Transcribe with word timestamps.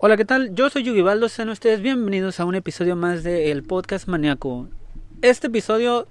Hola, 0.00 0.16
¿qué 0.16 0.24
tal? 0.24 0.54
Yo 0.54 0.70
soy 0.70 0.84
Yugibaldo, 0.84 1.28
sean 1.28 1.48
ustedes 1.48 1.82
bienvenidos 1.82 2.38
a 2.38 2.44
un 2.44 2.54
episodio 2.54 2.94
más 2.94 3.24
de 3.24 3.50
El 3.50 3.64
Podcast 3.64 4.06
Maníaco. 4.06 4.68
Este 5.22 5.48
episodio 5.48 6.06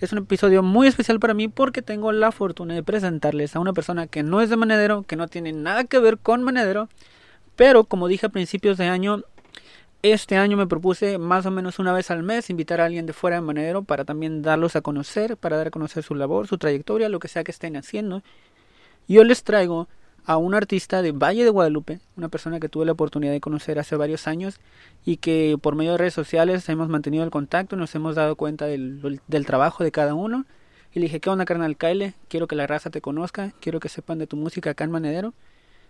es 0.00 0.12
un 0.12 0.20
episodio 0.20 0.62
muy 0.62 0.88
especial 0.88 1.20
para 1.20 1.34
mí 1.34 1.46
porque 1.48 1.82
tengo 1.82 2.10
la 2.12 2.32
fortuna 2.32 2.72
de 2.72 2.82
presentarles 2.82 3.54
a 3.54 3.60
una 3.60 3.74
persona 3.74 4.06
que 4.06 4.22
no 4.22 4.40
es 4.40 4.48
de 4.48 4.56
Manedero, 4.56 5.02
que 5.02 5.16
no 5.16 5.28
tiene 5.28 5.52
nada 5.52 5.84
que 5.84 5.98
ver 5.98 6.16
con 6.16 6.42
Manedero, 6.42 6.88
pero 7.54 7.84
como 7.84 8.08
dije 8.08 8.24
a 8.24 8.30
principios 8.30 8.78
de 8.78 8.86
año, 8.86 9.22
este 10.00 10.38
año 10.38 10.56
me 10.56 10.66
propuse 10.66 11.18
más 11.18 11.44
o 11.44 11.50
menos 11.50 11.78
una 11.78 11.92
vez 11.92 12.10
al 12.10 12.22
mes 12.22 12.48
invitar 12.48 12.80
a 12.80 12.86
alguien 12.86 13.04
de 13.04 13.12
fuera 13.12 13.36
de 13.36 13.42
Manedero 13.42 13.82
para 13.82 14.06
también 14.06 14.40
darlos 14.40 14.74
a 14.74 14.80
conocer, 14.80 15.36
para 15.36 15.58
dar 15.58 15.66
a 15.66 15.70
conocer 15.70 16.02
su 16.02 16.14
labor, 16.14 16.46
su 16.46 16.56
trayectoria, 16.56 17.10
lo 17.10 17.18
que 17.18 17.28
sea 17.28 17.44
que 17.44 17.50
estén 17.50 17.76
haciendo. 17.76 18.22
Yo 19.06 19.22
les 19.22 19.44
traigo 19.44 19.86
a 20.28 20.36
un 20.36 20.54
artista 20.54 21.00
de 21.00 21.12
Valle 21.12 21.42
de 21.42 21.48
Guadalupe, 21.48 22.00
una 22.18 22.28
persona 22.28 22.60
que 22.60 22.68
tuve 22.68 22.84
la 22.84 22.92
oportunidad 22.92 23.32
de 23.32 23.40
conocer 23.40 23.78
hace 23.78 23.96
varios 23.96 24.28
años 24.28 24.60
y 25.06 25.16
que 25.16 25.56
por 25.60 25.74
medio 25.74 25.92
de 25.92 25.98
redes 25.98 26.12
sociales 26.12 26.68
hemos 26.68 26.90
mantenido 26.90 27.24
el 27.24 27.30
contacto, 27.30 27.76
nos 27.76 27.94
hemos 27.94 28.14
dado 28.14 28.36
cuenta 28.36 28.66
del, 28.66 29.20
del 29.26 29.46
trabajo 29.46 29.82
de 29.82 29.90
cada 29.90 30.12
uno. 30.12 30.44
Y 30.92 31.00
le 31.00 31.06
dije, 31.06 31.20
¿qué 31.20 31.30
onda, 31.30 31.46
carnal 31.46 31.78
Kyle? 31.78 32.12
Quiero 32.28 32.46
que 32.46 32.56
la 32.56 32.66
raza 32.66 32.90
te 32.90 33.00
conozca, 33.00 33.54
quiero 33.60 33.80
que 33.80 33.88
sepan 33.88 34.18
de 34.18 34.26
tu 34.26 34.36
música 34.36 34.68
acá 34.68 34.84
en 34.84 34.90
Manedero. 34.90 35.32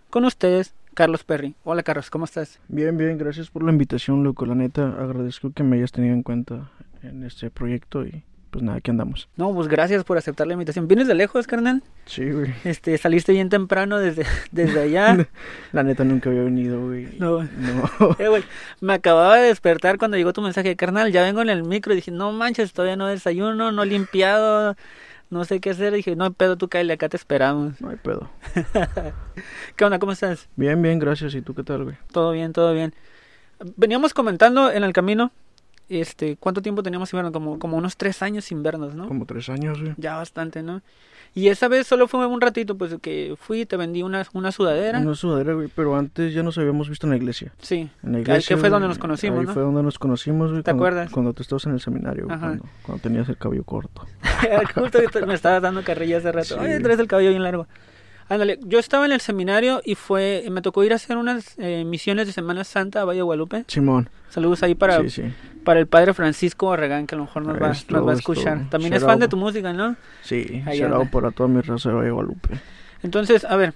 Con 0.09 0.23
ustedes, 0.23 0.73
Carlos 0.93 1.25
Perry. 1.25 1.55
Hola, 1.65 1.83
Carlos, 1.83 2.09
¿cómo 2.09 2.23
estás? 2.23 2.61
Bien, 2.69 2.95
bien, 2.95 3.17
gracias 3.17 3.49
por 3.49 3.63
la 3.63 3.73
invitación, 3.73 4.23
loco. 4.23 4.45
La 4.45 4.55
neta, 4.55 4.87
agradezco 4.87 5.51
que 5.51 5.63
me 5.63 5.75
hayas 5.75 5.91
tenido 5.91 6.13
en 6.13 6.23
cuenta 6.23 6.71
en 7.03 7.25
este 7.25 7.51
proyecto 7.51 8.05
y 8.05 8.23
pues 8.49 8.63
nada, 8.63 8.79
aquí 8.79 8.89
andamos. 8.89 9.29
No, 9.35 9.53
pues 9.53 9.67
gracias 9.67 10.03
por 10.03 10.17
aceptar 10.17 10.47
la 10.47 10.53
invitación. 10.53 10.87
¿Vienes 10.87 11.07
de 11.07 11.13
lejos, 11.13 11.45
carnal? 11.47 11.83
Sí, 12.05 12.31
güey. 12.31 12.53
Este, 12.63 12.97
saliste 12.97 13.31
bien 13.31 13.49
temprano 13.49 13.99
desde, 13.99 14.25
desde 14.51 14.81
allá. 14.81 15.27
la 15.71 15.83
neta 15.83 16.03
nunca 16.03 16.29
había 16.29 16.43
venido, 16.43 16.85
güey. 16.85 17.07
No. 17.19 17.43
No. 17.43 18.15
eh, 18.19 18.27
güey, 18.27 18.43
me 18.81 18.93
acababa 18.93 19.37
de 19.37 19.47
despertar 19.47 19.97
cuando 19.97 20.17
llegó 20.17 20.33
tu 20.33 20.41
mensaje, 20.41 20.75
carnal, 20.75 21.11
ya 21.11 21.23
vengo 21.23 21.41
en 21.41 21.49
el 21.49 21.63
micro 21.63 21.93
y 21.93 21.97
dije, 21.97 22.11
no 22.11 22.31
manches, 22.31 22.73
todavía 22.73 22.95
no 22.95 23.07
desayuno, 23.07 23.71
no 23.71 23.85
limpiado, 23.85 24.75
no 25.29 25.45
sé 25.45 25.59
qué 25.59 25.71
hacer. 25.71 25.93
dije, 25.93 26.15
no 26.15 26.25
hay 26.25 26.31
pedo, 26.31 26.57
tú 26.57 26.69
cállate, 26.69 26.93
acá 26.93 27.09
te 27.09 27.17
esperamos. 27.17 27.79
No 27.81 27.89
hay 27.89 27.97
pedo. 27.97 28.29
¿Qué 29.75 29.85
onda, 29.85 29.99
cómo 29.99 30.11
estás? 30.11 30.49
Bien, 30.55 30.81
bien, 30.81 30.97
gracias. 30.97 31.35
¿Y 31.35 31.41
tú 31.41 31.53
qué 31.53 31.63
tal, 31.63 31.83
güey? 31.83 31.97
Todo 32.11 32.31
bien, 32.31 32.51
todo 32.53 32.73
bien. 32.73 32.93
Veníamos 33.75 34.13
comentando 34.13 34.71
en 34.71 34.83
el 34.83 34.93
camino 34.93 35.31
este, 35.89 36.37
¿cuánto 36.37 36.61
tiempo 36.61 36.83
teníamos 36.83 37.09
sin 37.09 37.17
vernos? 37.17 37.33
Como, 37.33 37.59
como 37.59 37.77
unos 37.77 37.97
tres 37.97 38.21
años 38.21 38.45
sin 38.45 38.63
vernos, 38.63 38.95
¿no? 38.95 39.07
Como 39.07 39.25
tres 39.25 39.49
años, 39.49 39.81
güey. 39.81 39.93
Ya 39.97 40.15
bastante, 40.15 40.63
¿no? 40.63 40.81
Y 41.35 41.49
esa 41.49 41.67
vez 41.67 41.85
solo 41.85 42.07
fue 42.07 42.25
un 42.25 42.41
ratito, 42.41 42.77
pues 42.77 42.95
que 43.01 43.35
fui 43.39 43.61
y 43.61 43.65
te 43.65 43.77
vendí 43.77 44.01
una, 44.01 44.25
una 44.33 44.51
sudadera. 44.51 44.99
Una 44.99 45.13
sudadera, 45.13 45.53
güey, 45.53 45.69
pero 45.73 45.95
antes 45.95 46.33
ya 46.33 46.41
nos 46.41 46.57
habíamos 46.57 46.89
visto 46.89 47.05
en 47.05 47.11
la 47.11 47.17
iglesia. 47.17 47.53
Sí. 47.59 47.89
En 48.03 48.13
la 48.13 48.19
iglesia. 48.19 48.55
Que 48.55 48.59
fue 48.59 48.69
donde 48.69 48.87
nos 48.87 48.97
conocimos, 48.97 49.39
ahí 49.41 49.45
¿no? 49.45 49.53
fue 49.53 49.61
donde 49.61 49.83
nos 49.83 49.99
conocimos, 49.99 50.49
güey. 50.51 50.63
¿Te 50.63 50.71
cuando, 50.71 50.83
acuerdas? 50.83 51.11
Cuando 51.11 51.33
tú 51.33 51.43
estabas 51.43 51.65
en 51.65 51.73
el 51.73 51.79
seminario, 51.79 52.25
güey, 52.25 52.39
cuando, 52.39 52.65
cuando, 52.83 53.01
tenías 53.01 53.29
el 53.29 53.37
cabello 53.37 53.63
corto. 53.63 54.05
Justo 54.75 54.99
me 55.27 55.35
estabas 55.35 55.61
dando 55.61 55.83
carrilla 55.83 56.17
hace 56.17 56.31
rato. 56.31 56.55
Sí. 56.55 56.59
Oye, 56.59 56.79
traes 56.79 56.99
el 56.99 57.07
cabello 57.07 57.29
bien 57.29 57.43
largo. 57.43 57.67
Ándale, 58.29 58.59
yo 58.63 58.77
estaba 58.79 59.05
en 59.07 59.11
el 59.11 59.21
seminario 59.21 59.81
y 59.83 59.95
fue, 59.95 60.45
me 60.51 60.61
tocó 60.61 60.83
ir 60.83 60.93
a 60.93 60.95
hacer 60.97 61.17
unas 61.17 61.57
eh, 61.57 61.83
misiones 61.83 62.27
de 62.27 62.33
Semana 62.33 62.63
Santa 62.63 63.01
a 63.01 63.05
Valle 63.05 63.17
de 63.17 63.23
Guadalupe. 63.23 63.65
Simón. 63.67 64.07
Saludos 64.29 64.61
ahí 64.61 64.75
para, 64.75 65.01
sí, 65.01 65.09
sí. 65.09 65.23
para 65.63 65.79
el 65.79 65.87
padre 65.87 66.13
Francisco 66.13 66.67
Barragán, 66.67 67.07
que 67.07 67.15
a 67.15 67.17
lo 67.17 67.23
mejor 67.25 67.43
nos, 67.43 67.55
va, 67.59 67.73
nos 67.89 68.07
va 68.07 68.11
a 68.11 68.15
escuchar. 68.15 68.57
Esto. 68.57 68.69
También 68.69 68.93
es 68.93 69.03
fan 69.03 69.17
de 69.19 69.27
tu 69.27 69.35
música, 69.37 69.73
¿no? 69.73 69.95
Sí, 70.21 70.63
out 70.91 71.09
para 71.09 71.31
toda 71.31 71.49
mi 71.49 71.61
raza 71.61 71.89
de 71.89 71.95
Valle 71.95 72.05
de 72.05 72.11
Guadalupe. 72.11 72.49
Entonces, 73.01 73.43
a 73.45 73.55
ver, 73.55 73.73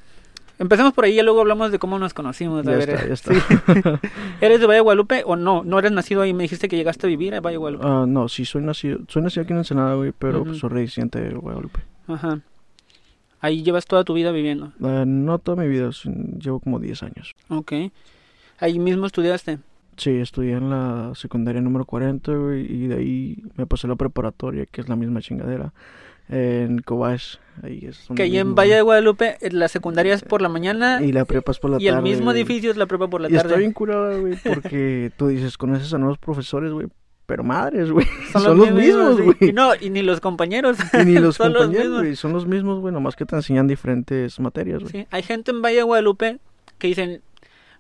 empecemos 0.60 0.94
por 0.94 1.06
ahí 1.06 1.20
y 1.20 1.24
luego 1.24 1.42
hablamos 1.42 1.72
de 1.72 1.80
cómo 1.80 1.98
nos 1.98 2.14
conocimos. 2.14 2.68
A 2.68 2.72
Ya 2.72 2.78
ver, 2.78 2.90
está, 2.92 3.08
ya 3.08 3.14
está. 3.16 3.34
sí. 3.34 3.40
¿Eres 4.42 4.60
de 4.60 4.68
Valle 4.68 4.78
de 4.78 4.82
Guadalupe 4.82 5.24
o 5.26 5.36
no? 5.36 5.64
¿No 5.64 5.80
eres 5.80 5.92
nacido 5.92 6.22
ahí? 6.22 6.34
Me 6.36 6.44
dijiste 6.44 6.68
que 6.68 6.76
llegaste 6.76 7.08
a 7.08 7.10
vivir 7.10 7.34
a 7.34 7.42
Valle 7.42 7.54
de 7.56 7.58
Guadalupe. 7.58 7.86
Ah, 7.88 8.06
no, 8.08 8.28
sí, 8.28 8.46
soy 8.46 8.62
nacido, 8.62 9.00
soy 9.08 9.24
nacido 9.24 9.42
aquí 9.44 9.54
en 9.54 9.58
Ensenada, 9.58 9.96
güey, 9.96 10.12
pero 10.18 10.44
pues, 10.44 10.60
soy 10.60 10.70
residente 10.70 11.20
de 11.20 11.34
Guadalupe. 11.34 11.80
Ajá. 12.08 12.40
Ahí 13.44 13.62
llevas 13.62 13.86
toda 13.86 14.04
tu 14.06 14.14
vida 14.14 14.32
viviendo. 14.32 14.72
Ah, 14.82 15.04
no 15.06 15.38
toda 15.38 15.62
mi 15.62 15.68
vida, 15.68 15.90
llevo 16.40 16.62
como 16.62 16.80
10 16.80 17.04
años. 17.04 17.36
Ok. 17.50 17.74
Ahí 18.58 18.80
mismo 18.80 19.06
estudiaste. 19.06 19.60
Sí, 19.98 20.12
estudié 20.12 20.54
en 20.54 20.70
la 20.70 21.12
secundaria 21.14 21.62
número 21.62 21.84
40, 21.86 22.32
güey, 22.32 22.62
y 22.74 22.88
de 22.88 22.96
ahí 22.96 23.44
me 23.58 23.66
pasé 23.68 23.86
a 23.88 23.90
la 23.90 23.96
preparatoria, 23.98 24.66
que 24.66 24.80
es 24.80 24.88
la 24.88 24.96
misma 24.96 25.22
chingadera, 25.22 25.74
en 26.30 26.80
Cobach. 26.80 27.38
Ahí 27.62 27.84
es 27.86 28.08
Que 28.16 28.24
ahí 28.24 28.38
en 28.38 28.48
mismo, 28.48 28.56
Valle 28.56 28.76
de 28.76 28.82
Guadalupe 28.82 29.38
eh, 29.42 29.52
la 29.52 29.68
secundaria 29.68 30.14
es 30.16 30.24
por 30.24 30.42
la 30.42 30.50
mañana 30.50 31.00
Y 31.04 31.12
la 31.12 31.26
prepa 31.26 31.52
es 31.52 31.60
por 31.60 31.70
la 31.70 31.78
y 31.82 31.88
el 31.88 31.96
tarde, 31.96 32.10
mismo 32.10 32.26
güey. 32.32 32.38
edificio 32.38 32.72
es 32.72 32.78
la 32.78 32.86
prepa 32.88 33.08
por 33.10 33.20
la 33.22 33.30
Y 33.30 33.36
está 33.36 33.50
tarde. 33.50 33.60
bien 33.60 33.74
curada, 33.74 34.18
güey, 34.18 34.36
porque 34.44 35.12
tú 35.18 35.28
dices, 35.28 35.58
conoces 35.58 35.94
a 35.94 35.98
nuevos 35.98 36.18
profesores, 36.18 36.72
güey, 36.72 36.88
pero 37.26 37.44
madres, 37.44 37.92
güey, 37.92 38.06
Son, 38.32 38.42
son, 38.42 38.58
los 38.58 38.72
mismos, 38.72 39.22
güey. 39.22 39.38
Y 39.40 39.54
no, 39.54 39.72
y 39.80 39.90
ni 39.90 40.02
los 40.02 40.20
compañeros. 40.20 40.78
Y 40.94 41.06
ni 41.06 41.18
los 41.18 41.36
Son 41.38 41.54
compañeros, 41.54 42.00
güey, 42.00 42.16
son 42.16 42.34
los 42.34 42.46
mismos, 42.46 42.80
güey, 42.80 42.94
nomás 42.94 43.16
que 43.16 43.26
te 43.26 43.36
enseñan 43.36 43.68
diferentes 43.68 44.40
materias, 44.40 44.80
güey. 44.82 44.92
Sí, 44.92 45.08
Hay 45.12 45.24
gente 45.24 45.52
en 45.52 45.62
Valle 45.62 45.78
de 45.78 45.84
Guadalupe 45.84 46.40
que 46.78 46.88
dicen, 46.88 47.22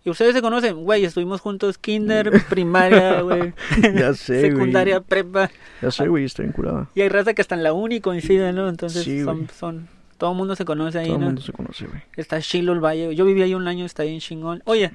¿y 0.06 0.09
ustedes 0.09 0.34
se 0.34 0.42
conocen? 0.42 0.84
Güey, 0.84 1.03
estuvimos 1.06 1.42
juntos 1.42 1.78
kinder, 1.78 2.32
primaria, 2.50 3.22
güey, 3.22 3.53
Ya 3.96 4.14
sé, 4.14 4.40
güey. 4.40 4.52
secundaria, 4.52 5.02
prepa. 5.02 5.50
Ya 5.82 5.92
sé, 5.92 6.08
güey, 6.08 6.24
está 6.26 6.44
bien 6.44 6.53
curada. 6.53 6.90
Y 6.96 7.02
hay 7.02 7.09
raza 7.09 7.34
que 7.34 7.42
hasta 7.42 7.56
en 7.56 7.64
la 7.64 7.74
uni 7.74 8.00
coincide, 8.00 8.53
¿no? 8.53 8.70
Entonces 8.70 9.03
Sí, 9.03 9.24
son, 9.24 9.48
son, 9.58 9.88
todo 10.18 10.32
el 10.32 10.38
mundo 10.38 10.56
se 10.56 10.64
conoce 10.64 11.00
ahí, 11.00 11.08
Todo 11.08 11.16
el 11.16 11.20
¿no? 11.22 11.26
mundo 11.28 11.42
se 11.42 11.52
conoce, 11.52 11.86
güey. 11.86 12.02
Está 12.16 12.40
Chilo 12.40 12.72
el 12.72 12.80
Valle. 12.80 13.14
Yo 13.14 13.26
viví 13.26 13.42
ahí 13.42 13.56
un 13.56 13.68
año, 13.68 13.86
está 13.86 14.03
ahí 14.03 14.14
en 14.14 14.20
Chingón. 14.22 14.62
Oye, 14.66 14.92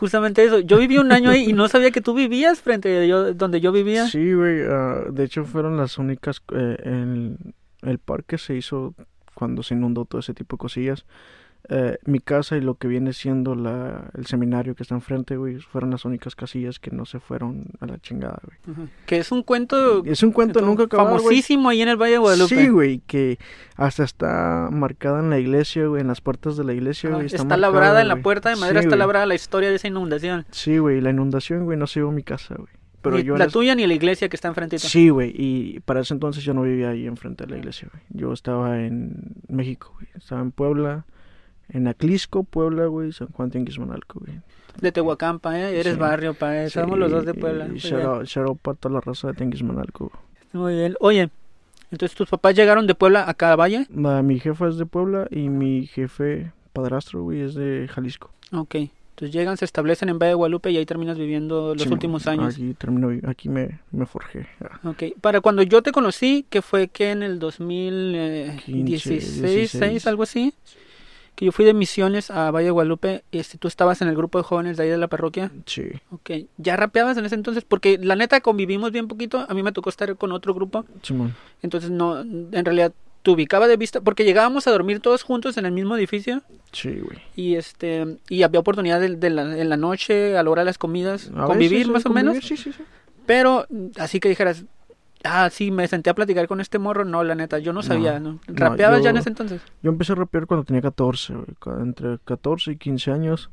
justamente 0.00 0.42
eso. 0.42 0.60
Yo 0.60 0.78
viví 0.78 0.96
un 0.96 1.12
año 1.12 1.28
ahí 1.28 1.50
y 1.50 1.52
no 1.52 1.68
sabía 1.68 1.90
que 1.90 2.00
tú 2.00 2.14
vivías 2.14 2.62
frente 2.62 3.12
a 3.12 3.32
donde 3.34 3.60
yo 3.60 3.70
vivía. 3.70 4.06
Sí, 4.06 4.32
güey, 4.32 4.62
ah, 4.62 5.04
de 5.10 5.24
hecho 5.24 5.44
fueron 5.44 5.76
las 5.76 5.98
únicas, 5.98 6.42
eh, 6.54 7.36
el 7.82 7.98
parque 7.98 8.38
se 8.38 8.56
hizo 8.56 8.94
cuando 9.34 9.62
se 9.62 9.74
inundó 9.74 10.06
todo 10.06 10.20
ese 10.20 10.32
tipo 10.32 10.56
de 10.56 10.60
cosillas. 10.60 11.04
Eh, 11.68 11.98
mi 12.04 12.18
casa 12.18 12.56
y 12.56 12.60
lo 12.60 12.74
que 12.74 12.88
viene 12.88 13.12
siendo 13.12 13.54
la, 13.54 14.10
el 14.16 14.26
seminario 14.26 14.74
que 14.74 14.82
está 14.82 14.94
enfrente, 14.94 15.36
güey, 15.36 15.58
fueron 15.60 15.90
las 15.90 16.04
únicas 16.04 16.34
casillas 16.34 16.80
que 16.80 16.90
no 16.90 17.04
se 17.04 17.20
fueron 17.20 17.66
a 17.80 17.86
la 17.86 17.98
chingada, 17.98 18.40
güey. 18.44 18.58
Ajá. 18.76 18.88
Que 19.06 19.18
es 19.18 19.30
un 19.30 19.42
cuento 19.44 20.04
Es 20.04 20.22
un 20.22 20.32
cuento 20.32 20.62
nunca 20.62 20.84
acabado, 20.84 21.10
güey. 21.10 21.20
famosísimo 21.22 21.68
ahí 21.68 21.82
en 21.82 21.88
el 21.90 21.96
Valle 21.96 22.12
de 22.12 22.18
Guadalupe. 22.18 22.56
Sí, 22.56 22.68
güey, 22.68 22.98
que 23.06 23.38
hasta 23.76 24.02
está 24.02 24.68
marcada 24.72 25.20
en 25.20 25.30
la 25.30 25.38
iglesia, 25.38 25.86
güey, 25.86 26.00
en 26.00 26.08
las 26.08 26.20
puertas 26.20 26.56
de 26.56 26.64
la 26.64 26.72
iglesia, 26.72 27.10
Ajá, 27.10 27.16
güey. 27.18 27.26
Está, 27.26 27.38
marcada, 27.44 27.56
labrada 27.58 28.00
en 28.02 28.08
la 28.08 28.16
puerta 28.16 28.48
de 28.48 28.56
madera, 28.56 28.80
Sí, 28.80 28.86
está 28.86 28.96
güey. 28.96 28.98
labrada 28.98 29.26
la 29.26 29.34
historia 29.34 29.68
de 29.68 29.76
esa 29.76 29.86
inundación. 29.86 30.46
Sí, 30.50 30.78
güey, 30.78 31.00
la 31.00 31.10
inundación, 31.10 31.64
güey, 31.66 31.78
no 31.78 31.86
se 31.86 32.00
llevó 32.00 32.10
mi 32.10 32.22
casa, 32.24 32.54
güey. 32.56 32.68
Pero 33.02 33.16
ni 33.16 33.22
yo 33.22 33.36
la 33.36 33.46
tuya 33.48 33.74
ni 33.74 33.86
la 33.86 33.94
iglesia 33.94 34.28
que 34.28 34.36
está 34.36 34.48
enfrentito. 34.48 34.86
Sí, 34.86 35.08
güey, 35.08 35.32
y 35.36 35.80
para 35.80 36.00
ese 36.00 36.14
entonces 36.14 36.42
yo 36.42 36.52
no 36.52 36.62
vivía 36.62 36.90
ahí 36.90 37.06
enfrente 37.06 37.44
de 37.46 37.50
la 37.52 37.58
iglesia, 37.58 37.88
güey. 37.92 38.02
Yo 38.10 38.32
estaba 38.32 38.80
en 38.80 39.36
México, 39.48 39.92
güey. 39.94 40.08
Estaba 40.14 40.42
en 40.42 40.50
Puebla, 40.50 41.06
en 41.72 41.88
Aclisco, 41.88 42.44
Puebla, 42.44 42.86
güey, 42.86 43.12
San 43.12 43.28
Juan 43.28 43.50
Tianguismanalco, 43.50 44.20
güey. 44.20 44.38
De 44.80 44.92
Tehuacán, 44.92 45.40
pa, 45.40 45.58
¿eh? 45.58 45.80
Eres 45.80 45.94
Sí. 45.94 45.98
barrio, 46.00 46.34
pa, 46.34 46.62
¿eh? 46.62 46.70
Somos 46.70 46.98
los 46.98 47.10
dos 47.10 47.24
de 47.24 47.34
Puebla. 47.34 47.68
Y 47.74 47.92
out 47.94 48.58
para 48.62 48.76
toda 48.76 48.94
la 48.94 49.00
raza 49.00 49.28
de 49.28 49.34
Tianguismanalco. 49.34 50.12
Muy 50.52 50.74
bien. 50.74 50.94
Oye, 51.00 51.28
entonces 51.90 52.16
tus 52.16 52.28
papás 52.28 52.54
llegaron 52.54 52.86
de 52.86 52.94
Puebla 52.94 53.22
a 53.24 53.56
Valle. 53.56 53.86
Ma- 53.90 54.22
Mi 54.22 54.38
jefa 54.40 54.68
es 54.68 54.76
de 54.78 54.86
Puebla 54.86 55.26
y 55.30 55.48
mi 55.48 55.86
jefe 55.86 56.52
padrastro, 56.72 57.22
güey, 57.24 57.40
es 57.40 57.54
de 57.54 57.88
Jalisco. 57.92 58.30
Ok. 58.52 58.76
Entonces 58.76 59.32
llegan, 59.34 59.56
se 59.58 59.66
establecen 59.66 60.08
en 60.08 60.18
Valle 60.18 60.30
de 60.30 60.34
Guadalupe 60.34 60.70
y 60.70 60.78
ahí 60.78 60.86
terminas 60.86 61.18
viviendo 61.18 61.74
los 61.74 61.82
Sí, 61.82 61.92
últimos 61.92 62.26
años. 62.26 62.54
Aquí 62.54 62.72
termino, 62.74 63.10
aquí 63.28 63.50
me, 63.50 63.80
me 63.90 64.06
forjé. 64.06 64.46
Ok. 64.84 65.02
Para 65.20 65.42
cuando 65.42 65.62
yo 65.62 65.82
te 65.82 65.92
conocí, 65.92 66.46
que 66.48 66.62
fue 66.62 66.88
que 66.88 67.10
en 67.10 67.22
el 67.22 67.38
2016, 67.38 69.42
16. 69.42 69.70
6, 69.70 70.06
algo 70.06 70.22
así, 70.22 70.54
que 71.40 71.46
yo 71.46 71.52
fui 71.52 71.64
de 71.64 71.72
misiones 71.72 72.30
a 72.30 72.50
Valle 72.50 72.66
de 72.66 72.70
Guadalupe, 72.70 73.24
este, 73.32 73.56
tú 73.56 73.66
estabas 73.66 74.02
en 74.02 74.08
el 74.08 74.14
grupo 74.14 74.36
de 74.36 74.44
jóvenes 74.44 74.76
de 74.76 74.82
ahí 74.82 74.88
de 74.90 74.98
la 74.98 75.08
parroquia. 75.08 75.50
Sí. 75.64 75.84
Ok. 76.10 76.30
¿Ya 76.58 76.76
rapeabas 76.76 77.16
en 77.16 77.24
ese 77.24 77.34
entonces? 77.34 77.64
Porque 77.66 77.96
la 77.98 78.14
neta 78.14 78.42
convivimos 78.42 78.92
bien 78.92 79.08
poquito. 79.08 79.46
A 79.48 79.54
mí 79.54 79.62
me 79.62 79.72
tocó 79.72 79.88
estar 79.88 80.14
con 80.16 80.32
otro 80.32 80.52
grupo. 80.52 80.84
Simón. 81.00 81.34
Entonces 81.62 81.90
no, 81.90 82.20
en 82.20 82.62
realidad 82.62 82.92
te 83.22 83.30
ubicaba 83.30 83.68
de 83.68 83.78
vista, 83.78 84.02
porque 84.02 84.24
llegábamos 84.24 84.66
a 84.66 84.70
dormir 84.70 85.00
todos 85.00 85.22
juntos 85.22 85.56
en 85.56 85.64
el 85.64 85.72
mismo 85.72 85.96
edificio 85.96 86.42
Sí, 86.72 86.90
güey. 87.00 87.18
y 87.36 87.54
este 87.56 88.18
y 88.28 88.42
había 88.42 88.60
oportunidad 88.60 89.00
de, 89.00 89.16
de 89.16 89.30
la, 89.30 89.58
en 89.58 89.68
la 89.70 89.78
noche, 89.78 90.36
a 90.36 90.42
la 90.42 90.50
hora 90.50 90.60
de 90.60 90.66
las 90.66 90.76
comidas, 90.78 91.30
A 91.34 91.46
convivir 91.46 91.90
más 91.90 92.04
o 92.04 92.08
convivir, 92.10 92.30
menos. 92.32 92.44
Sí, 92.44 92.58
sí, 92.58 92.70
sí. 92.72 92.82
Pero 93.24 93.66
así 93.98 94.20
que 94.20 94.28
dijeras, 94.28 94.64
ah, 95.24 95.50
sí, 95.50 95.70
me 95.70 95.86
senté 95.88 96.10
a 96.10 96.14
platicar 96.14 96.46
con 96.48 96.60
este 96.60 96.78
morro, 96.78 97.04
no, 97.04 97.22
la 97.24 97.34
neta, 97.34 97.58
yo 97.58 97.72
no 97.72 97.82
sabía, 97.82 98.20
¿no? 98.20 98.32
no, 98.32 98.40
¿Rapeabas 98.48 99.02
ya 99.02 99.10
en 99.10 99.16
ese 99.16 99.28
entonces? 99.28 99.62
Yo 99.82 99.90
empecé 99.90 100.12
a 100.12 100.16
rapear 100.16 100.46
cuando 100.46 100.64
tenía 100.64 100.82
14, 100.82 101.34
güey. 101.34 101.80
Entre 101.80 102.18
14 102.24 102.72
y 102.72 102.76
15 102.76 103.10
años. 103.12 103.50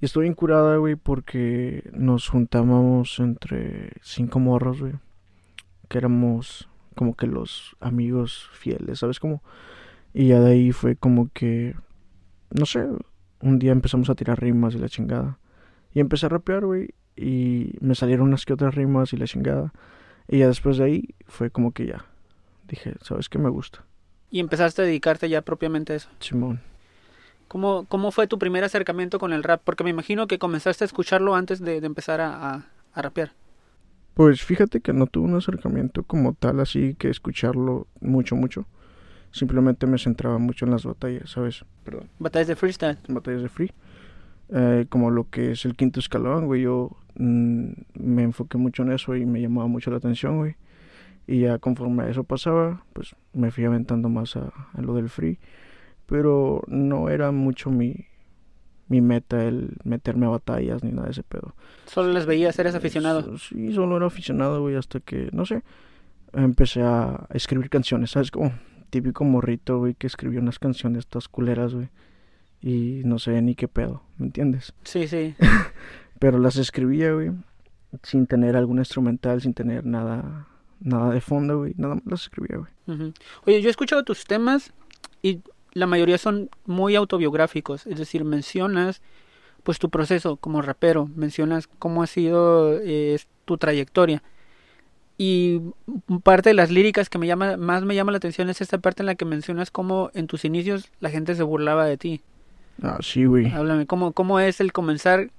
Y 0.00 0.04
estuve 0.04 0.26
incurada, 0.26 0.76
güey, 0.76 0.94
porque 0.96 1.90
nos 1.92 2.28
juntábamos 2.28 3.18
entre 3.18 3.92
cinco 4.02 4.38
morros, 4.38 4.80
güey. 4.80 4.94
Que 5.88 5.98
éramos 5.98 6.68
como 6.94 7.16
que 7.16 7.26
los 7.26 7.76
amigos 7.80 8.48
fieles, 8.52 9.00
¿sabes? 9.00 9.20
Como... 9.20 9.42
Y 10.14 10.28
ya 10.28 10.40
de 10.40 10.52
ahí 10.52 10.72
fue 10.72 10.96
como 10.96 11.30
que... 11.32 11.74
No 12.50 12.64
sé, 12.64 12.86
un 13.40 13.58
día 13.58 13.72
empezamos 13.72 14.08
a 14.10 14.14
tirar 14.14 14.40
rimas 14.40 14.74
y 14.74 14.78
la 14.78 14.88
chingada. 14.88 15.38
Y 15.92 16.00
empecé 16.00 16.26
a 16.26 16.30
rapear, 16.30 16.64
güey, 16.64 16.94
y 17.16 17.74
me 17.80 17.94
salieron 17.94 18.28
unas 18.28 18.44
que 18.44 18.52
otras 18.52 18.74
rimas 18.74 19.12
y 19.12 19.16
la 19.16 19.26
chingada. 19.26 19.72
Y 20.28 20.38
ya 20.38 20.46
después 20.46 20.76
de 20.76 20.84
ahí 20.84 21.14
fue 21.26 21.50
como 21.50 21.72
que 21.72 21.86
ya. 21.86 22.04
Dije, 22.68 22.94
¿sabes 23.02 23.28
qué 23.28 23.38
me 23.38 23.48
gusta? 23.48 23.84
Y 24.30 24.40
empezaste 24.40 24.82
a 24.82 24.84
dedicarte 24.84 25.28
ya 25.28 25.40
propiamente 25.42 25.94
a 25.94 25.96
eso. 25.96 26.10
Simón. 26.20 26.60
¿Cómo, 27.48 27.86
cómo 27.86 28.10
fue 28.10 28.26
tu 28.26 28.38
primer 28.38 28.62
acercamiento 28.62 29.18
con 29.18 29.32
el 29.32 29.42
rap? 29.42 29.62
Porque 29.64 29.84
me 29.84 29.90
imagino 29.90 30.26
que 30.26 30.38
comenzaste 30.38 30.84
a 30.84 30.86
escucharlo 30.86 31.34
antes 31.34 31.60
de, 31.60 31.80
de 31.80 31.86
empezar 31.86 32.20
a, 32.20 32.54
a, 32.54 32.66
a 32.92 33.02
rapear. 33.02 33.32
Pues 34.12 34.42
fíjate 34.42 34.80
que 34.80 34.92
no 34.92 35.06
tuve 35.06 35.28
un 35.28 35.36
acercamiento 35.36 36.02
como 36.02 36.34
tal, 36.34 36.60
así 36.60 36.94
que 36.98 37.08
escucharlo 37.08 37.86
mucho, 38.00 38.36
mucho. 38.36 38.66
Simplemente 39.30 39.86
me 39.86 39.96
centraba 39.96 40.38
mucho 40.38 40.64
en 40.66 40.72
las 40.72 40.84
batallas, 40.84 41.30
¿sabes? 41.30 41.64
Perdón. 41.84 42.10
Batallas 42.18 42.48
de 42.48 42.56
freestyle. 42.56 42.98
Batallas 43.08 43.42
de 43.42 43.48
free. 43.48 43.72
Eh, 44.50 44.86
como 44.88 45.10
lo 45.10 45.28
que 45.28 45.52
es 45.52 45.64
el 45.64 45.74
quinto 45.76 46.00
escalón, 46.00 46.46
güey. 46.46 46.62
Yo 46.62 46.90
mm, 47.16 47.70
me 47.94 48.22
enfoqué 48.22 48.58
mucho 48.58 48.82
en 48.82 48.92
eso 48.92 49.14
y 49.14 49.26
me 49.26 49.40
llamaba 49.40 49.68
mucho 49.68 49.90
la 49.90 49.98
atención, 49.98 50.38
güey. 50.38 50.56
Y 51.26 51.40
ya 51.40 51.58
conforme 51.58 52.04
a 52.04 52.08
eso 52.08 52.24
pasaba, 52.24 52.84
pues 52.94 53.14
me 53.34 53.50
fui 53.50 53.64
aventando 53.64 54.08
más 54.08 54.36
a, 54.36 54.52
a 54.72 54.80
lo 54.80 54.94
del 54.94 55.10
free. 55.10 55.38
Pero 56.06 56.62
no 56.68 57.10
era 57.10 57.32
mucho 57.32 57.70
mi, 57.70 58.06
mi 58.88 59.00
meta 59.00 59.44
el 59.44 59.76
meterme 59.84 60.26
a 60.26 60.30
batallas 60.30 60.82
ni 60.82 60.90
nada 60.90 61.04
de 61.06 61.12
ese 61.12 61.22
pedo. 61.22 61.54
Solo 61.86 62.12
las 62.12 62.26
veías, 62.26 62.58
eres 62.58 62.74
aficionado. 62.74 63.36
Sí, 63.36 63.72
solo 63.72 63.96
era 63.98 64.06
aficionado, 64.06 64.62
güey, 64.62 64.76
hasta 64.76 65.00
que, 65.00 65.28
no 65.32 65.44
sé, 65.44 65.62
empecé 66.32 66.82
a 66.82 67.26
escribir 67.34 67.68
canciones, 67.68 68.10
¿sabes? 68.12 68.30
Como 68.30 68.52
típico 68.90 69.24
morrito, 69.24 69.78
güey, 69.78 69.94
que 69.94 70.06
escribió 70.06 70.40
unas 70.40 70.58
canciones 70.58 71.00
estas 71.00 71.28
culeras, 71.28 71.74
güey. 71.74 71.88
Y 72.60 73.02
no 73.04 73.18
sabía 73.18 73.40
ni 73.40 73.54
qué 73.54 73.68
pedo, 73.68 74.02
¿me 74.16 74.26
entiendes? 74.26 74.72
Sí, 74.84 75.06
sí. 75.06 75.34
Pero 76.18 76.38
las 76.38 76.56
escribía, 76.56 77.12
güey, 77.12 77.30
sin 78.02 78.26
tener 78.26 78.56
algún 78.56 78.78
instrumental, 78.78 79.40
sin 79.40 79.54
tener 79.54 79.84
nada, 79.84 80.48
nada 80.80 81.10
de 81.10 81.20
fondo, 81.20 81.58
güey. 81.58 81.74
Nada 81.76 81.94
más 81.96 82.04
las 82.06 82.22
escribía, 82.22 82.58
güey. 82.58 83.12
Oye, 83.46 83.62
yo 83.62 83.68
he 83.68 83.70
escuchado 83.70 84.02
tus 84.02 84.24
temas 84.24 84.72
y 85.22 85.40
la 85.72 85.86
mayoría 85.86 86.18
son 86.18 86.50
muy 86.66 86.96
autobiográficos, 86.96 87.86
es 87.86 87.98
decir, 87.98 88.24
mencionas 88.24 89.02
pues 89.62 89.78
tu 89.78 89.90
proceso 89.90 90.36
como 90.36 90.62
rapero, 90.62 91.10
mencionas 91.14 91.68
cómo 91.78 92.02
ha 92.02 92.06
sido 92.06 92.78
eh, 92.80 93.18
tu 93.44 93.58
trayectoria. 93.58 94.22
Y 95.18 95.60
parte 96.22 96.50
de 96.50 96.54
las 96.54 96.70
líricas 96.70 97.10
que 97.10 97.18
me 97.18 97.26
llama 97.26 97.56
más 97.56 97.84
me 97.84 97.94
llama 97.94 98.12
la 98.12 98.18
atención 98.18 98.48
es 98.50 98.60
esta 98.60 98.78
parte 98.78 99.02
en 99.02 99.06
la 99.06 99.16
que 99.16 99.24
mencionas 99.24 99.70
cómo 99.70 100.10
en 100.14 100.26
tus 100.28 100.44
inicios 100.44 100.90
la 101.00 101.10
gente 101.10 101.34
se 101.34 101.42
burlaba 101.42 101.84
de 101.86 101.96
ti. 101.96 102.22
Ah, 102.82 102.98
sí, 103.00 103.24
güey. 103.24 103.50
Háblame, 103.52 103.86
¿cómo, 103.86 104.12
cómo 104.12 104.40
es 104.40 104.60
el 104.60 104.72
comenzar? 104.72 105.30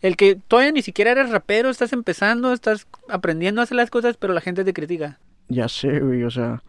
El 0.00 0.16
que 0.16 0.36
todavía 0.36 0.72
ni 0.72 0.82
siquiera 0.82 1.12
eres 1.12 1.30
rapero, 1.30 1.70
estás 1.70 1.92
empezando, 1.92 2.52
estás 2.52 2.86
aprendiendo 3.08 3.60
a 3.60 3.64
hacer 3.64 3.76
las 3.76 3.90
cosas, 3.90 4.16
pero 4.16 4.34
la 4.34 4.40
gente 4.40 4.64
te 4.64 4.74
critica. 4.74 5.18
Ya 5.48 5.68
sé, 5.68 6.00
güey, 6.00 6.22
o 6.24 6.30
sea, 6.30 6.62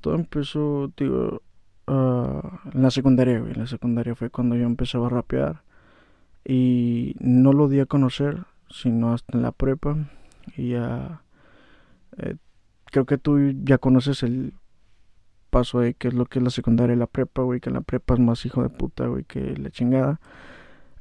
todo 0.00 0.14
empezó, 0.14 0.90
digo, 0.96 1.42
ah, 1.86 2.60
en 2.72 2.82
la 2.82 2.90
secundaria, 2.90 3.38
güey. 3.38 3.52
En 3.52 3.60
la 3.60 3.66
secundaria 3.66 4.14
fue 4.14 4.30
cuando 4.30 4.56
yo 4.56 4.64
empezaba 4.64 5.06
a 5.06 5.10
rapear. 5.10 5.62
Y 6.44 7.16
no 7.20 7.52
lo 7.52 7.68
di 7.68 7.80
a 7.80 7.86
conocer, 7.86 8.44
sino 8.70 9.14
hasta 9.14 9.36
en 9.36 9.42
la 9.42 9.52
prepa. 9.52 9.96
Y 10.56 10.70
ya. 10.70 11.22
eh, 12.18 12.36
creo 12.90 13.06
que 13.06 13.18
tú 13.18 13.38
ya 13.64 13.78
conoces 13.78 14.22
el 14.22 14.52
paso 15.54 15.80
de 15.80 15.94
qué 15.94 16.08
es 16.08 16.14
lo 16.14 16.26
que 16.26 16.38
es 16.40 16.42
la 16.42 16.50
secundaria 16.50 16.94
y 16.94 16.98
la 16.98 17.06
prepa, 17.06 17.42
güey. 17.42 17.60
Que 17.60 17.70
en 17.70 17.74
la 17.74 17.80
prepa 17.80 18.14
es 18.14 18.20
más 18.20 18.44
hijo 18.44 18.62
de 18.62 18.68
puta, 18.68 19.06
güey, 19.06 19.24
que 19.24 19.56
la 19.56 19.70
chingada. 19.70 20.20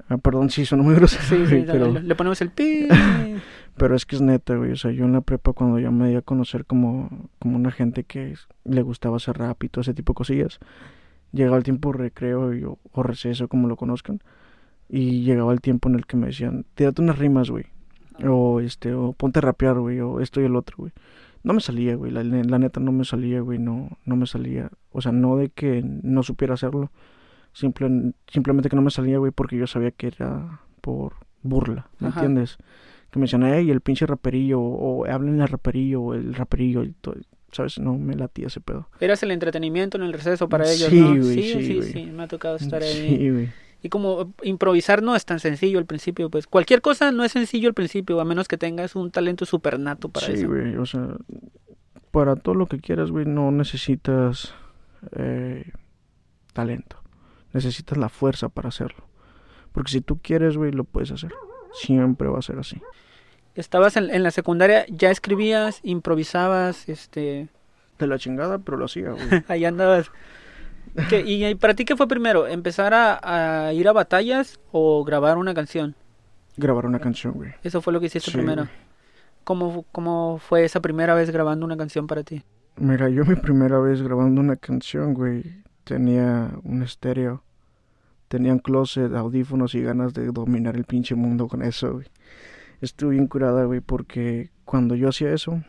Ah, 0.10 0.18
perdón, 0.18 0.50
sí, 0.50 0.66
son 0.66 0.82
muy 0.82 0.96
grosero, 1.00 1.24
Sí, 1.24 1.46
sí, 1.48 1.64
pero. 1.66 1.92
le, 1.92 2.02
le 2.04 2.16
ponemos 2.16 2.42
el 2.42 2.50
pi. 2.52 2.88
Pero 3.76 3.96
es 3.96 4.06
que 4.06 4.16
es 4.16 4.22
neta, 4.22 4.56
güey. 4.56 4.72
O 4.72 4.76
sea, 4.76 4.92
yo 4.92 5.06
en 5.06 5.14
la 5.14 5.22
prepa 5.22 5.54
cuando 5.54 5.80
yo 5.80 5.92
me 5.92 6.08
di 6.08 6.16
a 6.16 6.22
conocer 6.22 6.64
como, 6.66 7.10
como 7.40 7.56
una 7.56 7.72
gente 7.72 8.04
que 8.04 8.36
le 8.66 8.82
gustaba 8.84 9.18
hacer 9.18 9.36
rap 9.40 9.64
y 9.64 9.70
todo 9.70 9.82
ese 9.82 9.96
tipo 9.96 10.14
de 10.14 10.18
cosillas, 10.18 10.60
llegaba 11.32 11.58
el 11.58 11.64
tiempo 11.64 11.92
recreo 11.92 12.54
y- 12.54 12.64
o, 12.66 12.78
o 12.92 13.02
receso, 13.02 13.48
como 13.48 13.68
lo 13.68 13.76
conozcan, 13.76 14.20
y 14.90 15.24
llegaba 15.24 15.52
el 15.54 15.60
tiempo 15.62 15.90
en 15.90 15.96
el 15.96 16.06
que 16.06 16.18
me 16.18 16.28
decían, 16.28 16.66
tírate 16.76 17.02
unas 17.02 17.18
rimas, 17.18 17.50
güey. 17.50 17.66
O 18.24 18.60
este, 18.60 18.94
o 18.94 19.14
ponte 19.14 19.40
a 19.40 19.42
rapear, 19.42 19.80
güey, 19.80 20.00
o 20.02 20.20
esto 20.20 20.40
y 20.40 20.46
el 20.46 20.56
otro, 20.56 20.76
güey. 20.78 20.92
No 21.44 21.54
me 21.54 21.60
salía, 21.62 21.96
güey, 21.96 22.12
la, 22.12 22.24
la 22.24 22.58
neta 22.60 22.80
no 22.80 22.92
me 22.92 23.04
salía, 23.06 23.42
güey, 23.42 23.60
no, 23.60 23.98
no 24.06 24.16
me 24.16 24.26
salía. 24.26 24.70
O 24.92 25.02
sea, 25.02 25.12
no 25.12 25.36
de 25.38 25.50
que 25.50 25.84
no 25.84 26.24
supiera 26.24 26.54
hacerlo, 26.54 26.90
simple, 27.52 28.14
simplemente 28.28 28.70
que 28.70 28.76
no 28.76 28.82
me 28.82 28.92
salía, 28.92 29.18
güey, 29.18 29.32
porque 29.32 29.58
yo 29.58 29.68
sabía 29.68 29.92
que 29.92 30.08
era 30.08 30.62
por 30.82 31.14
burla, 31.42 31.90
¿me 32.00 32.08
Ajá. 32.08 32.22
entiendes? 32.22 32.58
Que 33.12 33.20
me 33.20 33.26
decían, 33.26 33.44
hey, 33.46 33.70
el 33.70 33.82
pinche 33.82 34.06
raperillo, 34.06 34.60
o, 34.62 35.06
hablen 35.06 35.42
el 35.42 35.48
raperillo, 35.48 36.02
o 36.02 36.14
el 36.14 36.34
raperillo, 36.34 36.84
y 36.84 36.94
todo, 36.94 37.16
¿sabes? 37.52 37.78
No 37.78 37.96
me 37.98 38.16
latía 38.16 38.48
ese 38.48 38.60
pedo. 38.62 38.88
Eras 39.00 39.22
el 39.24 39.32
entretenimiento 39.32 39.98
en 39.98 40.04
el 40.04 40.14
receso 40.14 40.48
para 40.50 40.64
ellos, 40.72 40.90
Sí, 40.90 41.00
¿no? 41.00 41.10
güey, 41.10 41.22
sí, 41.22 41.44
sí, 41.64 41.76
güey. 41.78 41.92
sí, 41.92 42.06
me 42.06 42.24
ha 42.24 42.28
tocado 42.28 42.56
estar 42.56 42.82
ahí. 42.82 43.18
Sí, 43.18 43.30
güey. 43.30 43.50
Y 43.84 43.90
como 43.90 44.34
improvisar 44.42 45.04
no 45.04 45.16
es 45.16 45.26
tan 45.26 45.40
sencillo 45.40 45.78
al 45.78 45.86
principio, 45.86 46.30
pues 46.30 46.48
cualquier 46.48 46.82
cosa 46.82 47.12
no 47.12 47.24
es 47.24 47.34
sencillo 47.34 47.68
al 47.68 47.74
principio, 47.76 48.20
a 48.22 48.26
menos 48.26 48.48
que 48.48 48.58
tengas 48.58 48.96
un 48.96 49.12
talento 49.12 49.46
super 49.46 49.78
nato 49.78 50.08
para 50.10 50.26
Sí, 50.28 50.34
eso. 50.34 50.48
güey, 50.48 50.78
o 50.78 50.86
sea, 50.86 51.10
para 52.12 52.36
todo 52.38 52.56
lo 52.56 52.68
que 52.68 52.80
quieras, 52.80 53.12
güey, 53.12 53.26
no 53.26 53.52
necesitas 53.52 54.56
eh, 55.18 55.70
talento. 56.54 56.98
Necesitas 57.52 57.98
la 57.98 58.10
fuerza 58.10 58.50
para 58.50 58.70
hacerlo. 58.70 59.04
Porque 59.74 59.92
si 59.92 60.02
tú 60.02 60.18
quieres, 60.22 60.56
güey, 60.58 60.72
lo 60.72 60.86
puedes 60.86 61.12
hacer. 61.12 61.34
Siempre 61.74 62.28
va 62.30 62.40
a 62.40 62.42
ser 62.42 62.60
así. 62.60 62.82
Estabas 63.56 63.98
en, 63.98 64.10
en 64.10 64.24
la 64.24 64.32
secundaria, 64.32 64.86
ya 64.88 65.12
escribías, 65.12 65.80
improvisabas, 65.84 66.88
este, 66.90 67.50
De 68.00 68.08
la 68.08 68.18
chingada, 68.18 68.60
pero 68.60 68.78
lo 68.78 68.86
hacía, 68.86 69.12
güey. 69.12 69.28
ahí 69.50 69.66
andabas. 69.66 70.10
¿Qué- 71.10 71.22
¿Y 71.22 71.46
y 71.46 71.56
para 71.56 71.74
ti 71.74 71.86
qué 71.86 71.96
fue 71.96 72.08
primero? 72.08 72.48
¿Empezar 72.48 72.94
a, 72.94 73.68
a 73.68 73.74
ir 73.74 73.88
a 73.88 73.94
batallas 73.94 74.60
o 74.72 75.04
grabar 75.04 75.38
una 75.38 75.54
canción? 75.54 75.96
Grabar 76.58 76.86
una 76.86 77.00
canción, 77.00 77.34
güey. 77.34 77.52
Eso 77.64 77.82
fue 77.82 77.94
lo 77.94 78.00
que 78.00 78.06
hiciste 78.08 78.30
Sí, 78.32 78.38
primero. 78.38 78.64
güey. 78.64 78.76
¿Cómo, 79.44 79.86
¿Cómo 79.92 80.38
fue 80.38 80.64
esa 80.64 80.80
primera 80.82 81.16
vez 81.16 81.30
grabando 81.32 81.66
una 81.66 81.76
canción 81.78 82.08
para 82.08 82.24
ti? 82.24 82.44
Mira, 82.78 83.10
yo 83.10 83.26
mi 83.26 83.36
primera 83.36 83.80
vez 83.80 84.02
grabando 84.02 84.40
una 84.40 84.56
canción, 84.56 85.14
güey, 85.14 85.44
tenía 85.84 86.52
un 86.64 86.82
estéreo, 86.84 87.44
tenía 88.28 88.54
un 88.54 88.60
closet, 88.60 89.14
audífonos 89.14 89.76
y 89.76 89.82
ganas 89.82 90.14
de 90.14 90.28
dominar 90.28 90.76
el 90.76 90.86
pinche 90.86 91.14
mundo 91.16 91.48
con 91.48 91.62
eso, 91.62 91.94
güey. 91.94 92.08
Estuve 92.82 93.12
bien 93.12 93.28
curada, 93.28 93.66
güey, 93.66 93.80
porque 93.82 94.50
cuando 94.66 94.96
yo 94.96 95.10
hacía 95.10 95.34
eso, 95.34 95.62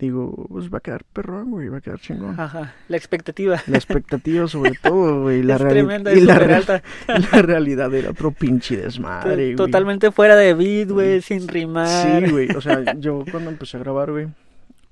digo, 0.00 0.46
pues 0.48 0.72
va 0.72 0.78
a 0.78 0.80
quedar 0.80 1.04
perrón, 1.04 1.50
güey, 1.50 1.68
va 1.68 1.78
a 1.78 1.80
quedar 1.80 2.00
chingón. 2.00 2.38
Ajá, 2.40 2.74
la 2.88 2.96
expectativa. 2.96 3.60
La 3.66 3.76
expectativa 3.76 4.48
sobre 4.48 4.72
todo, 4.82 5.22
güey, 5.22 5.42
la 5.44 5.56
es 5.56 5.60
tremenda 5.68 6.12
y 6.14 6.20
la, 6.22 6.38
re- 6.38 6.54
alta. 6.54 6.82
la 7.32 7.42
realidad 7.42 7.94
era 7.94 8.10
otro 8.10 8.30
pinche 8.32 8.76
desmadre, 8.76 9.34
güey. 9.44 9.56
Totalmente 9.56 10.10
fuera 10.10 10.34
de 10.36 10.54
beat, 10.54 10.90
güey, 10.90 11.20
sin 11.20 11.46
rimar. 11.46 11.86
Sí, 12.24 12.30
güey. 12.30 12.50
O 12.56 12.60
sea, 12.60 12.94
yo 12.98 13.24
cuando 13.30 13.50
empecé 13.50 13.76
a 13.76 13.80
grabar, 13.80 14.10
güey, 14.10 14.28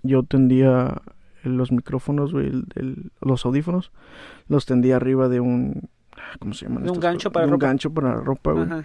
yo 0.02 0.22
tendía 0.22 1.00
los 1.42 1.72
micrófonos, 1.72 2.32
güey, 2.32 2.46
el- 2.48 2.66
el- 2.76 3.10
los 3.20 3.44
audífonos, 3.46 3.90
los 4.48 4.66
tendía 4.66 4.96
arriba 4.96 5.28
de 5.28 5.40
un. 5.40 5.88
¿Cómo 6.38 6.52
se 6.52 6.66
llaman? 6.66 6.84
De 6.84 6.90
un 6.90 7.00
gancho 7.00 7.30
para 7.32 7.46
De 7.46 7.52
ropa. 7.52 7.64
Un 7.64 7.70
gancho 7.70 7.90
para 7.94 8.14
ropa, 8.14 8.52
güey. 8.52 8.64
Ajá. 8.66 8.84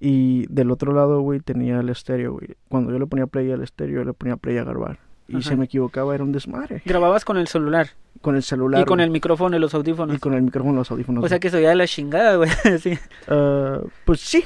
Y 0.00 0.46
del 0.52 0.70
otro 0.70 0.92
lado, 0.92 1.20
güey, 1.20 1.40
tenía 1.40 1.80
el 1.80 1.88
estéreo, 1.88 2.32
güey. 2.32 2.56
Cuando 2.68 2.90
yo 2.92 2.98
le 2.98 3.06
ponía 3.06 3.26
play 3.26 3.50
al 3.52 3.62
estéreo, 3.62 4.00
yo 4.00 4.04
le 4.04 4.12
ponía 4.12 4.36
play 4.36 4.58
a 4.58 4.64
grabar. 4.64 4.98
Y 5.26 5.36
Ajá. 5.36 5.48
se 5.50 5.56
me 5.56 5.64
equivocaba, 5.64 6.14
era 6.14 6.22
un 6.22 6.32
desmadre. 6.32 6.82
Grababas 6.84 7.24
con 7.24 7.38
el 7.38 7.48
celular 7.48 7.88
Con 8.20 8.36
el 8.36 8.42
celular. 8.42 8.82
y 8.82 8.84
con 8.84 9.00
el 9.00 9.08
micrófono 9.10 9.56
y 9.56 9.58
los 9.58 9.72
audífonos. 9.74 10.16
y 10.16 10.18
con 10.18 10.34
el 10.34 10.42
micrófono, 10.42 10.76
los 10.76 10.90
audífonos. 10.90 11.24
O 11.24 11.28
sea 11.28 11.38
que 11.38 11.48
se 11.48 11.56
oía 11.56 11.70
de 11.70 11.76
la 11.76 11.86
chingada, 11.86 12.36
güey. 12.36 12.50
sí, 12.78 12.98
Ah, 13.28 13.80
pues 14.04 14.20
sí, 14.30 14.44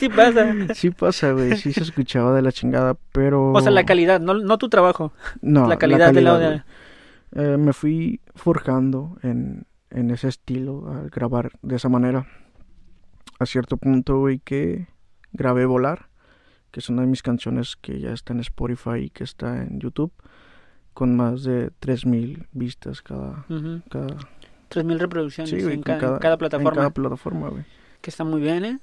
sí 0.00 0.08
pasa. 0.08 0.54
sí 0.74 0.90
pasa, 0.90 1.30
güey. 1.32 1.56
Sí 1.56 1.72
se 1.72 1.82
escuchaba 1.82 2.34
de 2.34 2.42
la 2.42 2.50
chingada, 2.52 2.96
pero. 3.12 3.52
O 3.52 3.60
sea, 3.60 3.70
la 3.70 3.84
calidad, 3.84 4.20
no, 4.20 4.34
no 4.34 4.58
tu 4.58 4.68
trabajo. 4.68 5.12
No, 5.42 5.68
la 5.68 5.76
calidad 5.78 6.12
del 6.12 6.26
audio. 6.26 6.64
Eh, 7.32 7.56
me 7.58 7.72
fui 7.72 8.20
forjando 8.34 9.18
en, 9.22 9.66
en 9.90 10.10
ese 10.10 10.28
estilo 10.28 10.90
al 10.92 11.10
grabar 11.10 11.50
de 11.62 11.76
esa 11.76 11.88
manera. 11.88 12.26
A 13.38 13.46
cierto 13.46 13.76
punto, 13.76 14.18
güey, 14.18 14.40
que 14.40 14.88
grabé 15.32 15.66
Volar, 15.66 16.07
que 16.70 16.80
es 16.80 16.88
una 16.88 17.02
de 17.02 17.08
mis 17.08 17.22
canciones 17.22 17.76
que 17.76 18.00
ya 18.00 18.12
está 18.12 18.32
en 18.32 18.40
Spotify 18.40 18.96
y 19.04 19.10
que 19.10 19.24
está 19.24 19.62
en 19.62 19.80
YouTube, 19.80 20.12
con 20.94 21.16
más 21.16 21.42
de 21.44 21.70
3.000 21.80 22.46
vistas 22.52 23.02
cada... 23.02 23.44
Ujú. 23.48 23.82
cada 23.90 24.08
3.000 24.70 24.98
reproducciones 24.98 25.50
sí, 25.50 25.62
güey, 25.62 25.74
en, 25.76 25.82
ca- 25.82 26.18
cada 26.18 26.36
plataforma. 26.36 26.70
En 26.70 26.76
cada 26.76 26.90
plataforma, 26.90 27.48
güey. 27.48 27.64
Que 28.02 28.10
está 28.10 28.24
muy 28.24 28.40
bien, 28.40 28.64
¿eh? 28.64 28.78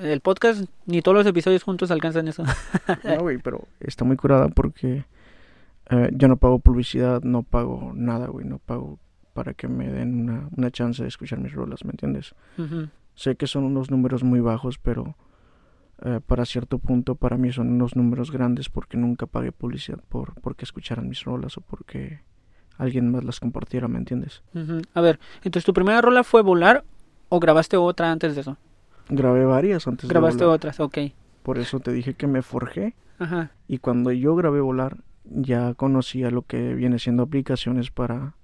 El 0.00 0.20
podcast, 0.20 0.64
ni 0.86 1.02
todos 1.02 1.16
los 1.16 1.26
episodios 1.26 1.62
juntos 1.64 1.90
alcanzan 1.90 2.28
eso. 2.28 2.44
No, 3.04 3.18
güey, 3.20 3.38
pero 3.38 3.66
está 3.80 4.04
muy 4.04 4.16
curada 4.16 4.48
porque 4.48 5.04
eh, 5.90 6.10
yo 6.12 6.28
no 6.28 6.36
pago 6.36 6.58
publicidad, 6.60 7.22
no 7.22 7.42
pago 7.42 7.92
nada, 7.94 8.26
güey, 8.26 8.44
no 8.46 8.58
pago 8.58 8.98
para 9.34 9.54
que 9.54 9.68
me 9.68 9.88
den 9.90 10.20
una, 10.20 10.48
una 10.56 10.70
chance 10.70 11.02
de 11.02 11.08
escuchar 11.08 11.38
mis 11.40 11.52
rolas, 11.52 11.84
¿me 11.84 11.90
entiendes? 11.92 12.34
Sé 13.14 13.36
que 13.36 13.46
son 13.46 13.64
unos 13.64 13.90
números 13.90 14.22
muy 14.24 14.40
bajos, 14.40 14.78
pero 14.78 15.16
eh, 16.04 16.20
para 16.26 16.44
cierto 16.44 16.78
punto 16.78 17.14
para 17.16 17.36
mí 17.36 17.52
son 17.52 17.68
unos 17.72 17.96
números 17.96 18.30
grandes 18.30 18.68
porque 18.68 18.96
nunca 18.96 19.26
pagué 19.26 19.52
publicidad 19.52 19.98
por 20.08 20.34
porque 20.40 20.64
escucharan 20.64 21.08
mis 21.08 21.24
rolas 21.24 21.56
o 21.56 21.60
porque 21.60 22.20
alguien 22.76 23.10
más 23.10 23.24
las 23.24 23.40
compartiera, 23.40 23.88
¿me 23.88 23.98
entiendes? 23.98 24.42
A 24.94 25.00
ver, 25.00 25.18
entonces 25.38 25.64
tu 25.64 25.72
primera 25.72 26.00
rola 26.00 26.22
fue 26.22 26.42
Volar 26.42 26.84
o 27.28 27.40
grabaste 27.40 27.76
otra 27.76 28.12
antes 28.12 28.34
de 28.34 28.42
eso? 28.42 28.56
Grabé 29.08 29.44
varias 29.44 29.86
antes 29.88 30.08
Grabaste 30.08 30.40
de 30.40 30.44
volar. 30.44 30.56
otras, 30.56 30.80
ok. 30.80 30.98
Por 31.42 31.58
eso 31.58 31.80
te 31.80 31.92
dije 31.92 32.14
que 32.14 32.26
me 32.26 32.42
forjé 32.42 32.94
Ajá. 33.18 33.50
y 33.66 33.78
cuando 33.78 34.12
yo 34.12 34.36
grabé 34.36 34.60
volar 34.60 34.98
ya 35.24 35.74
conocía 35.74 36.30
lo 36.30 36.42
que 36.42 36.74
viene 36.74 36.98
siendo 36.98 37.24
aplicaciones 37.24 37.90
para 37.90 38.34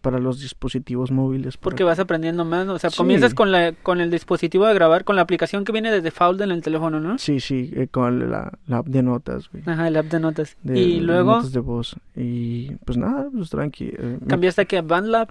para 0.00 0.18
los 0.18 0.40
dispositivos 0.40 1.10
móviles. 1.10 1.56
para 1.56 1.62
Porque 1.64 1.84
vas 1.84 1.98
aprendiendo 1.98 2.44
más, 2.44 2.66
¿no? 2.66 2.74
O 2.74 2.78
sea, 2.78 2.90
Sí. 2.90 2.96
comienzas 2.96 3.34
con 3.34 3.52
la 3.52 3.72
con 3.72 4.00
el 4.00 4.10
dispositivo 4.10 4.66
de 4.66 4.74
grabar, 4.74 5.04
con 5.04 5.16
la 5.16 5.22
aplicación 5.22 5.64
que 5.64 5.72
viene 5.72 5.90
de 5.90 6.00
default 6.00 6.40
en 6.40 6.50
el 6.50 6.62
teléfono, 6.62 7.00
¿no? 7.00 7.18
Sí, 7.18 7.40
sí, 7.40 7.70
eh, 7.74 7.88
con 7.88 8.30
la, 8.30 8.52
la 8.66 8.78
app 8.78 8.86
de 8.86 9.02
notas, 9.02 9.50
güey. 9.50 9.62
Ajá, 9.66 9.88
el 9.88 9.96
app 9.96 10.06
de 10.06 10.20
notas. 10.20 10.56
de- 10.62 10.78
y 10.80 11.00
luego 11.00 11.36
notas 11.36 11.52
de 11.52 11.60
voz. 11.60 11.96
Y 12.16 12.74
pues 12.84 12.96
nada, 12.98 13.28
pues 13.32 13.50
tranqui. 13.50 13.86
eh, 13.96 14.18
me- 14.20 14.26
cambiaste 14.26 14.62
aquí 14.62 14.76
a 14.76 14.82
BandLab. 14.82 15.28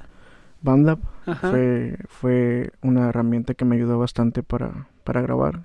BandLab 0.62 1.00
Ajá. 1.26 1.50
fue, 1.52 1.98
fue 2.08 2.72
una 2.82 3.10
herramienta 3.10 3.54
que 3.54 3.66
me 3.66 3.76
ayudó 3.78 3.98
bastante 3.98 4.44
para, 4.44 4.88
para 5.04 5.22
grabar. 5.22 5.62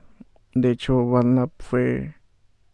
De 0.54 0.70
hecho, 0.70 1.04
BandLab 1.04 1.50
fue 1.58 2.14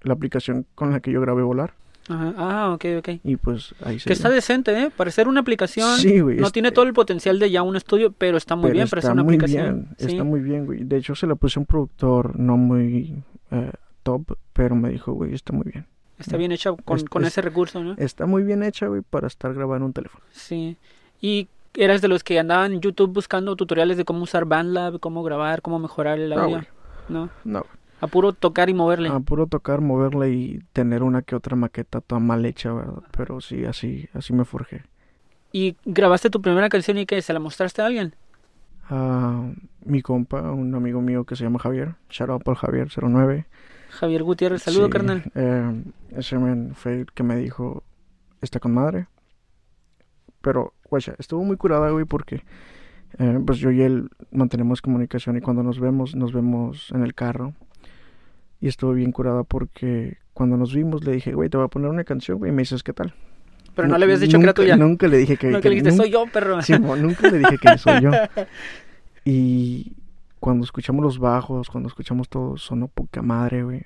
la 0.03 0.13
aplicación 0.15 0.67
con 0.75 0.93
la 0.93 1.01
que 1.01 1.13
yo 1.13 1.21
grabé 1.21 1.43
volar. 1.43 1.75
Ajá. 2.09 2.35
Ah, 2.37 2.73
ok, 2.75 2.85
ok. 2.99 3.09
Y 3.23 3.37
pues 3.37 3.75
ahí 3.85 3.99
se 4.01 4.07
Que 4.09 4.13
está 4.15 4.29
decente, 4.31 4.73
¿eh? 4.83 4.91
Para 4.97 5.11
ser 5.11 5.29
una 5.29 5.41
aplicación. 5.41 5.97
Sí, 5.99 6.21
güey. 6.21 6.39
no 6.39 6.47
es- 6.47 6.53
tiene 6.53 6.73
todo 6.73 6.85
el 6.85 6.93
potencial 6.93 7.39
de 7.39 7.51
ya 7.51 7.63
un 7.63 7.77
estudio, 7.77 8.13
pero 8.13 8.37
está 8.37 8.57
muy 8.57 8.65
pero 8.65 8.75
bien 8.75 8.89
para 8.89 9.03
ser 9.03 9.13
una 9.13 9.23
muy 9.23 9.35
aplicación. 9.37 9.75
bien, 9.85 9.97
Sí. 9.99 10.07
está 10.07 10.25
muy 10.25 10.41
bien, 10.41 10.67
güey. 10.67 10.83
De 10.85 10.97
hecho, 10.97 11.15
se 11.15 11.27
la 11.27 11.35
puse 11.37 11.59
a 11.59 11.61
un 11.61 11.67
productor 11.67 12.39
no 12.39 12.57
muy 12.57 13.23
eh, 13.53 13.73
top, 14.03 14.37
pero 14.53 14.75
me 14.77 14.89
dijo, 14.91 15.13
güey, 15.13 15.35
está 15.35 15.53
muy 15.53 15.65
bien. 15.73 15.87
Está 16.19 16.37
bien 16.37 16.53
hecha 16.53 16.73
con, 16.73 16.97
Es- 16.99 17.05
con 17.05 17.23
es- 17.23 17.29
ese 17.29 17.43
recurso, 17.43 17.83
¿no? 17.83 17.95
Está 17.97 18.27
muy 18.27 18.43
bien 18.43 18.63
hecha, 18.63 18.87
güey, 18.87 19.03
para 19.03 19.27
estar 19.27 19.53
grabando 19.55 19.87
un 19.87 19.93
teléfono. 19.93 20.25
Sí. 20.33 20.77
Y 21.21 21.49
eras 21.75 22.01
de 22.03 22.09
los 22.09 22.23
que 22.25 22.39
andaban 22.39 22.73
en 22.73 22.81
YouTube 22.81 23.13
buscando 23.13 23.55
tutoriales 23.57 23.97
de 23.97 24.05
cómo 24.05 24.23
usar 24.25 24.45
BandLab, 24.45 25.01
cómo 25.01 25.23
grabar, 25.23 25.63
cómo 25.63 25.79
mejorar 25.79 26.19
el 26.19 26.31
No, 26.31 26.37
audio. 26.41 26.57
güey. 26.57 26.69
No, 27.09 27.31
No, 27.45 27.67
a 28.01 28.07
puro 28.07 28.33
tocar 28.33 28.69
y 28.71 28.75
moverle. 28.75 29.09
A 29.09 29.21
puro 29.21 29.47
tocar, 29.47 29.81
moverla 29.81 30.29
y 30.29 30.61
tener 30.73 31.03
una 31.03 31.23
que 31.23 31.37
otra 31.37 31.57
maqueta 31.57 32.01
toda 32.01 32.21
mal 32.21 32.45
hecha, 32.47 32.73
¿verdad? 32.73 33.03
Pero 33.17 33.41
sí, 33.41 33.65
así, 33.65 34.09
así 34.15 34.33
me 34.33 34.45
forjé. 34.45 34.83
Y 35.53 35.77
grabaste 35.85 36.31
tu 36.31 36.41
primera 36.41 36.69
canción 36.69 36.97
y 36.99 37.07
que 37.07 37.21
se 37.23 37.33
la 37.33 37.41
mostraste 37.41 37.83
a 37.83 37.87
alguien. 37.87 38.15
Ah, 38.89 39.51
mi 39.85 40.03
compa, 40.03 40.41
un 40.53 40.75
amigo 40.75 41.01
mío 41.01 41.25
que 41.25 41.37
se 41.37 41.45
llama 41.45 41.59
Javier, 41.59 41.95
shout 42.09 42.31
out 42.31 42.43
por 42.43 42.57
Javier 42.57 42.89
09. 42.97 43.47
Javier 43.91 44.23
Gutiérrez, 44.23 44.63
saludo, 44.63 44.87
Sí, 44.87 44.91
carnal. 44.93 45.25
eh, 45.35 45.83
ese 46.11 46.39
men 46.39 46.75
fue 46.75 47.01
el 47.01 47.07
que 47.13 47.23
me 47.23 47.37
dijo, 47.37 47.83
está 48.41 48.61
con 48.61 48.73
madre. 48.73 49.07
Pero, 50.41 50.73
guacha, 50.89 51.15
estuvo 51.19 51.45
muy 51.45 51.57
curada, 51.57 51.91
güey, 51.91 52.05
porque 52.05 52.45
eh, 53.19 53.39
pues 53.45 53.59
yo 53.59 53.71
y 53.71 53.83
él 53.83 54.09
mantenemos 54.31 54.81
comunicación 54.81 55.37
y 55.37 55.41
cuando 55.41 55.63
nos 55.63 55.79
vemos, 55.81 56.15
nos 56.15 56.33
vemos 56.33 56.91
en 56.93 57.03
el 57.03 57.15
carro. 57.15 57.53
Y 58.61 58.69
estuvo 58.69 58.93
bien 58.93 59.11
curada 59.13 59.43
porque 59.45 60.19
cuando 60.35 60.57
nos 60.57 60.75
vimos 60.75 61.05
le 61.05 61.13
dije, 61.13 61.33
güey, 61.33 61.49
te 61.49 61.57
voy 61.57 61.67
a 61.67 61.69
poner 61.69 61.89
una 61.91 62.05
canción, 62.05 62.39
güey, 62.39 62.51
y 62.53 62.55
me 62.55 62.63
dices, 62.63 62.83
¿qué 62.83 62.93
tal? 62.93 63.15
Pero 63.75 63.89
no 63.89 63.97
le 63.99 64.05
habías 64.05 64.21
dicho 64.21 64.39
que 64.39 64.43
era 64.45 64.53
nunca- 64.53 64.63
tuya. 64.63 64.77
Nunca 64.77 65.07
le 65.09 65.17
dije 65.19 65.37
que, 65.37 65.47
No, 65.49 65.61
que 65.61 65.69
le 65.71 65.77
dijiste, 65.77 65.97
soy 65.97 66.11
yo, 66.11 66.27
perro. 66.27 66.61
Sí, 66.63 66.73
nunca 66.79 67.31
le 67.31 67.39
dije 67.39 67.57
que 67.59 67.79
soy 67.79 68.03
yo. 68.03 68.11
Y 69.25 69.93
cuando 70.39 70.65
escuchamos 70.65 71.05
los 71.05 71.19
bajos, 71.19 71.69
cuando 71.69 71.89
escuchamos 71.89 72.29
todo, 72.29 72.57
sonó 72.57 72.89
poca 72.89 73.23
madre, 73.23 73.63
güey. 73.63 73.83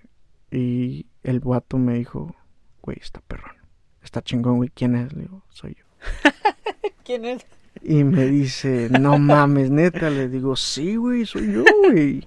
Y 0.51 1.07
el 1.23 1.41
vato 1.41 1.79
me 1.79 1.95
dijo, 1.95 2.35
güey, 2.83 2.99
está 3.01 3.21
perrón. 3.21 3.57
Está 4.03 4.23
chingón, 4.23 4.57
güey. 4.57 4.71
¿Quién 4.73 4.95
es? 4.95 5.13
Le 5.13 5.23
digo, 5.23 5.43
soy 5.49 5.75
yo. 5.75 5.85
¿Quién 7.05 7.25
es? 7.25 7.45
Y 7.83 8.05
me 8.05 8.27
dice, 8.27 8.89
no 8.91 9.19
mames, 9.19 9.71
neta. 9.71 10.09
Le 10.11 10.29
digo, 10.29 10.55
sí, 10.57 10.97
güey, 10.97 11.27
soy 11.27 11.53
yo, 11.53 11.65
güey. 11.89 12.27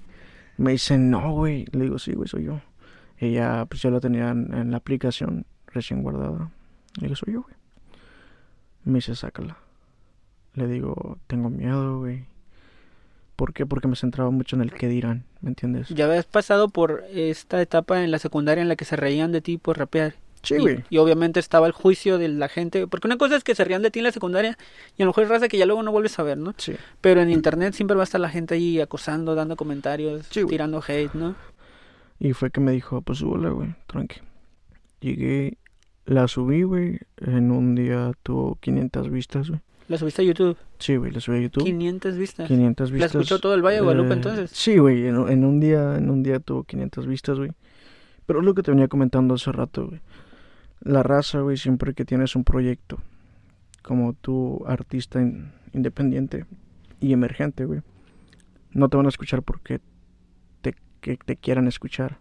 Me 0.57 0.71
dice, 0.71 0.97
no, 0.97 1.33
güey. 1.33 1.65
Le 1.71 1.85
digo, 1.85 1.99
sí, 1.99 2.13
güey, 2.13 2.27
soy 2.27 2.45
yo. 2.45 2.61
Ella, 3.17 3.65
pues 3.65 3.81
yo 3.81 3.89
la 3.89 3.99
tenía 3.99 4.29
en, 4.29 4.53
en 4.53 4.71
la 4.71 4.77
aplicación 4.77 5.45
recién 5.67 6.03
guardada. 6.03 6.51
Le 6.99 7.07
digo, 7.07 7.15
soy 7.15 7.33
yo, 7.33 7.43
güey. 7.43 7.55
Me 8.83 8.95
dice, 8.95 9.15
sácala. 9.15 9.57
Le 10.53 10.67
digo, 10.67 11.19
tengo 11.27 11.49
miedo, 11.49 11.99
güey. 11.99 12.25
¿Por 13.35 13.53
qué? 13.53 13.67
Porque 13.67 13.87
me 13.87 13.95
centraba 13.95 14.31
mucho 14.31 14.55
en 14.55 14.63
el 14.63 14.73
qué 14.73 14.87
dirán, 14.87 15.23
¿me 15.41 15.49
entiendes? 15.49 15.89
Ya 15.89 16.05
habías 16.05 16.25
pasado 16.25 16.69
por 16.69 17.03
esta 17.13 17.61
etapa 17.61 18.03
en 18.03 18.09
la 18.09 18.17
secundaria 18.17 18.63
en 18.63 18.67
la 18.67 18.75
que 18.75 18.83
se 18.83 18.95
reían 18.95 19.31
de 19.31 19.41
ti 19.41 19.59
por 19.59 19.77
rapear. 19.77 20.15
Sí, 20.47 20.55
Y- 20.55 20.59
güey. 20.59 20.83
Y, 20.89 20.97
obviamente 20.97 21.39
estaba 21.39 21.67
el 21.67 21.73
juicio 21.73 22.17
de 22.17 22.27
la 22.29 22.47
gente. 22.47 22.87
Porque 22.87 23.07
una 23.07 23.17
cosa 23.17 23.35
es 23.35 23.43
que 23.43 23.53
se 23.55 23.63
rían 23.63 23.81
de 23.81 23.91
ti 23.91 23.99
en 23.99 24.03
la 24.05 24.11
secundaria 24.11 24.57
y 24.97 25.01
a 25.01 25.05
lo 25.05 25.09
mejor 25.09 25.23
es 25.25 25.29
raza 25.29 25.47
que 25.47 25.57
ya 25.57 25.65
luego 25.65 25.83
no 25.83 25.91
vuelves 25.91 26.17
a 26.19 26.23
ver, 26.23 26.37
¿no? 26.37 26.53
Sí. 26.57 26.73
Pero 27.01 27.21
en 27.21 27.29
internet 27.29 27.73
siempre 27.73 27.95
va 27.95 28.03
a 28.03 28.05
estar 28.05 28.21
la 28.21 28.29
gente 28.29 28.55
ahí 28.55 28.79
acosando, 28.79 29.35
dando 29.35 29.55
comentarios, 29.55 30.25
Sí, 30.29 30.45
tirando 30.45 30.81
hate, 30.87 31.13
¿no? 31.13 31.35
Y 32.19 32.33
fue 32.33 32.49
que 32.49 32.59
me 32.61 32.71
dijo, 32.71 33.01
pues 33.01 33.19
súbela, 33.19 33.49
güey, 33.49 33.75
tranqui. 33.87 34.21
Llegué, 35.01 35.57
la 36.05 36.27
subí, 36.27 36.63
güey. 36.63 36.99
En 37.17 37.51
un 37.51 37.75
día 37.75 38.11
tuvo 38.23 38.55
500 38.61 39.09
vistas, 39.09 39.49
güey. 39.49 39.61
La 39.87 39.97
subiste 39.97 40.21
a 40.21 40.25
YouTube. 40.25 40.57
Sí, 40.79 40.95
güey, 40.97 41.11
la 41.11 41.19
subí 41.21 41.37
a 41.37 41.41
YouTube. 41.41 41.63
500 41.63 42.17
vistas. 42.17 42.47
500 42.47 42.89
¿La 42.89 42.93
vistas. 42.95 43.11
escuchó 43.15 43.39
todo 43.39 43.53
el 43.53 43.61
Valle 43.61 43.77
de 43.77 43.81
Guadalupe 43.83 44.09
Eh, 44.09 44.13
entonces? 44.17 44.51
Sí, 44.51 44.77
güey, 44.77 45.07
en, 45.07 45.15
en 45.29 45.45
un 45.45 45.59
día, 45.59 45.95
en 45.97 46.09
un 46.09 46.23
día 46.23 46.39
tuvo 46.39 46.63
500 46.63 47.05
vistas, 47.07 47.37
güey. 47.37 47.51
Pero 48.25 48.39
es 48.39 48.45
lo 48.45 48.53
que 48.53 48.63
te 48.63 48.71
venía 48.71 48.87
comentando 48.89 49.35
hace 49.35 49.51
rato, 49.53 49.87
güey. 49.87 50.01
La 50.81 51.03
raza, 51.03 51.39
güey, 51.41 51.57
siempre 51.57 51.93
que 51.93 52.05
tienes 52.05 52.35
un 52.35 52.43
proyecto, 52.43 52.99
como 53.83 54.13
tú, 54.13 54.63
artista 54.67 55.21
in- 55.21 55.51
independiente 55.73 56.45
y 56.99 57.13
emergente, 57.13 57.65
güey, 57.65 57.81
no 58.71 58.89
te 58.89 58.97
van 58.97 59.05
a 59.05 59.09
escuchar 59.09 59.43
porque 59.43 59.79
te, 60.61 60.75
que 61.01 61.17
te 61.17 61.35
quieran 61.35 61.67
escuchar 61.67 62.19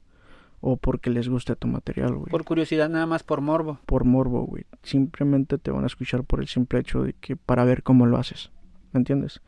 o 0.61 0.77
porque 0.77 1.11
les 1.11 1.29
guste 1.29 1.55
tu 1.55 1.69
material, 1.69 2.15
güey 2.15 2.31
Por 2.31 2.45
curiosidad, 2.45 2.89
nada 2.89 3.07
más 3.07 3.23
por 3.23 3.41
morbo. 3.41 3.79
por 3.87 4.05
morbo, 4.05 4.43
güey. 4.47 4.65
Simplemente 4.83 5.59
te 5.59 5.71
van 5.71 5.85
a 5.85 5.87
escuchar 5.87 6.25
por 6.25 6.41
el 6.41 6.49
simple 6.49 6.81
hecho 6.81 7.03
de 7.03 7.13
que 7.13 7.37
para 7.37 7.65
ver 7.65 7.83
cómo 7.83 8.07
lo 8.07 8.17
haces. 8.17 8.51
¿Me 8.93 8.99
entiendes? 8.99 9.43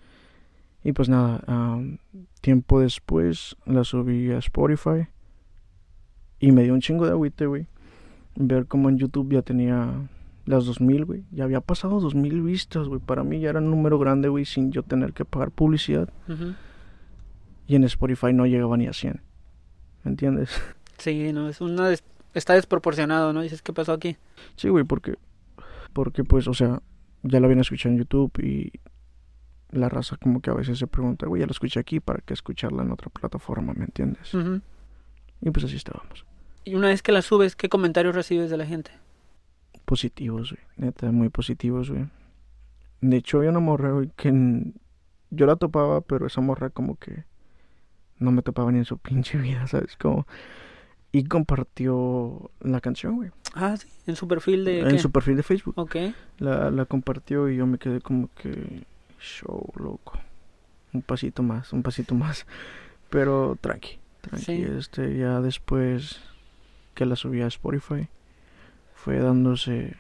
Y 0.85 0.93
pues 0.93 1.09
nada, 1.09 1.43
am, 1.47 1.99
tiempo 2.41 2.81
después 2.81 3.57
la 3.65 3.85
subí 3.85 4.31
a 4.31 4.39
Spotify 4.39 5.09
y 6.39 6.53
me 6.53 6.63
dio 6.63 6.75
un 6.75 6.81
chingo 6.81 7.05
de 7.07 7.13
agüite, 7.13 7.47
güey. 7.47 7.67
Ver 8.41 8.67
cómo 8.67 8.89
en 8.89 8.99
YouTube 8.99 9.33
ya 9.33 9.43
tenía 9.43 10.09
las 10.47 10.65
2000, 10.65 11.05
güey. 11.05 11.25
Ya 11.33 11.45
había 11.45 11.61
pasado 11.61 11.99
2000 12.01 12.41
vistas, 12.43 12.87
güey. 12.87 13.01
Para 13.01 13.25
mí 13.25 13.41
ya 13.41 13.51
era 13.51 13.59
un 13.59 13.71
número 13.71 13.99
grande, 13.99 14.29
güey, 14.29 14.45
sin 14.45 14.71
yo 14.71 14.83
tener 14.85 15.13
que 15.13 15.25
pagar 15.25 15.51
publicidad. 15.51 16.09
Y 17.67 17.75
en 17.75 17.85
Spotify 17.85 18.33
no 18.33 18.47
llegaba 18.47 18.77
ni 18.77 18.87
a 18.87 18.93
100. 18.93 19.21
¿Me 20.05 20.11
entiendes? 20.11 20.51
Sí, 20.99 21.33
no, 21.33 21.49
es 21.49 21.61
una 21.61 21.89
des- 21.89 22.03
está 22.35 22.55
desproporcionado, 22.55 23.33
¿no? 23.33 23.41
Dices, 23.43 23.63
¿qué 23.63 23.73
pasó 23.73 23.93
aquí? 23.93 24.17
Sí, 24.57 24.69
güey, 24.69 24.83
porque, 24.83 25.15
porque 25.93 26.25
pues, 26.25 26.49
o 26.49 26.55
sea, 26.55 26.83
ya 27.23 27.39
lo 27.39 27.47
habían 27.47 27.61
escuchado 27.61 27.93
en 27.93 27.99
YouTube 28.01 28.33
y 28.43 28.73
la 29.71 29.89
raza 29.89 30.17
como 30.17 30.41
que 30.41 30.51
a 30.51 30.55
veces 30.55 30.77
se 30.77 30.89
pregunta, 30.89 31.27
güey, 31.29 31.39
ya 31.39 31.47
lo 31.47 31.53
escuché 31.53 31.79
aquí, 31.79 32.01
¿para 32.01 32.19
qué 32.23 32.35
escucharla 32.35 32.83
en 32.83 32.91
otra 32.91 33.11
plataforma? 33.11 33.75
¿Me 33.75 33.85
entiendes? 33.85 34.35
Y 35.41 35.51
pues 35.53 35.65
así 35.67 35.77
estábamos. 35.77 36.27
Y 36.69 36.75
una 36.75 36.89
vez 36.89 37.01
que 37.01 37.13
la 37.13 37.23
subes, 37.23 37.57
¿qué 37.57 37.71
comentarios 37.71 38.15
recibes 38.15 38.51
de 38.51 38.59
la 38.59 38.67
gente? 38.67 38.91
Positivos, 39.87 40.51
güey, 40.53 40.63
neta, 40.77 41.11
muy 41.11 41.31
positivos, 41.31 41.89
güey. 41.91 42.05
De 43.01 43.17
hecho, 43.17 43.39
había 43.39 43.49
una 43.49 43.61
morra, 43.61 43.93
güey, 43.93 44.11
que 44.17 44.31
yo 45.31 45.47
la 45.47 45.57
topaba, 45.57 46.03
pero 46.03 46.27
esa 46.27 46.43
morra 46.43 46.69
como 46.69 46.97
que 46.97 47.25
no 48.19 48.33
me 48.33 48.43
topaba 48.43 48.71
ni 48.71 48.79
en 48.79 48.85
su 48.85 48.99
pinche 49.09 49.39
vida, 49.39 49.67
¿sabes? 49.67 49.97
Como... 49.97 50.27
Y 51.11 51.25
compartió 51.25 52.51
la 52.61 52.83
canción, 52.83 53.17
güey, 53.17 53.31
Ah, 53.55 53.79
sí, 53.79 53.89
en 54.07 54.15
su 54.15 54.29
perfil 54.29 54.67
de... 54.67 54.81
en 54.81 54.89
¿qué? 54.89 54.99
su 54.99 55.11
perfil 55.11 55.37
de 55.37 55.43
Facebook. 55.43 55.73
Ok. 55.79 55.97
La, 56.39 56.71
la 56.71 56.85
compartió 56.85 57.49
y 57.49 57.57
yo 57.57 57.67
me 57.67 57.79
quedé 57.79 58.03
como 58.03 58.29
que 58.35 58.85
show, 59.19 59.73
loco. 59.77 60.19
Un 60.93 61.01
pasito 61.01 61.43
más, 61.43 61.73
un 61.73 61.83
pasito 61.83 62.15
más. 62.15 62.47
Pero 63.09 63.57
tranqui, 63.59 63.99
tranqui. 64.21 64.45
Sí. 64.45 64.67
Este, 64.77 65.17
ya 65.17 65.41
después 65.41 66.21
que 66.99 67.07
la 67.07 67.15
subí 67.15 67.43
a 67.43 67.47
Spotify, 67.47 68.09
fue 68.93 69.21
dándose 69.21 69.95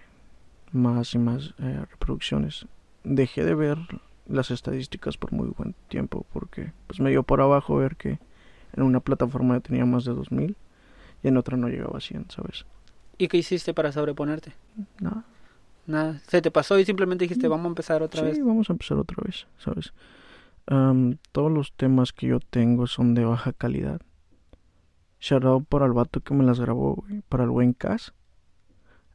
más 0.72 1.14
y 1.14 1.18
más 1.18 1.54
eh, 1.60 1.84
reproducciones. 1.92 2.66
Dejé 3.04 3.44
de 3.44 3.54
ver 3.54 3.78
las 4.26 4.50
estadísticas 4.50 5.16
por 5.16 5.30
muy 5.32 5.46
buen 5.56 5.76
tiempo 5.86 6.26
porque 6.32 6.72
pues 6.88 6.98
me 6.98 7.10
dio 7.10 7.22
por 7.22 7.40
abajo 7.40 7.76
ver 7.76 7.94
que 7.94 8.18
en 8.72 8.82
una 8.82 8.98
plataforma 8.98 9.54
ya 9.54 9.60
tenía 9.60 9.86
más 9.86 10.04
de 10.06 10.12
2000 10.12 10.56
y 11.22 11.28
en 11.28 11.36
otra 11.36 11.56
no 11.56 11.68
llegaba 11.68 11.98
a 11.98 12.00
100, 12.00 12.30
¿sabes? 12.30 12.66
¿Y 13.16 13.28
qué 13.28 13.36
hiciste 13.36 13.72
para 13.74 13.92
sobreponerte? 13.92 14.54
Nada. 14.98 15.22
Nada. 15.86 16.20
Se 16.26 16.42
te 16.42 16.50
pasó 16.50 16.80
y 16.80 16.84
simplemente 16.84 17.26
dijiste, 17.26 17.46
vamos 17.46 17.66
a 17.66 17.68
empezar 17.68 18.02
otra 18.02 18.22
sí, 18.22 18.26
vez. 18.26 18.44
vamos 18.44 18.68
a 18.70 18.72
empezar 18.72 18.98
otra 18.98 19.22
vez, 19.24 19.46
¿sabes? 19.58 19.92
Am, 20.66 21.18
todos 21.30 21.52
los 21.52 21.72
temas 21.74 22.12
que 22.12 22.26
yo 22.26 22.40
tengo 22.40 22.88
son 22.88 23.14
de 23.14 23.24
baja 23.24 23.52
calidad. 23.52 24.00
Shout 25.20 25.44
out 25.44 25.66
para 25.68 25.86
el 25.86 25.92
vato 25.92 26.20
que 26.20 26.34
me 26.34 26.44
las 26.44 26.60
grabó, 26.60 26.94
güey, 26.96 27.22
para 27.28 27.44
el 27.44 27.50
buen 27.50 27.72
Cas. 27.72 28.12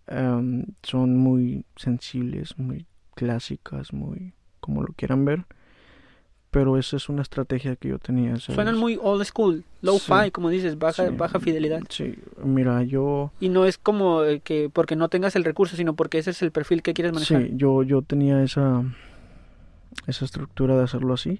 Am, 0.07 0.65
son 0.83 1.17
muy 1.17 1.65
sensibles, 1.77 2.57
muy 2.57 2.85
clásicas, 3.15 3.93
muy 3.93 4.33
como 4.59 4.81
lo 4.83 4.93
quieran 4.93 5.23
ver. 5.25 5.45
Pero 6.51 6.77
esa 6.77 6.97
es 6.97 7.09
una 7.09 7.23
estrategia 7.23 7.75
que 7.77 7.87
yo 7.89 7.97
tenía. 7.99 8.31
¿sabes? 8.37 8.53
Suenan 8.55 8.77
muy 8.77 8.99
old 9.01 9.23
school, 9.25 9.63
low-fi, 9.81 10.25
Sí. 10.25 10.31
como 10.31 10.49
dices, 10.49 10.77
baja, 10.77 11.07
Sí. 11.07 11.15
baja 11.15 11.39
fidelidad. 11.39 11.81
Sí, 11.89 12.15
mira, 12.43 12.83
yo... 12.83 13.31
Y 13.39 13.49
no 13.49 13.65
es 13.65 13.79
como 13.79 14.23
eh, 14.23 14.39
que 14.41 14.69
porque 14.71 14.95
no 14.95 15.09
tengas 15.09 15.35
el 15.35 15.45
recurso, 15.45 15.75
sino 15.77 15.95
porque 15.95 16.19
ese 16.19 16.29
es 16.29 16.41
el 16.43 16.51
perfil 16.51 16.83
que 16.83 16.93
quieres 16.93 17.11
manejar. 17.13 17.41
Sí, 17.43 17.51
yo, 17.55 17.81
yo 17.81 18.03
tenía 18.03 18.43
esa, 18.43 18.83
esa 20.05 20.25
estructura 20.25 20.77
de 20.77 20.83
hacerlo 20.83 21.13
así. 21.15 21.39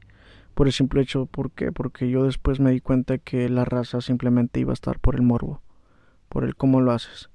Por 0.54 0.68
el 0.68 0.74
simple 0.74 1.02
hecho, 1.02 1.26
¿por 1.26 1.52
qué? 1.52 1.72
Porque 1.72 2.10
yo 2.10 2.26
después 2.26 2.60
me 2.60 2.72
di 2.72 2.80
cuenta 2.80 3.18
que 3.18 3.50
la 3.50 3.66
raza 3.66 4.02
simplemente 4.02 4.60
iba 4.60 4.72
a 4.72 4.74
estar 4.74 5.00
por 5.00 5.16
el 5.16 5.22
morbo, 5.22 5.62
por 6.30 6.44
el 6.44 6.56
cómo 6.56 6.82
lo 6.82 6.92
haces. 6.92 7.30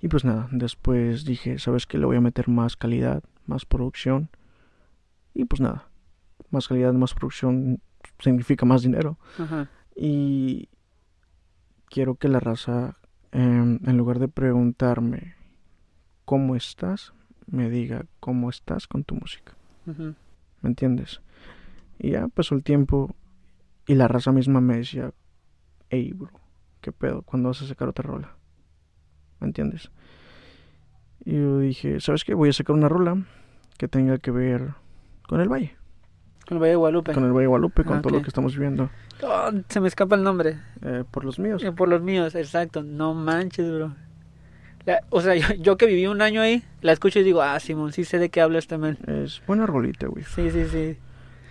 Y 0.00 0.08
pues 0.08 0.24
nada, 0.24 0.48
después 0.52 1.24
dije, 1.24 1.58
¿sabes 1.58 1.86
qué? 1.86 1.98
Le 1.98 2.06
voy 2.06 2.16
a 2.16 2.20
meter 2.20 2.48
más 2.48 2.76
calidad, 2.76 3.22
más 3.46 3.64
producción. 3.64 4.30
Y 5.34 5.44
pues 5.44 5.60
nada, 5.60 5.88
más 6.50 6.68
calidad, 6.68 6.92
más 6.92 7.14
producción 7.14 7.80
significa 8.18 8.64
más 8.64 8.82
dinero. 8.82 9.18
Ajá. 9.38 9.68
Y 9.94 10.68
quiero 11.86 12.16
que 12.16 12.28
la 12.28 12.40
raza, 12.40 12.96
em, 13.32 13.80
en 13.84 13.96
lugar 13.96 14.18
de 14.18 14.28
preguntarme 14.28 15.34
cómo 16.24 16.56
estás, 16.56 17.12
me 17.46 17.70
diga 17.70 18.06
cómo 18.20 18.50
estás 18.50 18.86
con 18.86 19.04
tu 19.04 19.14
música. 19.14 19.54
¿Me 19.86 20.68
entiendes? 20.68 21.20
Y 21.98 22.10
ya 22.12 22.28
pasó 22.28 22.54
el 22.54 22.62
tiempo 22.62 23.14
y 23.86 23.94
la 23.94 24.08
raza 24.08 24.32
misma 24.32 24.60
me 24.60 24.78
decía, 24.78 25.12
hey, 25.90 26.12
bro, 26.14 26.30
¿qué 26.80 26.92
pedo? 26.92 27.22
¿Cuándo 27.22 27.48
vas 27.48 27.62
a 27.62 27.66
sacar 27.66 27.88
otra 27.88 28.02
rola? 28.04 28.34
¿Me 29.40 29.46
entiendes? 29.46 29.90
Y 31.24 31.34
yo 31.34 31.58
dije, 31.58 32.00
¿sabes 32.00 32.24
qué? 32.24 32.34
Voy 32.34 32.48
a 32.48 32.52
sacar 32.52 32.74
una 32.76 32.88
rola 32.88 33.16
que 33.78 33.88
tenga 33.88 34.18
que 34.18 34.30
ver 34.30 34.74
con 35.28 35.40
el 35.40 35.48
valle, 35.48 35.76
Con 36.46 36.56
el 36.58 36.62
Valle 36.62 36.70
de 36.70 36.76
Guadalupe. 36.76 37.12
con 37.12 37.24
el 37.24 37.30
Valle 37.32 37.42
de 37.42 37.46
Guadalupe, 37.48 37.84
con 37.84 37.98
Ah, 37.98 38.02
todo 38.02 38.14
lo 38.16 38.22
que 38.22 38.28
estamos 38.28 38.54
viviendo. 38.54 38.90
Oh, 39.22 39.50
se 39.68 39.80
me 39.80 39.88
escapa 39.88 40.14
el 40.14 40.22
nombre. 40.22 40.58
Eh, 40.82 41.04
por 41.10 41.24
los 41.24 41.38
míos. 41.38 41.62
Eh, 41.64 41.72
Por 41.72 41.88
los 41.88 42.02
míos, 42.02 42.34
exacto. 42.34 42.82
No 42.82 43.14
manches, 43.14 43.70
bro. 43.72 43.94
La- 44.84 45.00
o 45.10 45.20
sea, 45.20 45.34
yo, 45.36 45.54
yo 45.58 45.76
que 45.76 45.86
viví 45.86 46.06
un 46.06 46.22
año 46.22 46.40
ahí, 46.40 46.62
la 46.82 46.92
escucho 46.92 47.18
y 47.18 47.22
digo, 47.24 47.42
ah, 47.42 47.58
Simón, 47.58 47.92
sí 47.92 48.04
sé 48.04 48.18
de 48.18 48.28
qué 48.30 48.40
hablas 48.40 48.66
también. 48.68 48.98
Es 49.06 49.42
buena 49.46 49.66
rolita, 49.66 50.06
güey. 50.06 50.24
Sí, 50.24 50.50
sí, 50.50 50.64
sí. 50.66 50.96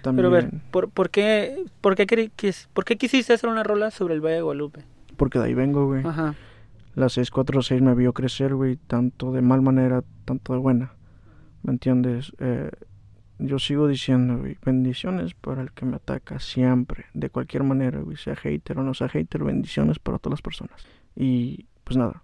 También, 0.05 0.17
Pero 0.17 0.27
a 0.27 0.31
ver, 0.41 0.51
¿por, 0.71 0.89
por, 0.89 1.09
qué, 1.09 1.65
por, 1.81 1.95
qué, 1.95 2.05
queri- 2.05 2.31
quis- 2.37 2.67
¿por 2.73 2.85
qué 2.85 2.95
quisiste 2.95 3.33
hacer 3.33 3.49
una 3.49 3.63
rola 3.63 3.89
sobre 3.91 4.13
el 4.13 4.21
Valle 4.21 4.35
de 4.35 4.41
Guadalupe? 4.43 4.81
porque 5.17 5.39
de 5.39 5.45
ahí 5.45 5.53
vengo, 5.53 5.85
güey. 5.87 6.05
Ajá. 6.05 6.35
La 6.95 7.09
646 7.09 7.81
me 7.81 7.95
vio 7.95 8.13
crecer, 8.13 8.53
güey, 8.53 8.75
tanto 8.75 9.31
de 9.31 9.41
mal 9.41 9.61
manera, 9.61 10.03
tanto 10.25 10.53
de 10.53 10.59
buena. 10.59 10.91
¿Me 11.63 11.71
entiendes? 11.71 12.33
Eh, 12.39 12.69
yo 13.39 13.57
sigo 13.59 13.87
diciendo, 13.87 14.37
güey, 14.37 14.57
bendiciones 14.65 15.33
para 15.33 15.61
el 15.61 15.71
que 15.71 15.85
me 15.85 15.95
ataca 15.95 16.39
siempre, 16.39 17.05
de 17.13 17.29
cualquier 17.29 17.63
manera, 17.63 17.99
güey, 18.01 18.15
sea 18.17 18.35
hater 18.35 18.77
o 18.79 18.83
no 18.83 18.93
sea 18.93 19.09
hater, 19.09 19.43
bendiciones 19.43 19.99
para 19.99 20.19
todas 20.19 20.33
las 20.37 20.41
personas. 20.41 20.85
Y 21.15 21.65
pues 21.83 21.97
nada, 21.97 22.21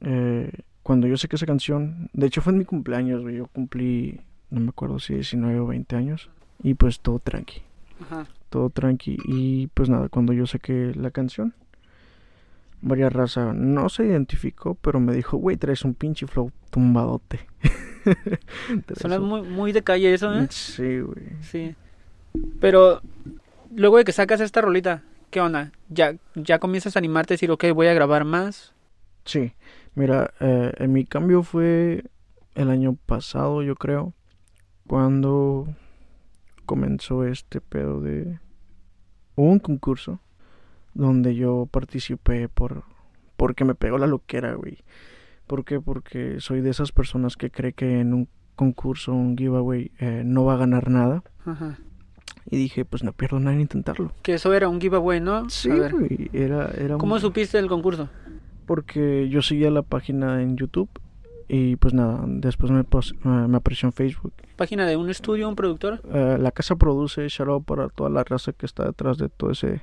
eh, 0.00 0.50
cuando 0.82 1.06
yo 1.06 1.16
saqué 1.16 1.36
esa 1.36 1.46
canción, 1.46 2.08
de 2.12 2.26
hecho 2.26 2.40
fue 2.42 2.52
en 2.52 2.58
mi 2.58 2.64
cumpleaños, 2.64 3.22
güey, 3.22 3.36
yo 3.36 3.46
cumplí, 3.48 4.20
no 4.50 4.60
me 4.60 4.68
acuerdo 4.70 4.98
si 4.98 5.14
19 5.14 5.58
o 5.60 5.66
20 5.66 5.96
años, 5.96 6.30
y 6.62 6.74
pues 6.74 7.00
todo 7.00 7.18
tranqui, 7.18 7.62
Ajá. 8.02 8.26
todo 8.48 8.70
tranqui. 8.70 9.16
Y 9.24 9.68
pues 9.68 9.88
nada, 9.88 10.08
cuando 10.08 10.32
yo 10.32 10.46
saqué 10.46 10.92
la 10.94 11.10
canción, 11.10 11.54
varias 12.82 13.12
raza 13.12 13.52
no 13.52 13.88
se 13.88 14.06
identificó, 14.06 14.74
pero 14.74 15.00
me 15.00 15.12
dijo, 15.14 15.36
güey, 15.36 15.56
traes 15.56 15.84
un 15.84 15.94
pinche 15.94 16.26
flow 16.26 16.50
tumbadote. 16.70 17.40
Suena 18.96 19.18
un- 19.18 19.28
muy, 19.28 19.42
muy 19.42 19.72
de 19.72 19.82
calle 19.82 20.12
eso, 20.14 20.34
¿eh? 20.34 20.46
Sí, 20.50 21.00
güey. 21.00 21.26
Sí. 21.42 21.74
Pero 22.60 23.02
luego 23.74 23.98
de 23.98 24.04
que 24.04 24.12
sacas 24.12 24.40
esta 24.40 24.60
rolita, 24.60 25.02
¿qué 25.30 25.40
onda? 25.40 25.72
¿Ya, 25.88 26.14
ya 26.34 26.58
comienzas 26.58 26.96
a 26.96 26.98
animarte 26.98 27.34
a 27.34 27.36
decir, 27.36 27.50
ok, 27.50 27.64
voy 27.74 27.88
a 27.88 27.94
grabar 27.94 28.24
más? 28.24 28.72
Sí, 29.24 29.52
mira, 29.94 30.32
eh, 30.40 30.72
en 30.78 30.92
mi 30.92 31.04
cambio 31.04 31.42
fue 31.42 32.04
el 32.54 32.70
año 32.70 32.96
pasado, 33.06 33.62
yo 33.62 33.74
creo, 33.76 34.14
cuando 34.86 35.68
comenzó 36.70 37.24
este 37.24 37.60
pedo 37.60 38.00
de 38.00 38.38
hubo 39.34 39.50
un 39.50 39.58
concurso 39.58 40.20
donde 40.94 41.34
yo 41.34 41.66
participé 41.68 42.48
por 42.48 42.84
porque 43.36 43.64
me 43.64 43.74
pegó 43.74 43.98
la 43.98 44.06
loquera, 44.06 44.54
güey. 44.54 44.78
¿Por 45.48 45.64
qué? 45.64 45.80
Porque 45.80 46.36
soy 46.38 46.60
de 46.60 46.70
esas 46.70 46.92
personas 46.92 47.36
que 47.36 47.50
cree 47.50 47.72
que 47.72 47.98
en 47.98 48.14
un 48.14 48.28
concurso, 48.54 49.12
un 49.12 49.36
giveaway, 49.36 49.90
eh, 49.98 50.22
no 50.24 50.44
va 50.44 50.54
a 50.54 50.58
ganar 50.58 50.90
nada. 50.90 51.24
Ajá. 51.44 51.76
Y 52.48 52.56
dije, 52.56 52.84
pues 52.84 53.02
no 53.02 53.12
pierdo 53.12 53.40
nada 53.40 53.54
en 53.56 53.62
intentarlo. 53.62 54.12
Que 54.22 54.34
eso 54.34 54.52
era 54.54 54.68
un 54.68 54.80
giveaway, 54.80 55.20
¿no? 55.20 55.50
Sí, 55.50 55.70
güey, 55.70 56.30
era, 56.32 56.70
era 56.78 56.98
¿Cómo 56.98 57.14
un- 57.16 57.20
supiste 57.20 57.56
del 57.56 57.66
concurso? 57.68 58.08
porque 58.66 59.28
yo 59.28 59.42
seguía 59.42 59.72
la 59.72 59.82
página 59.82 60.40
en 60.42 60.56
YouTube 60.56 60.88
y 61.52 61.74
pues 61.74 61.92
nada, 61.94 62.22
después 62.26 62.70
me, 62.70 62.84
me 63.24 63.56
apareció 63.56 63.88
en 63.88 63.92
Facebook. 63.92 64.32
¿Página 64.54 64.86
de 64.86 64.96
un 64.96 65.10
estudio, 65.10 65.48
un 65.48 65.56
productor? 65.56 66.00
Eh, 66.14 66.36
la 66.38 66.52
casa 66.52 66.76
produce 66.76 67.28
shout 67.28 67.48
out 67.48 67.64
para 67.64 67.88
toda 67.88 68.08
la 68.08 68.22
raza 68.22 68.52
que 68.52 68.66
está 68.66 68.84
detrás 68.84 69.18
de 69.18 69.28
todo 69.28 69.50
ese 69.50 69.82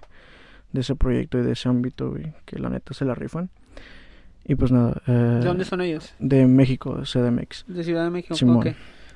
de 0.71 0.81
ese 0.81 0.95
proyecto 0.95 1.37
y 1.39 1.41
de 1.41 1.51
ese 1.51 1.67
ámbito, 1.67 2.11
güey, 2.11 2.33
que 2.45 2.57
la 2.57 2.69
neta 2.69 2.93
se 2.93 3.03
la 3.03 3.15
rifan. 3.15 3.49
Y 4.45 4.55
pues 4.55 4.71
nada, 4.71 5.01
eh, 5.07 5.11
¿De 5.11 5.45
dónde 5.45 5.65
son 5.65 5.81
ellos? 5.81 6.13
de 6.19 6.45
México, 6.45 7.01
CDMX. 7.03 7.65
De 7.67 7.83
Ciudad 7.83 8.05
de 8.05 8.11
México. 8.11 8.35
Simón. 8.35 8.57
ok. 8.57 8.67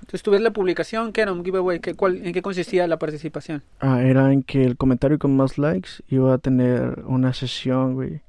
Entonces 0.02 0.22
tú 0.22 0.32
ves 0.32 0.42
la 0.42 0.52
publicación, 0.52 1.14
¿qué 1.14 1.22
era 1.22 1.32
un 1.32 1.46
giveaway? 1.46 1.80
¿Qué, 1.80 1.94
cuál, 1.94 2.26
¿En 2.26 2.34
qué 2.34 2.42
consistía 2.42 2.86
la 2.86 2.98
participación? 3.00 3.64
Ah, 3.80 4.02
era 4.02 4.34
en 4.34 4.44
que 4.44 4.66
el 4.66 4.76
comentario 4.76 5.18
con 5.20 5.38
más 5.38 5.58
likes 5.58 6.04
iba 6.10 6.34
a 6.34 6.38
tener 6.38 7.04
una 7.06 7.34
sesión, 7.34 7.94
güey, 7.94 8.22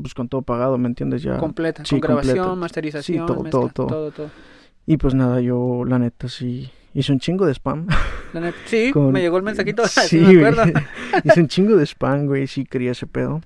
pues 0.00 0.14
con 0.14 0.28
todo 0.28 0.42
pagado, 0.42 0.78
¿me 0.78 0.88
entiendes? 0.88 1.22
Ya. 1.22 1.38
completa, 1.38 1.84
sí, 1.84 1.96
con 1.96 2.00
grabación, 2.00 2.36
completa. 2.36 2.56
masterización, 2.56 3.02
Sí, 3.04 3.26
todo, 3.26 3.42
mezcla, 3.42 3.50
todo, 3.50 3.68
todo. 3.70 3.86
todo, 3.86 4.10
todo. 4.12 4.30
Y 4.86 4.96
pues 4.96 5.14
nada, 5.14 5.40
yo 5.40 5.84
la 5.86 5.98
neta 5.98 6.28
sí 6.28 6.70
hice 6.94 7.12
un 7.12 7.20
chingo 7.20 7.46
de 7.46 7.52
spam. 7.54 7.86
La 8.32 8.40
neta- 8.40 8.56
sí, 8.66 8.90
Con- 8.92 9.12
me 9.12 9.20
llegó 9.20 9.36
el 9.36 9.42
mensajito, 9.42 9.82
sí, 9.86 10.18
me 10.18 10.46
acuerdo. 10.46 10.72
Hice 11.24 11.40
un 11.40 11.48
chingo 11.48 11.76
de 11.76 11.84
spam, 11.86 12.26
güey. 12.26 12.46
Sí 12.46 12.64
quería 12.64 12.92
ese 12.92 13.06
pedo. 13.06 13.40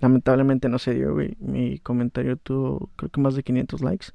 Lamentablemente 0.00 0.68
no 0.68 0.78
se 0.78 0.94
dio, 0.94 1.12
güey. 1.14 1.36
Mi 1.40 1.78
comentario 1.80 2.36
tuvo, 2.36 2.90
creo 2.96 3.10
que 3.10 3.20
más 3.20 3.34
de 3.34 3.42
500 3.42 3.80
likes. 3.82 4.06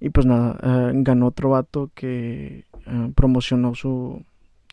Y 0.00 0.10
pues 0.10 0.26
nada, 0.26 0.58
eh, 0.62 0.92
ganó 0.96 1.28
otro 1.28 1.50
vato 1.50 1.90
que 1.94 2.66
eh, 2.86 3.12
promocionó 3.14 3.74
su, 3.74 4.22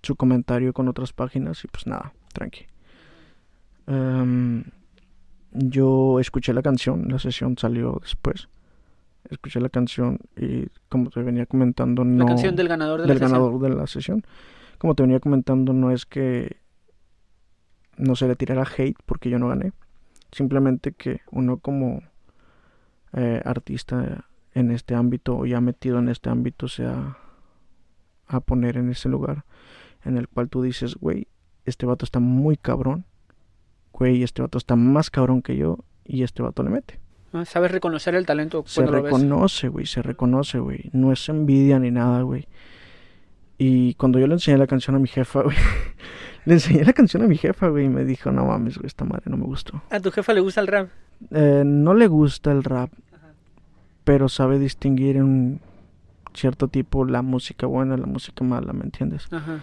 su 0.03 0.15
comentario 0.17 0.73
con 0.73 0.89
otras 0.89 1.13
páginas. 1.13 1.63
Y 1.63 1.67
pues 1.69 1.87
nada, 1.87 2.11
tranqui. 2.33 2.65
Em, 3.87 4.63
yo 5.51 6.19
escuché 6.19 6.53
la 6.53 6.61
canción, 6.61 7.07
la 7.09 7.19
sesión 7.19 7.57
salió 7.57 7.99
después. 8.01 8.47
Escuché 9.29 9.59
la 9.59 9.69
canción 9.69 10.19
y 10.35 10.67
como 10.89 11.09
te 11.09 11.21
venía 11.21 11.45
comentando, 11.45 12.03
no 12.03 12.25
La 12.25 12.25
canción 12.25 12.55
del 12.55 12.67
ganador 12.67 13.01
de 13.01 13.07
del 13.07 13.19
la 13.19 13.19
sesión. 13.19 13.31
ganador 13.31 13.61
de 13.61 13.69
la 13.69 13.87
sesión. 13.87 14.23
Como 14.77 14.95
te 14.95 15.03
venía 15.03 15.19
comentando, 15.19 15.73
no 15.73 15.91
es 15.91 16.05
que 16.05 16.57
no 17.97 18.15
se 18.15 18.27
le 18.27 18.35
tirara 18.35 18.63
hate 18.65 18.97
porque 19.05 19.29
yo 19.29 19.39
no 19.39 19.47
gané. 19.47 19.73
Simplemente 20.31 20.93
que 20.93 21.21
uno 21.31 21.57
como 21.57 22.01
eh, 23.13 23.41
artista 23.45 24.25
en 24.53 24.71
este 24.71 24.95
ámbito 24.95 25.37
o 25.37 25.45
ya 25.45 25.61
metido 25.61 25.99
en 25.99 26.09
este 26.09 26.29
ámbito 26.29 26.67
se 26.67 26.85
a, 26.85 27.17
a 28.27 28.39
poner 28.39 28.77
en 28.77 28.89
ese 28.89 29.07
lugar 29.07 29.45
en 30.03 30.17
el 30.17 30.27
cual 30.27 30.49
tú 30.49 30.61
dices, 30.61 30.95
güey, 30.95 31.27
este 31.65 31.85
vato 31.85 32.05
está 32.05 32.19
muy 32.19 32.57
cabrón. 32.57 33.05
Güey, 33.93 34.23
este 34.23 34.41
vato 34.41 34.57
está 34.57 34.75
más 34.75 35.09
cabrón 35.09 35.41
que 35.41 35.55
yo 35.55 35.79
y 36.05 36.23
este 36.23 36.41
vato 36.41 36.63
le 36.63 36.69
mete. 36.69 36.99
Ah, 37.33 37.45
Sabes 37.45 37.71
reconocer 37.71 38.15
el 38.15 38.25
talento 38.25 38.63
Se 38.65 38.81
cuando 38.81 39.01
reconoce, 39.01 39.69
güey, 39.69 39.85
se 39.85 40.01
reconoce, 40.01 40.59
güey. 40.59 40.89
No 40.91 41.11
es 41.11 41.27
envidia 41.29 41.79
ni 41.79 41.91
nada, 41.91 42.21
güey. 42.23 42.47
Y 43.57 43.93
cuando 43.93 44.19
yo 44.19 44.27
le 44.27 44.33
enseñé 44.33 44.57
la 44.57 44.67
canción 44.67 44.95
a 44.95 44.99
mi 44.99 45.07
jefa, 45.07 45.43
güey, 45.43 45.55
le 46.45 46.53
enseñé 46.53 46.83
la 46.83 46.93
canción 46.93 47.23
a 47.23 47.27
mi 47.27 47.37
jefa, 47.37 47.67
güey, 47.67 47.85
y 47.85 47.89
me 47.89 48.03
dijo, 48.03 48.31
no 48.31 48.45
mames, 48.45 48.77
güey, 48.77 48.87
esta 48.87 49.05
madre 49.05 49.25
no 49.27 49.37
me 49.37 49.45
gustó. 49.45 49.81
¿A 49.89 49.99
tu 49.99 50.11
jefa 50.11 50.33
le 50.33 50.41
gusta 50.41 50.61
el 50.61 50.67
rap? 50.67 50.89
Eh, 51.29 51.63
no 51.65 51.93
le 51.93 52.07
gusta 52.07 52.51
el 52.51 52.63
rap, 52.63 52.91
pero 54.03 54.27
sabe 54.29 54.57
distinguir 54.57 55.21
un 55.21 55.61
cierto 56.33 56.67
tipo 56.67 57.05
la 57.05 57.21
música 57.21 57.67
buena, 57.67 57.95
la 57.97 58.07
música 58.07 58.43
mala, 58.43 58.73
¿me 58.73 58.83
entiendes? 58.83 59.27
Ajá. 59.31 59.59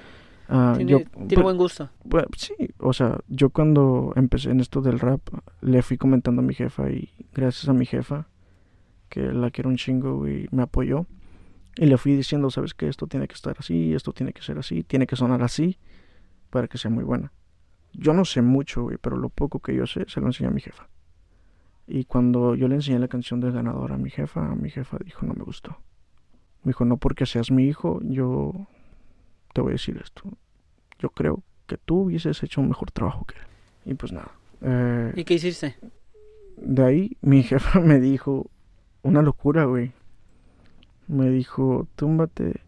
Ah, 0.48 0.72
Tiene, 0.76 0.90
yo, 0.90 0.98
tiene 1.00 1.28
pues, 1.34 1.42
buen 1.42 1.56
gusto. 1.58 1.90
pues, 2.08 2.24
sí, 2.36 2.54
o 2.78 2.92
sea, 2.94 3.18
yo 3.28 3.50
cuando 3.50 4.12
empecé 4.16 4.50
en 4.50 4.60
esto 4.60 4.80
del 4.80 4.98
rap, 4.98 5.20
le 5.60 5.82
fui 5.82 5.98
comentando 5.98 6.40
a 6.40 6.44
mi 6.44 6.54
jefa 6.54 6.90
y 6.90 7.10
gracias 7.34 7.68
a 7.68 7.74
mi 7.74 7.84
jefa, 7.84 8.28
que 9.10 9.20
la 9.32 9.50
quiero 9.50 9.68
un 9.68 9.76
chingo, 9.76 10.16
güey, 10.16 10.48
me 10.50 10.62
apoyó. 10.62 11.06
Y 11.76 11.86
le 11.86 11.96
fui 11.98 12.16
diciendo, 12.16 12.50
¿sabes 12.50 12.74
qué? 12.74 12.88
Esto 12.88 13.06
tiene 13.06 13.28
que 13.28 13.34
estar 13.34 13.54
así, 13.58 13.92
esto 13.94 14.12
tiene 14.12 14.32
que 14.32 14.42
ser 14.42 14.58
así, 14.58 14.82
tiene 14.84 15.06
que 15.06 15.16
sonar 15.16 15.42
así. 15.42 15.78
para 16.50 16.66
que 16.66 16.78
sea 16.78 16.90
muy 16.90 17.04
buena. 17.04 17.32
Yo 17.92 18.14
no 18.14 18.24
sé 18.24 18.42
mucho, 18.42 18.82
güey, 18.84 18.96
pero 19.00 19.16
lo 19.16 19.28
poco 19.28 19.60
que 19.60 19.74
yo 19.74 19.86
sé 19.86 20.04
se 20.08 20.20
lo 20.20 20.26
enseñé 20.26 20.48
a 20.48 20.52
mi 20.52 20.60
jefa. 20.60 20.88
Y 21.86 22.04
cuando 22.04 22.54
yo 22.54 22.68
le 22.68 22.76
enseñé 22.76 22.98
la 22.98 23.08
canción 23.08 23.40
del 23.40 23.52
ganador 23.52 23.92
a 23.92 23.98
mi 23.98 24.10
jefa, 24.10 24.54
mi 24.54 24.70
jefa 24.70 24.98
dijo, 25.04 25.26
no 25.26 25.34
me 25.34 25.44
gustó. 25.44 25.76
Me 26.64 26.70
dijo, 26.70 26.84
no 26.84 26.96
porque 26.96 27.26
seas 27.26 27.50
mi 27.50 27.64
hijo, 27.64 28.00
yo 28.02 28.66
te 29.58 29.62
voy 29.62 29.70
a 29.70 29.72
decir 29.72 29.98
esto. 30.00 30.22
Yo 31.00 31.10
creo 31.10 31.42
que 31.66 31.76
tú 31.78 32.02
hubieses 32.02 32.40
hecho 32.44 32.60
un 32.60 32.68
mejor 32.68 32.92
trabajo 32.92 33.24
que 33.24 33.34
él. 33.34 33.92
Y 33.92 33.94
pues 33.94 34.12
nada. 34.12 34.30
eh, 34.62 35.12
¿Y 35.16 35.24
qué 35.24 35.34
hiciste? 35.34 35.76
de 36.56 36.84
ahí 36.84 37.16
mi 37.22 37.42
jefa 37.50 37.80
me 37.80 37.98
dijo, 37.98 38.48
una 39.02 39.20
locura, 39.20 39.64
güey. 39.64 39.90
Me 41.08 41.28
dijo, 41.30 41.88
túmbate, 41.96 42.60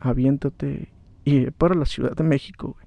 aviéntate 0.00 0.88
y 1.24 1.48
para 1.52 1.76
la 1.76 1.86
Ciudad 1.86 2.16
de 2.16 2.24
México, 2.24 2.74
güey. 2.74 2.86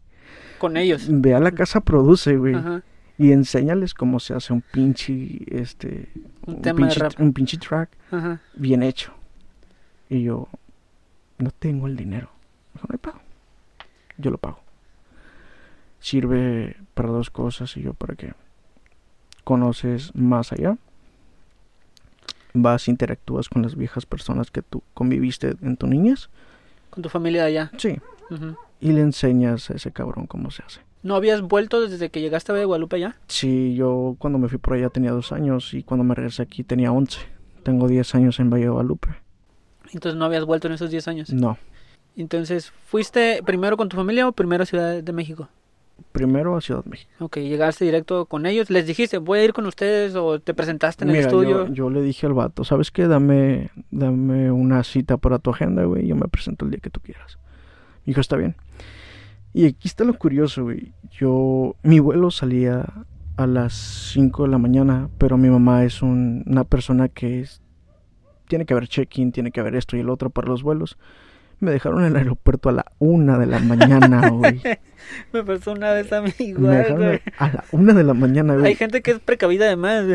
Con 0.59 0.75
ellos. 0.75 1.07
Ve 1.09 1.33
a 1.33 1.39
la 1.39 1.51
casa 1.51 1.79
produce, 1.79 2.35
güey. 2.35 2.55
Ajá. 2.55 2.83
Y 3.17 3.31
enséñales 3.31 3.93
cómo 3.93 4.19
se 4.19 4.33
hace 4.33 4.51
un 4.51 4.61
pinche, 4.61 5.43
este... 5.47 6.11
Un 6.45 6.61
tema 6.61 6.81
de 6.81 6.83
pinche, 6.87 6.99
rap. 6.99 7.13
un 7.21 7.31
pinche 7.31 7.57
track 7.57 7.89
Ajá. 8.11 8.41
bien 8.57 8.83
hecho. 8.83 9.13
Y 10.09 10.23
yo, 10.23 10.49
no 11.37 11.51
tengo 11.51 11.87
el 11.87 11.95
dinero. 11.95 12.31
No 12.83 12.89
hay 12.93 12.97
pago. 12.97 13.19
Yo 14.17 14.31
lo 14.31 14.37
pago. 14.37 14.59
Sirve 15.99 16.77
para 16.93 17.09
dos 17.09 17.29
cosas 17.29 17.75
y 17.77 17.81
yo 17.81 17.93
para 17.93 18.15
que 18.15 18.33
conoces 19.43 20.15
más 20.15 20.51
allá. 20.51 20.77
Vas, 22.53 22.87
interactúas 22.87 23.49
con 23.49 23.61
las 23.61 23.75
viejas 23.75 24.05
personas 24.05 24.51
que 24.51 24.61
tú 24.61 24.81
conviviste 24.93 25.55
en 25.61 25.77
tu 25.77 25.87
niñez. 25.87 26.29
Con 26.89 27.03
tu 27.03 27.09
familia 27.09 27.43
de 27.43 27.47
allá. 27.47 27.71
Sí. 27.77 27.99
Y 28.79 28.91
le 28.91 29.01
enseñas 29.01 29.69
a 29.69 29.75
ese 29.75 29.91
cabrón 29.91 30.27
cómo 30.27 30.51
se 30.51 30.63
hace. 30.63 30.81
¿No 31.03 31.15
habías 31.15 31.41
vuelto 31.41 31.87
desde 31.87 32.09
que 32.09 32.21
llegaste 32.21 32.51
a 32.51 32.55
de 32.55 32.65
Guadalupe 32.65 32.95
allá? 32.95 33.17
Sí, 33.27 33.75
yo 33.75 34.15
cuando 34.17 34.39
me 34.39 34.49
fui 34.49 34.57
por 34.57 34.73
allá 34.73 34.89
tenía 34.89 35.11
dos 35.11 35.31
años 35.31 35.73
y 35.73 35.83
cuando 35.83 36.03
me 36.03 36.15
regresé 36.15 36.41
aquí 36.41 36.63
tenía 36.63 36.91
once. 36.91 37.19
Tengo 37.63 37.87
diez 37.87 38.15
años 38.15 38.39
en 38.39 38.49
Valle 38.49 38.65
de 38.65 38.69
Guadalupe. 38.69 39.09
Entonces 39.93 40.17
no 40.17 40.25
habías 40.25 40.45
vuelto 40.45 40.67
en 40.67 40.73
esos 40.73 40.89
10 40.89 41.07
años. 41.07 41.33
No. 41.33 41.57
Entonces, 42.17 42.71
¿fuiste 42.85 43.41
primero 43.45 43.77
con 43.77 43.89
tu 43.89 43.95
familia 43.95 44.27
o 44.27 44.31
primero 44.31 44.63
a 44.63 44.65
Ciudad 44.65 45.01
de 45.03 45.13
México? 45.13 45.47
Primero 46.11 46.55
a 46.55 46.61
Ciudad 46.61 46.83
de 46.83 46.89
México. 46.89 47.11
Ok, 47.19 47.37
llegaste 47.37 47.85
directo 47.85 48.25
con 48.25 48.45
ellos. 48.45 48.69
¿Les 48.69 48.85
dijiste, 48.85 49.17
voy 49.19 49.39
a 49.39 49.43
ir 49.45 49.53
con 49.53 49.65
ustedes 49.65 50.15
o 50.15 50.39
te 50.39 50.53
presentaste 50.53 51.03
en 51.03 51.09
el 51.11 51.15
Mira, 51.17 51.27
estudio? 51.27 51.67
Yo, 51.67 51.73
yo 51.73 51.89
le 51.89 52.01
dije 52.01 52.25
al 52.27 52.33
vato, 52.33 52.63
¿sabes 52.63 52.91
qué? 52.91 53.07
Dame, 53.07 53.69
dame 53.91 54.51
una 54.51 54.83
cita 54.83 55.17
para 55.17 55.39
tu 55.39 55.51
agenda, 55.51 55.83
güey. 55.85 56.07
Yo 56.07 56.15
me 56.15 56.27
presento 56.27 56.65
el 56.65 56.71
día 56.71 56.79
que 56.81 56.89
tú 56.89 56.99
quieras. 57.01 57.37
Me 58.05 58.11
dijo, 58.11 58.21
está 58.21 58.35
bien. 58.35 58.55
Y 59.53 59.65
aquí 59.65 59.87
está 59.87 60.03
lo 60.03 60.13
curioso, 60.17 60.63
güey. 60.63 60.93
Yo, 61.11 61.75
mi 61.83 61.99
vuelo 61.99 62.29
salía 62.31 62.85
a 63.37 63.47
las 63.47 63.73
5 64.13 64.43
de 64.43 64.49
la 64.49 64.57
mañana, 64.57 65.09
pero 65.17 65.37
mi 65.37 65.49
mamá 65.49 65.83
es 65.83 66.01
un- 66.01 66.43
una 66.47 66.63
persona 66.63 67.07
que 67.09 67.41
es- 67.41 67.61
tiene 68.47 68.65
que 68.65 68.73
haber 68.73 68.87
check-in, 68.87 69.31
tiene 69.31 69.51
que 69.51 69.59
haber 69.59 69.75
esto 69.75 69.97
y 69.97 69.99
el 69.99 70.09
otro 70.09 70.29
para 70.29 70.47
los 70.47 70.63
vuelos. 70.63 70.97
Me 71.59 71.71
dejaron 71.71 72.01
en 72.01 72.07
el 72.07 72.15
aeropuerto 72.17 72.69
a 72.69 72.71
la 72.71 72.85
una 72.99 73.39
de 73.39 73.47
la 73.47 73.59
mañana, 73.59 74.27
güey. 74.29 74.61
Me 75.33 75.43
pasó 75.43 75.71
una 75.71 75.91
vez 75.93 76.11
a 76.13 76.21
mí 76.21 76.31
Me 76.37 76.45
igual, 76.45 76.77
dejaron 76.77 76.97
güey. 77.07 77.21
a 77.37 77.47
la 77.47 77.63
una 77.71 77.93
de 77.93 78.03
la 78.03 78.13
mañana, 78.13 78.53
Hay 78.53 78.59
güey. 78.59 78.75
gente 78.75 79.01
que 79.01 79.11
es 79.11 79.19
precavida 79.19 79.65
además. 79.65 80.05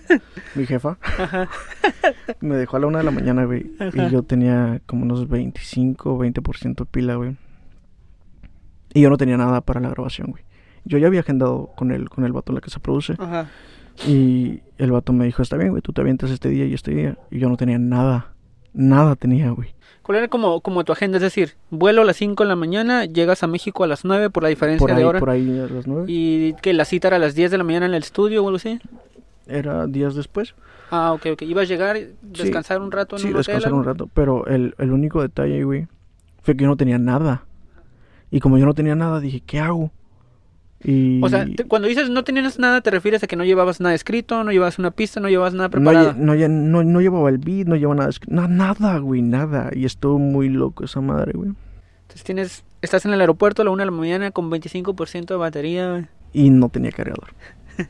Mi 0.54 0.66
jefa. 0.66 0.98
Ajá. 1.18 1.48
Me 2.40 2.56
dejó 2.56 2.76
a 2.76 2.80
la 2.80 2.86
una 2.88 2.98
de 2.98 3.04
la 3.04 3.10
mañana, 3.10 3.44
güey. 3.44 3.72
Ajá. 3.78 4.06
Y 4.06 4.10
yo 4.10 4.22
tenía 4.22 4.80
como 4.86 5.04
unos 5.04 5.28
25, 5.28 6.18
20% 6.18 6.86
pila, 6.86 7.14
güey. 7.14 7.36
Y 8.92 9.00
yo 9.00 9.08
no 9.08 9.16
tenía 9.16 9.38
nada 9.38 9.62
para 9.62 9.80
la 9.80 9.88
grabación, 9.88 10.30
güey. 10.30 10.44
Yo 10.84 10.98
ya 10.98 11.06
había 11.06 11.20
agendado 11.20 11.70
con 11.76 11.90
el, 11.92 12.10
con 12.10 12.24
el 12.24 12.32
vato 12.32 12.52
en 12.52 12.56
la 12.56 12.60
que 12.60 12.68
se 12.70 12.80
produce. 12.80 13.14
Ajá. 13.18 13.46
Y 14.06 14.60
el 14.78 14.90
vato 14.90 15.12
me 15.14 15.24
dijo, 15.24 15.40
está 15.42 15.56
bien, 15.56 15.70
güey, 15.70 15.80
tú 15.80 15.92
te 15.92 16.00
avientas 16.02 16.30
este 16.30 16.48
día 16.50 16.66
y 16.66 16.74
este 16.74 16.90
día. 16.92 17.16
Y 17.30 17.38
yo 17.38 17.48
no 17.48 17.56
tenía 17.56 17.78
nada. 17.78 18.31
Nada 18.74 19.16
tenía, 19.16 19.50
güey. 19.50 19.70
¿Cuál 20.02 20.18
era 20.18 20.28
como, 20.28 20.60
como 20.60 20.82
tu 20.84 20.92
agenda? 20.92 21.18
Es 21.18 21.22
decir, 21.22 21.54
vuelo 21.70 22.02
a 22.02 22.04
las 22.04 22.16
5 22.16 22.42
de 22.42 22.48
la 22.48 22.56
mañana, 22.56 23.04
llegas 23.04 23.42
a 23.42 23.46
México 23.46 23.84
a 23.84 23.86
las 23.86 24.04
9 24.04 24.30
por 24.30 24.42
la 24.42 24.48
diferencia 24.48 24.80
Por 24.80 24.90
ahí, 24.90 24.98
de 24.98 25.04
hora. 25.04 25.18
por 25.20 25.30
ahí 25.30 25.58
a 25.60 25.66
las 25.72 25.86
nueve. 25.86 26.06
Y 26.08 26.54
que 26.54 26.72
la 26.72 26.84
cita 26.84 27.08
era 27.08 27.16
a 27.18 27.20
las 27.20 27.34
10 27.34 27.50
de 27.52 27.58
la 27.58 27.64
mañana 27.64 27.86
en 27.86 27.94
el 27.94 28.02
estudio 28.02 28.42
o 28.42 28.48
algo 28.48 28.56
así. 28.56 28.80
Era 29.46 29.86
días 29.86 30.14
después. 30.14 30.54
Ah, 30.90 31.12
ok, 31.12 31.26
ok. 31.34 31.42
Ibas 31.42 31.64
a 31.66 31.68
llegar, 31.68 31.96
descansar 32.22 32.80
un 32.80 32.90
rato 32.90 33.16
en 33.16 33.22
Sí, 33.22 33.28
un 33.28 33.34
hotel. 33.34 33.38
descansar 33.40 33.68
algo? 33.68 33.78
un 33.78 33.84
rato. 33.84 34.08
Pero 34.12 34.46
el, 34.46 34.74
el 34.78 34.90
único 34.92 35.22
detalle, 35.22 35.62
güey, 35.64 35.86
fue 36.42 36.56
que 36.56 36.62
yo 36.64 36.68
no 36.68 36.76
tenía 36.76 36.98
nada. 36.98 37.44
Y 38.30 38.40
como 38.40 38.58
yo 38.58 38.66
no 38.66 38.74
tenía 38.74 38.94
nada, 38.96 39.20
dije, 39.20 39.40
¿qué 39.46 39.60
hago? 39.60 39.90
Y... 40.84 41.20
O 41.22 41.28
sea, 41.28 41.46
te- 41.46 41.64
cuando 41.64 41.86
dices 41.88 42.10
no 42.10 42.24
tenías 42.24 42.58
nada, 42.58 42.80
te 42.80 42.90
refieres 42.90 43.22
a 43.22 43.26
que 43.26 43.36
no 43.36 43.44
llevabas 43.44 43.80
nada 43.80 43.94
escrito, 43.94 44.42
no 44.44 44.50
llevabas 44.52 44.78
una 44.78 44.90
pista, 44.90 45.20
no 45.20 45.28
llevabas 45.28 45.54
nada 45.54 45.68
preparado. 45.68 46.14
no, 46.18 46.34
lle- 46.34 46.48
no, 46.50 46.82
no 46.82 47.00
llevaba 47.00 47.28
el 47.30 47.38
beat, 47.38 47.66
no 47.68 47.76
llevaba 47.76 47.96
nada. 48.00 48.10
escri- 48.10 48.28
no, 48.28 48.48
nada, 48.48 48.98
güey, 48.98 49.22
nada. 49.22 49.70
Y 49.74 49.84
estuvo 49.84 50.18
muy 50.18 50.48
loco 50.48 50.84
esa 50.84 51.00
madre, 51.00 51.32
güey. 51.34 51.50
Entonces 52.02 52.24
tienes, 52.24 52.64
estás 52.82 53.04
en 53.06 53.12
el 53.12 53.20
aeropuerto 53.20 53.62
a 53.62 53.64
la 53.64 53.70
1 53.70 53.80
de 53.80 53.84
la 53.86 53.90
mañana 53.96 54.30
con 54.32 54.50
25% 54.50 55.26
de 55.26 55.36
batería. 55.36 55.90
güey. 55.90 56.06
Y 56.32 56.50
no 56.50 56.68
tenía 56.68 56.90
cargador. 56.90 57.28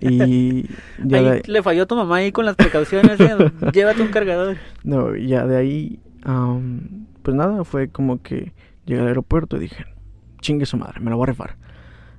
Y 0.00 0.66
ya 1.04 1.18
Ahí 1.18 1.24
de, 1.24 1.42
le 1.46 1.62
falló 1.62 1.84
a 1.84 1.86
tu 1.86 1.94
mamá 1.94 2.16
ahí 2.16 2.32
con 2.32 2.44
las 2.44 2.56
precauciones. 2.56 3.18
Llévate 3.72 4.02
un 4.02 4.08
cargador. 4.08 4.56
no, 4.82 5.14
ya 5.16 5.46
de 5.46 5.56
ahí, 5.56 6.00
am, 6.24 7.06
pues 7.22 7.36
nada, 7.36 7.62
fue 7.64 7.88
como 7.88 8.20
que 8.20 8.52
llegué 8.84 9.00
al 9.00 9.06
aeropuerto 9.08 9.56
y 9.56 9.60
dije, 9.60 9.84
chingue 10.40 10.66
su 10.66 10.76
madre, 10.76 10.98
me 11.00 11.10
la 11.10 11.16
voy 11.16 11.24
a 11.24 11.26
rifar. 11.26 11.56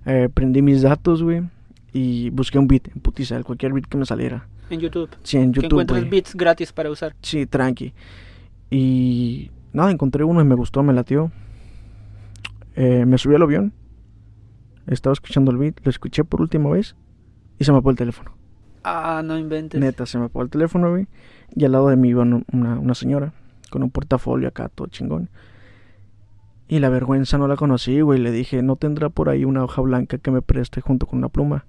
Eh, 0.05 0.29
prendí 0.33 0.61
mis 0.61 0.81
datos, 0.81 1.23
güey, 1.23 1.43
y 1.93 2.29
busqué 2.31 2.59
un 2.59 2.67
beat 2.67 2.87
en 2.93 3.01
putiza, 3.01 3.41
cualquier 3.43 3.73
beat 3.73 3.85
que 3.85 3.97
me 3.97 4.05
saliera. 4.05 4.47
En 4.69 4.79
YouTube. 4.79 5.09
Sí, 5.23 5.37
en 5.37 5.51
que 5.51 5.61
YouTube, 5.61 5.71
encuentras 5.81 5.99
güey. 6.01 6.09
beats 6.11 6.35
gratis 6.35 6.71
para 6.73 6.89
usar. 6.89 7.15
Sí, 7.21 7.45
tranqui. 7.45 7.93
Y 8.69 9.51
nada, 9.71 9.91
encontré 9.91 10.23
uno 10.23 10.41
y 10.41 10.45
me 10.45 10.55
gustó, 10.55 10.81
me 10.83 10.93
latió. 10.93 11.31
Eh, 12.75 13.05
me 13.05 13.17
subí 13.17 13.35
al 13.35 13.43
avión. 13.43 13.73
Estaba 14.87 15.13
escuchando 15.13 15.51
el 15.51 15.57
beat, 15.57 15.79
lo 15.83 15.89
escuché 15.89 16.23
por 16.23 16.41
última 16.41 16.69
vez 16.69 16.95
y 17.59 17.63
se 17.63 17.71
me 17.71 17.77
apagó 17.77 17.91
el 17.91 17.97
teléfono. 17.97 18.35
Ah, 18.83 19.21
no 19.23 19.37
inventes. 19.37 19.79
Neta, 19.79 20.05
se 20.05 20.17
me 20.17 20.25
apagó 20.25 20.43
el 20.43 20.49
teléfono, 20.49 20.89
güey. 20.89 21.07
Y 21.55 21.63
al 21.65 21.71
lado 21.71 21.87
de 21.87 21.95
mí 21.95 22.09
iba 22.09 22.23
una- 22.23 22.43
una 22.79 22.93
señora 22.95 23.31
con 23.69 23.83
un 23.83 23.91
portafolio 23.91 24.47
acá, 24.49 24.69
todo 24.69 24.87
chingón. 24.87 25.29
Y 26.67 26.79
la 26.79 26.89
vergüenza 26.89 27.37
no 27.37 27.47
la 27.47 27.55
conocí, 27.55 28.01
güey. 28.01 28.19
Le 28.19 28.31
dije, 28.31 28.61
¿no 28.63 28.75
tendrá 28.77 29.09
por 29.09 29.29
ahí 29.29 29.45
una 29.45 29.63
hoja 29.63 29.81
blanca 29.81 30.17
que 30.17 30.31
me 30.31 30.41
preste 30.41 30.81
junto 30.81 31.05
con 31.07 31.19
una 31.19 31.29
pluma? 31.29 31.65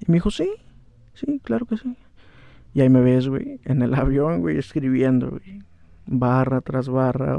Y 0.00 0.10
me 0.10 0.14
dijo, 0.16 0.30
sí, 0.30 0.50
sí, 1.14 1.40
claro 1.42 1.66
que 1.66 1.76
sí. 1.76 1.96
Y 2.74 2.80
ahí 2.80 2.88
me 2.88 3.00
ves, 3.00 3.28
güey, 3.28 3.60
en 3.64 3.82
el 3.82 3.94
avión, 3.94 4.40
güey, 4.40 4.58
escribiendo, 4.58 5.30
güey. 5.30 5.62
Barra 6.06 6.60
tras 6.60 6.88
barra. 6.88 7.38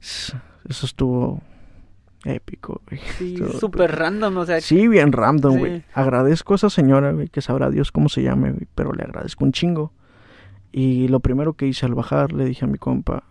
Eso 0.00 0.86
estuvo 0.86 1.40
épico, 2.24 2.80
güey. 2.88 3.00
Sí, 3.18 3.36
súper 3.60 3.94
random, 3.96 4.36
o 4.38 4.46
sea, 4.46 4.60
Sí, 4.60 4.88
bien 4.88 5.12
random, 5.12 5.52
Sí. 5.54 5.58
güey. 5.58 5.84
Agradezco 5.94 6.54
a 6.54 6.56
esa 6.56 6.70
señora, 6.70 7.12
güey, 7.12 7.28
que 7.28 7.40
sabrá 7.42 7.70
Dios 7.70 7.92
cómo 7.92 8.08
se 8.08 8.22
llame, 8.22 8.50
güey, 8.52 8.66
pero 8.74 8.92
le 8.92 9.02
agradezco 9.02 9.44
un 9.44 9.52
chingo. 9.52 9.92
Y 10.72 11.08
lo 11.08 11.20
primero 11.20 11.54
que 11.54 11.66
hice 11.66 11.86
al 11.86 11.94
bajar, 11.94 12.32
le 12.32 12.44
dije 12.44 12.64
a 12.64 12.68
mi 12.68 12.78
compa, 12.78 13.24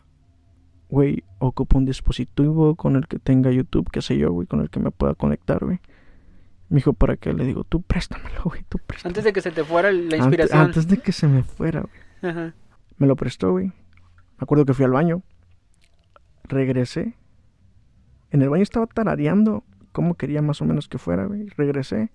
güey, 0.89 1.23
ocupo 1.39 1.77
un 1.77 1.85
dispositivo 1.85 2.75
con 2.75 2.95
el 2.95 3.07
que 3.07 3.19
tenga 3.19 3.51
YouTube, 3.51 3.89
qué 3.91 4.01
sé 4.01 4.17
yo, 4.17 4.31
güey, 4.31 4.47
con 4.47 4.61
el 4.61 4.69
que 4.69 4.79
me 4.79 4.91
pueda 4.91 5.13
conectar, 5.15 5.63
güey. 5.63 5.79
Me 6.69 6.77
dijo, 6.77 6.93
¿para 6.93 7.15
qué? 7.17 7.33
Le 7.33 7.45
digo, 7.45 7.63
tú 7.63 7.81
préstamelo, 7.81 8.41
güey, 8.43 8.63
tú 8.67 8.77
préstamelo. 8.79 9.11
antes 9.11 9.23
de 9.23 9.33
que 9.33 9.41
se 9.41 9.51
te 9.51 9.63
fuera 9.63 9.91
la 9.91 10.17
inspiración. 10.17 10.59
antes 10.59 10.87
de 10.87 10.97
que 10.97 11.11
se 11.11 11.27
me 11.27 11.43
fuera, 11.43 11.81
güey. 11.81 12.31
Ajá. 12.31 12.53
Me 12.97 13.07
lo 13.07 13.15
prestó, 13.15 13.51
güey. 13.51 13.67
Me 13.67 14.41
acuerdo 14.41 14.65
que 14.65 14.73
fui 14.73 14.85
al 14.85 14.91
baño. 14.91 15.23
Regresé. 16.43 17.15
En 18.31 18.41
el 18.41 18.49
baño 18.49 18.63
estaba 18.63 18.87
tarareando 18.87 19.63
cómo 19.91 20.15
quería 20.15 20.41
más 20.41 20.61
o 20.61 20.65
menos 20.65 20.87
que 20.87 20.97
fuera, 20.97 21.25
güey. 21.25 21.47
Regresé. 21.57 22.11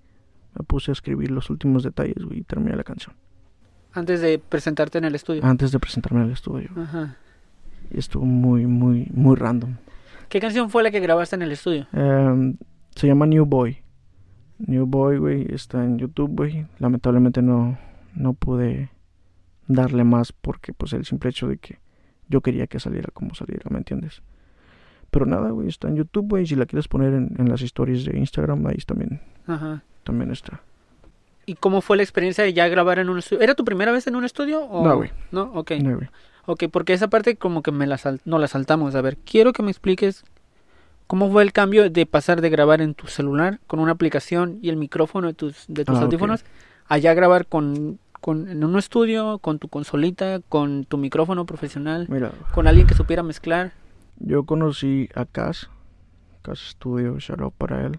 Me 0.55 0.65
puse 0.65 0.91
a 0.91 0.93
escribir 0.93 1.31
los 1.31 1.49
últimos 1.51 1.83
detalles, 1.83 2.23
güey, 2.23 2.41
y 2.41 2.43
terminé 2.43 2.77
la 2.77 2.85
canción. 2.85 3.17
Antes 3.93 4.21
de 4.21 4.39
presentarte 4.39 4.99
en 4.99 5.05
el 5.05 5.15
estudio. 5.15 5.45
Antes 5.45 5.73
de 5.73 5.79
presentarme 5.79 6.23
al 6.23 6.31
estudio. 6.31 6.71
Ajá. 6.77 7.17
Y 7.91 7.99
estuvo 7.99 8.25
muy, 8.25 8.67
muy, 8.67 9.09
muy 9.13 9.37
random. 9.37 9.77
¿Qué 10.29 10.41
canción 10.41 10.71
fue 10.71 10.83
la 10.83 10.91
que 10.91 11.01
grabaste 11.01 11.37
en 11.37 11.43
el 11.43 11.53
estudio? 11.53 11.87
Em, 11.93 12.57
se 12.95 13.07
llama 13.07 13.27
New 13.27 13.45
Boy. 13.45 13.79
New 14.59 14.87
Boy, 14.87 15.19
güey, 15.19 15.47
está 15.53 15.85
en 15.85 15.99
YouTube, 15.99 16.31
güey. 16.35 16.67
Lamentablemente 16.79 17.43
no, 17.43 17.79
no 18.15 18.33
pude 18.33 18.91
darle 19.67 20.05
más 20.05 20.33
porque, 20.33 20.73
pues, 20.73 20.93
el 20.93 21.05
simple 21.05 21.31
hecho 21.31 21.49
de 21.49 21.59
que 21.59 21.79
yo 22.29 22.41
quería 22.41 22.67
que 22.67 22.81
saliera 22.81 23.11
como 23.13 23.35
saliera, 23.35 23.65
¿me 23.71 23.79
entiendes? 23.79 24.23
Pero 25.11 25.27
nada, 25.27 25.51
güey, 25.51 25.69
está 25.69 25.89
en 25.89 25.97
YouTube, 25.97 26.29
güey. 26.29 26.47
Si 26.47 26.55
la 26.55 26.65
quieres 26.65 26.89
poner 26.89 27.13
en, 27.13 27.35
en 27.39 27.49
las 27.51 27.61
historias 27.61 28.05
de 28.05 28.17
Instagram, 28.17 28.67
ahí 28.67 28.79
también, 28.87 29.21
Ajá. 29.47 29.83
también 30.05 30.31
está. 30.31 30.63
¿Y 31.45 31.57
cómo 31.57 31.81
fue 31.81 31.97
la 31.97 32.03
experiencia 32.03 32.45
de 32.45 32.53
ya 32.53 32.69
grabar 32.69 32.99
en 32.99 33.09
un 33.09 33.19
estudio? 33.19 33.43
¿Era 33.43 33.55
tu 33.55 33.65
primera 33.65 33.93
vez 33.93 34.07
en 34.07 34.17
un 34.17 34.25
estudio? 34.25 34.65
O... 34.65 34.87
No, 34.87 34.97
güey. 34.97 35.11
No, 35.33 35.43
ok. 35.55 35.73
No, 35.83 35.97
güey. 35.97 36.09
Ok, 36.47 36.65
porque 36.71 36.93
esa 36.93 37.09
parte 37.09 37.37
como 37.37 37.63
que 37.63 37.71
me 37.73 37.87
la 37.87 37.99
sal... 37.99 38.21
no 38.25 38.39
la 38.39 38.49
saltamos. 38.49 38.95
A 38.95 39.01
ver, 39.01 39.17
quiero 39.19 39.53
que 39.53 39.63
me 39.63 39.71
expliques 39.71 40.25
¿Cómo 41.09 41.31
fue 41.31 41.43
el 41.43 41.53
cambio 41.53 41.91
de 41.91 42.07
pasar 42.07 42.41
de 42.41 42.49
grabar 42.49 42.81
en 42.81 42.95
tu 42.95 43.07
celular 43.07 43.61
con 43.67 43.81
una 43.81 43.93
aplicación 43.93 44.59
y 44.63 44.71
el 44.71 44.77
micrófono 44.77 45.27
de 45.27 45.35
tus, 45.35 45.67
de 45.69 45.85
tus 45.85 45.99
Ah, 45.99 46.05
audífonos 46.05 46.43
a 46.89 46.97
ya 46.97 47.13
grabar 47.13 47.47
con, 47.47 47.99
con, 48.23 48.49
en 48.49 48.65
un 48.65 48.79
estudio, 48.79 49.39
con 49.39 49.59
tu 49.59 49.69
consolita, 49.69 50.41
con 50.49 50.85
tu 50.87 50.97
micrófono 50.97 51.45
profesional, 51.45 52.07
Mira, 52.09 52.33
con 52.55 52.67
alguien 52.67 52.87
que 52.87 52.95
supiera 52.95 53.23
mezclar? 53.23 53.73
yo 54.21 54.45
conocí 54.45 55.11
a 55.15 55.27
Cas, 55.27 55.69
Cas 56.41 56.61
Studio, 56.61 57.19
shout 57.19 57.41
out 57.43 57.53
para 57.59 57.85
él. 57.85 57.99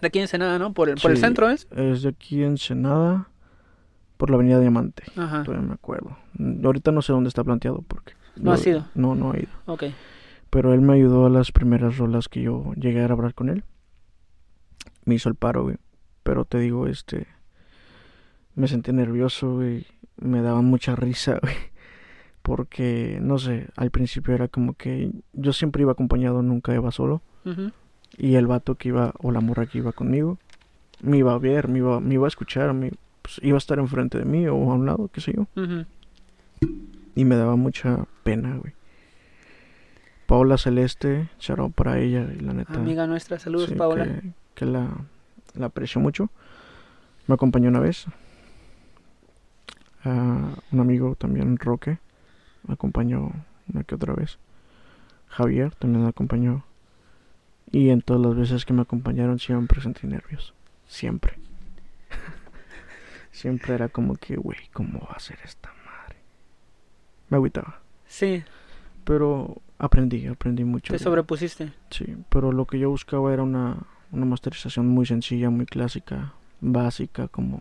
De 0.00 0.06
aquí 0.06 0.18
en 0.20 0.24
Ensenada, 0.24 0.58
¿no? 0.60 0.72
Por 0.72 0.90
el, 0.90 0.96
por 0.96 1.10
el 1.10 1.16
Sí. 1.16 1.22
centro, 1.22 1.48
¿es? 1.50 1.66
Es 1.74 2.02
de 2.02 2.10
aquí 2.10 2.44
en 2.44 2.58
Senada, 2.58 3.28
por 4.16 4.30
la 4.30 4.36
avenida 4.36 4.60
Diamante. 4.60 5.04
Ajá. 5.16 5.42
Todavía 5.42 5.66
me 5.66 5.74
acuerdo. 5.74 6.16
Ahorita 6.64 6.92
no 6.92 7.02
sé 7.02 7.12
dónde 7.12 7.28
está 7.28 7.44
planteado 7.44 7.82
porque... 7.86 8.14
¿No 8.36 8.52
has 8.52 8.66
ido? 8.66 8.86
No, 8.94 9.14
no 9.14 9.34
he 9.34 9.40
ido. 9.40 9.52
Ok. 9.66 9.84
Pero 10.50 10.72
él 10.72 10.80
me 10.80 10.94
ayudó 10.94 11.26
a 11.26 11.30
las 11.30 11.52
primeras 11.52 11.98
rolas 11.98 12.28
que 12.28 12.42
yo 12.42 12.72
llegué 12.74 13.00
a 13.00 13.04
grabar 13.04 13.34
con 13.34 13.48
él. 13.48 13.64
Me 15.04 15.14
hizo 15.14 15.28
el 15.28 15.34
paro, 15.34 15.64
güey. 15.64 15.76
Pero 16.22 16.44
te 16.44 16.58
digo, 16.58 16.86
este... 16.86 17.26
Me 18.54 18.68
sentí 18.68 18.92
nervioso, 18.92 19.54
güey. 19.54 19.86
Me 20.16 20.42
daba 20.42 20.62
mucha 20.62 20.96
risa, 20.96 21.38
güey. 21.42 21.54
Porque, 22.42 23.18
no 23.22 23.38
sé, 23.38 23.68
al 23.76 23.90
principio 23.90 24.34
era 24.34 24.48
como 24.48 24.74
que 24.74 25.10
yo 25.32 25.52
siempre 25.52 25.82
iba 25.82 25.92
acompañado, 25.92 26.42
nunca 26.42 26.74
iba 26.74 26.90
solo. 26.90 27.22
Ujú. 27.44 27.72
Y 28.16 28.34
el 28.34 28.46
vato 28.46 28.74
que 28.74 28.88
iba, 28.88 29.14
o 29.18 29.32
la 29.32 29.40
morra 29.40 29.66
que 29.66 29.78
iba 29.78 29.92
conmigo, 29.92 30.38
me 31.02 31.18
iba 31.18 31.32
a 31.32 31.38
ver, 31.38 31.68
me 31.68 31.78
iba, 31.78 32.00
me 32.00 32.14
iba 32.14 32.26
a 32.26 32.28
escuchar, 32.28 32.72
me, 32.74 32.92
pues, 33.24 33.40
iba 33.42 33.56
a 33.56 33.58
estar 33.58 33.78
enfrente 33.78 34.18
de 34.18 34.26
mí 34.26 34.46
o 34.46 34.52
a 34.52 34.74
un 34.74 34.84
lado, 34.84 35.08
qué 35.08 35.22
sé 35.22 35.32
yo. 35.32 35.46
Y 37.14 37.24
me 37.24 37.36
daba 37.36 37.56
mucha 37.56 38.04
pena, 38.22 38.56
güey. 38.56 38.74
Paula 40.26 40.58
Celeste, 40.58 41.30
out 41.56 41.74
para 41.74 41.98
ella, 41.98 42.28
y 42.38 42.40
la 42.40 42.52
neta. 42.52 42.74
Amiga 42.74 43.06
nuestra, 43.06 43.38
saludos, 43.38 43.70
sí, 43.70 43.74
Paola. 43.76 44.04
Que, 44.04 44.32
que 44.54 44.66
la, 44.66 44.90
la 45.54 45.66
aprecio 45.66 46.02
mucho. 46.02 46.28
Me 47.26 47.34
acompañó 47.34 47.70
una 47.70 47.80
vez. 47.80 48.06
Ah, 50.04 50.50
un 50.70 50.80
amigo 50.80 51.14
también, 51.14 51.56
Roque, 51.56 51.98
me 52.66 52.74
acompañó 52.74 53.32
una 53.72 53.84
que 53.84 53.94
otra 53.94 54.12
vez. 54.12 54.38
Javier 55.28 55.74
también 55.76 56.02
me 56.02 56.10
acompañó. 56.10 56.62
Y 57.72 57.88
en 57.88 58.02
todas 58.02 58.20
las 58.20 58.36
veces 58.36 58.66
que 58.66 58.74
me 58.74 58.82
acompañaron 58.82 59.38
siempre 59.38 59.80
sentí 59.80 60.06
nervios. 60.06 60.52
Siempre. 60.86 61.38
siempre 63.34 63.74
era 63.74 63.88
como 63.88 64.14
que, 64.16 64.36
güey, 64.36 64.58
¿cómo 64.72 65.00
va 65.00 65.14
a 65.16 65.18
ser 65.18 65.38
esta 65.44 65.68
madre? 65.84 66.16
Me 67.28 67.36
agüitaba. 67.36 67.80
Sí, 68.06 68.44
Pero 69.04 69.60
aprendí, 69.78 70.26
aprendí 70.26 70.64
mucho. 70.64 70.92
te 70.92 70.98
sobrepusiste. 70.98 71.72
Sí, 71.90 72.16
pero 72.28 72.52
lo 72.52 72.64
que 72.66 72.78
yo 72.78 72.88
buscaba 72.90 73.32
era 73.34 73.42
una, 73.42 73.76
una 74.12 74.24
masterización 74.24 74.86
muy 74.88 75.04
sencilla, 75.04 75.50
muy 75.50 75.66
clásica, 75.66 76.32
básica, 76.60 77.28
como, 77.28 77.60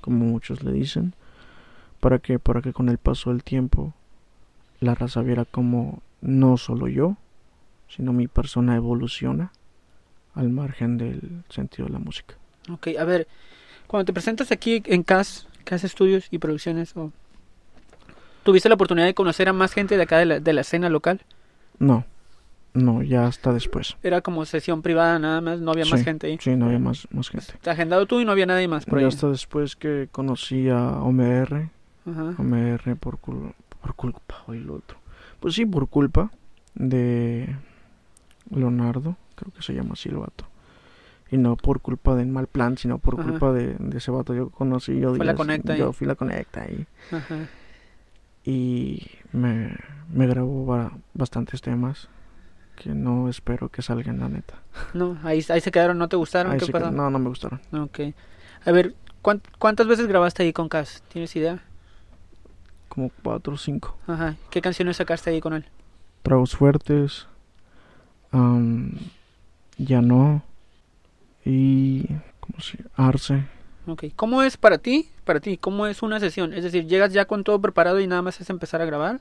como 0.00 0.24
muchos 0.24 0.62
le 0.62 0.72
dicen. 0.72 1.14
¿Para 2.00 2.20
que 2.20 2.38
Para 2.38 2.62
que 2.62 2.72
con 2.72 2.88
el 2.88 2.98
paso 2.98 3.30
del 3.30 3.42
tiempo 3.44 3.92
la 4.80 4.94
raza 4.94 5.20
viera 5.22 5.44
como 5.44 6.00
no 6.20 6.56
solo 6.56 6.86
yo, 6.88 7.16
sino 7.88 8.12
mi 8.12 8.28
persona 8.28 8.76
evoluciona 8.76 9.52
al 10.34 10.48
margen 10.48 10.96
del 10.96 11.44
sentido 11.48 11.86
de 11.86 11.92
la 11.92 11.98
música. 11.98 12.36
Ok, 12.70 12.88
a 12.98 13.04
ver, 13.04 13.28
cuando 13.92 14.06
te 14.06 14.12
presentas 14.14 14.50
aquí 14.50 14.82
en 14.86 15.02
CAS, 15.02 15.46
CAS 15.64 15.84
Estudios 15.84 16.26
y 16.30 16.38
Producciones, 16.38 16.94
¿tuviste 18.42 18.70
la 18.70 18.74
oportunidad 18.76 19.04
de 19.06 19.12
conocer 19.12 19.50
a 19.50 19.52
más 19.52 19.74
gente 19.74 19.98
de 19.98 20.02
acá 20.02 20.16
de 20.16 20.24
la, 20.24 20.40
de 20.40 20.52
la 20.54 20.62
escena 20.62 20.88
local? 20.88 21.20
No, 21.78 22.06
no, 22.72 23.02
ya 23.02 23.26
hasta 23.26 23.52
después. 23.52 23.98
Era 24.02 24.22
como 24.22 24.46
sesión 24.46 24.80
privada 24.80 25.18
nada 25.18 25.42
más, 25.42 25.60
no 25.60 25.72
había 25.72 25.84
más 25.84 26.02
gente 26.02 26.26
ahí. 26.28 26.38
Sí, 26.40 26.56
no 26.56 26.66
había 26.66 26.78
más, 26.78 27.06
más 27.10 27.28
gente. 27.28 27.52
Te 27.60 27.68
agendado 27.68 28.06
tú 28.06 28.20
y 28.20 28.24
no 28.24 28.32
había 28.32 28.46
nadie 28.46 28.66
más 28.66 28.86
por 28.86 28.98
Ya 28.98 29.04
ahí. 29.06 29.08
hasta 29.12 29.28
después 29.28 29.76
que 29.76 30.08
conocí 30.10 30.70
a 30.70 31.02
OMR, 31.02 31.68
Ajá. 32.10 32.34
OMR 32.38 32.96
por, 32.96 33.18
cul- 33.18 33.52
por 33.82 33.94
culpa 33.94 34.42
y 34.48 34.54
lo 34.58 34.76
otro. 34.76 34.96
Pues 35.38 35.54
sí, 35.54 35.66
por 35.66 35.88
culpa 35.88 36.30
de 36.74 37.54
Leonardo, 38.50 39.16
creo 39.34 39.52
que 39.52 39.60
se 39.62 39.74
llama 39.74 39.90
así 39.92 40.08
el 40.08 40.16
vato. 40.16 40.46
Y 41.32 41.38
no 41.38 41.56
por 41.56 41.80
culpa 41.80 42.14
del 42.14 42.28
mal 42.28 42.46
plan, 42.46 42.76
sino 42.78 42.98
por 42.98 43.14
Ajá. 43.18 43.28
culpa 43.28 43.52
de, 43.52 43.74
de 43.78 43.98
ese 43.98 44.10
vato. 44.12 44.34
Yo 44.34 44.50
conocí, 44.50 45.00
yo, 45.00 45.14
Fue 45.16 45.24
la 45.24 45.34
conecta 45.34 45.72
ahí. 45.72 45.78
yo 45.80 45.92
fui 45.92 46.06
la 46.06 46.14
conecta 46.14 46.62
ahí. 46.62 46.86
Ajá. 47.10 47.48
Y 48.44 49.06
me, 49.32 49.74
me 50.12 50.26
grabó 50.26 50.66
ba- 50.66 50.92
bastantes 51.14 51.60
temas 51.62 52.08
que 52.76 52.90
no 52.94 53.28
espero 53.28 53.68
que 53.70 53.82
salgan, 53.82 54.18
la 54.20 54.28
neta. 54.28 54.54
No, 54.94 55.16
ahí, 55.24 55.44
ahí 55.48 55.60
se 55.60 55.70
quedaron, 55.70 55.98
¿no 55.98 56.08
te 56.08 56.16
gustaron? 56.16 56.52
Ahí 56.52 56.58
¿Qué 56.58 56.70
pasó? 56.70 56.90
no, 56.90 57.10
no 57.10 57.18
me 57.18 57.28
gustaron. 57.28 57.60
Ok. 57.72 58.00
A 58.66 58.72
ver, 58.72 58.94
¿cuán- 59.22 59.42
¿cuántas 59.58 59.86
veces 59.86 60.06
grabaste 60.06 60.42
ahí 60.42 60.52
con 60.52 60.68
CAS? 60.68 61.02
¿Tienes 61.12 61.34
idea? 61.36 61.62
Como 62.88 63.10
cuatro 63.22 63.54
o 63.54 63.56
cinco. 63.58 63.96
Ajá. 64.06 64.36
¿Qué 64.50 64.60
canciones 64.60 64.98
sacaste 64.98 65.30
ahí 65.30 65.40
con 65.40 65.54
él? 65.54 65.64
Tragos 66.22 66.54
fuertes. 66.56 67.26
am, 68.32 68.92
ya 69.78 70.00
no. 70.02 70.42
Y. 71.44 72.06
¿Cómo 72.40 72.60
se 72.60 72.78
Arce. 72.96 73.44
Ok. 73.86 74.04
¿Cómo 74.16 74.42
es 74.42 74.56
para 74.56 74.78
ti? 74.78 75.08
Para 75.24 75.40
ti, 75.40 75.56
¿cómo 75.56 75.86
es 75.86 76.02
una 76.02 76.20
sesión? 76.20 76.52
Es 76.52 76.64
decir, 76.64 76.86
¿llegas 76.86 77.12
ya 77.12 77.24
con 77.24 77.44
todo 77.44 77.60
preparado 77.60 78.00
y 78.00 78.06
nada 78.06 78.22
más 78.22 78.40
es 78.40 78.50
empezar 78.50 78.80
a 78.82 78.84
grabar? 78.84 79.20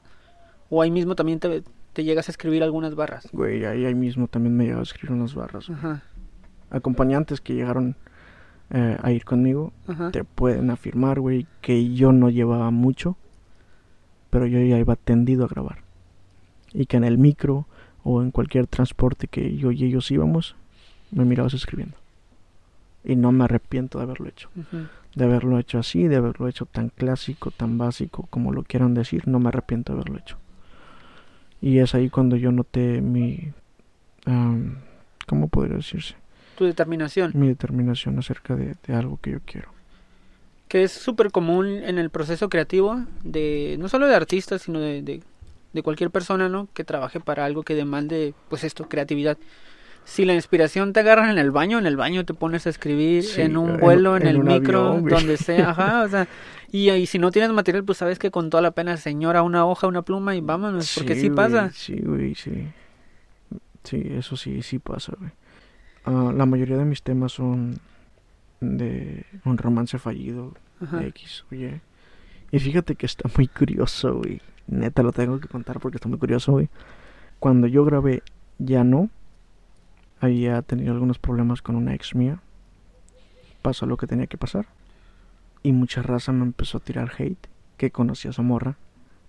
¿O 0.70 0.82
ahí 0.82 0.92
mismo 0.92 1.16
también 1.16 1.40
te, 1.40 1.64
te 1.94 2.04
llegas 2.04 2.30
a 2.30 2.32
escribir 2.32 2.64
algunas 2.64 2.96
barras? 2.96 3.28
Güey, 3.32 3.66
ahí, 3.66 3.86
ahí 3.86 3.96
mismo 3.96 4.28
también 4.28 4.56
me 4.56 4.64
llegaba 4.64 4.82
a 4.82 4.84
escribir 4.84 5.12
unas 5.12 5.36
barras. 5.36 5.70
Ajá. 5.70 6.04
Acompañantes 6.70 7.42
que 7.42 7.54
llegaron 7.54 7.96
eh, 8.74 8.98
a 9.02 9.12
ir 9.12 9.26
conmigo 9.26 9.74
Ajá. 9.88 10.12
te 10.12 10.24
pueden 10.24 10.70
afirmar, 10.70 11.20
güey, 11.20 11.46
que 11.60 11.94
yo 11.94 12.14
no 12.14 12.30
llevaba 12.30 12.72
mucho, 12.72 13.18
pero 14.30 14.46
yo 14.48 14.60
ya 14.60 14.80
iba 14.80 14.96
tendido 14.96 15.44
a 15.44 15.50
grabar. 15.50 15.80
Y 16.74 16.86
que 16.86 16.96
en 16.96 17.04
el 17.04 17.18
micro 17.18 17.68
o 18.04 18.22
en 18.22 18.32
cualquier 18.32 18.68
transporte 18.68 19.28
que 19.28 19.58
yo 19.58 19.72
y 19.72 19.84
ellos 19.84 20.10
íbamos, 20.10 20.56
me 21.12 21.26
mirabas 21.26 21.54
escribiendo. 21.54 21.98
Y 23.04 23.16
no 23.16 23.32
me 23.32 23.46
arrepiento 23.46 23.98
de 23.98 24.04
haberlo 24.04 24.28
hecho. 24.30 24.50
De 25.16 25.24
haberlo 25.26 25.58
hecho 25.60 25.80
así, 25.80 26.08
de 26.08 26.16
haberlo 26.18 26.48
hecho 26.48 26.66
tan 26.66 26.90
clásico, 26.90 27.52
tan 27.52 27.78
básico, 27.78 28.28
como 28.30 28.52
lo 28.54 28.64
quieran 28.64 28.94
decir, 28.94 29.28
no 29.28 29.40
me 29.40 29.50
arrepiento 29.50 29.94
de 29.94 30.00
haberlo 30.02 30.20
hecho. 30.20 30.38
Y 31.62 31.80
es 31.80 31.94
ahí 31.96 32.10
cuando 32.10 32.36
yo 32.36 32.52
noté 32.52 33.02
mi... 33.02 33.54
¿Cómo 35.28 35.48
podría 35.48 35.78
decirse? 35.78 36.16
Tu 36.56 36.66
determinación. 36.66 37.32
Mi 37.34 37.48
determinación 37.48 38.20
acerca 38.20 38.56
de, 38.56 38.76
de 38.86 38.94
algo 38.96 39.20
que 39.22 39.32
yo 39.32 39.40
quiero. 39.46 39.70
que 40.68 40.84
es 40.84 40.92
súper 40.92 41.32
común 41.32 41.68
en 41.68 41.98
el 42.00 42.10
proceso 42.10 42.50
creativo 42.50 43.06
de 43.24 43.76
no 43.80 43.90
solo 43.90 44.08
de 44.08 44.16
artistas 44.16 44.62
sino 44.64 44.80
de, 44.80 45.02
de, 45.02 45.22
de 45.74 45.84
cualquier 45.84 46.12
persona 46.12 46.48
no 46.50 46.70
que 46.74 46.84
trabaje 46.86 47.20
para 47.20 47.46
algo 47.46 47.64
que 47.64 47.76
demande 47.76 48.34
pues 48.50 48.64
esto 48.64 48.88
creatividad 48.88 49.38
si 50.04 50.26
la 50.26 50.34
inspiración 50.34 50.94
te 50.94 51.00
agarra 51.02 51.32
en 51.32 51.38
el 51.38 51.52
baño 51.52 51.78
en 51.80 51.86
el 51.86 51.96
baño 51.96 52.26
te 52.26 52.34
pones 52.34 52.68
a 52.68 52.70
escribir 52.70 53.24
Sí, 53.24 53.42
en 53.42 53.56
un 53.58 53.78
vuelo 53.78 54.18
en, 54.18 54.24
en 54.24 54.28
el 54.30 54.44
micro 54.44 54.94
avión, 54.94 55.06
donde 55.10 55.38
sea 55.38 55.70
ajá 55.72 56.04
o 56.04 56.10
sea 56.10 56.28
y, 56.72 56.90
y 56.90 57.06
si 57.06 57.20
no 57.20 57.32
tienes 57.32 57.52
material 57.52 57.84
pues 57.84 57.98
sabes 58.00 58.20
que 58.20 58.32
con 58.32 58.50
toda 58.50 58.62
la 58.62 58.72
pena 58.72 58.98
señora 58.98 59.44
una 59.44 59.66
hoja 59.66 59.88
una 59.88 60.02
pluma 60.02 60.36
y 60.36 60.42
vámonos 60.42 60.94
porque 60.96 61.16
sí, 61.16 61.28
güey, 61.30 61.36
pasa 61.36 61.72
Sí, 61.74 61.96
güey, 62.04 62.36
sí. 62.36 62.68
Sí, 63.84 64.04
eso 64.12 64.36
sí, 64.36 64.62
sí 64.62 64.78
pasa, 64.80 65.14
güey. 65.20 65.32
Ah, 66.06 66.32
la 66.36 66.46
mayoría 66.46 66.78
de 66.78 66.86
mis 66.86 67.02
temas 67.02 67.32
son 67.32 67.80
de 68.60 69.26
un 69.44 69.58
romance 69.58 69.98
fallido, 69.98 70.54
Ajá. 70.82 71.04
X, 71.06 71.46
oye. 71.52 71.82
Y 72.52 72.60
fíjate 72.60 72.96
que 72.96 73.06
está 73.08 73.30
muy 73.36 73.48
curioso, 73.48 74.16
güey. 74.18 74.40
Neta, 74.68 75.02
lo 75.04 75.12
tengo 75.12 75.40
que 75.40 75.48
contar 75.48 75.80
porque 75.80 75.98
está 75.98 76.08
muy 76.10 76.20
curioso, 76.20 76.52
güey. 76.52 76.70
Cuando 77.40 77.66
yo 77.68 77.84
grabé 77.86 78.22
Ya 78.60 78.84
No, 78.84 79.10
había 80.22 80.62
tenido 80.62 80.94
algunos 80.94 81.20
problemas 81.20 81.62
con 81.62 81.76
una 81.76 81.94
ex 81.94 82.16
mía. 82.16 82.40
Pasó 83.62 83.86
lo 83.86 83.98
que 83.98 84.08
tenía 84.08 84.28
que 84.28 84.38
pasar. 84.38 84.68
Y 85.64 85.74
mucha 85.74 86.02
raza 86.02 86.32
me 86.32 86.44
empezó 86.44 86.78
a 86.78 86.82
tirar 86.82 87.12
hate 87.18 87.48
que 87.78 87.92
conocía 87.92 88.30
a 88.30 88.34
esa 88.34 88.42
morra. 88.42 88.78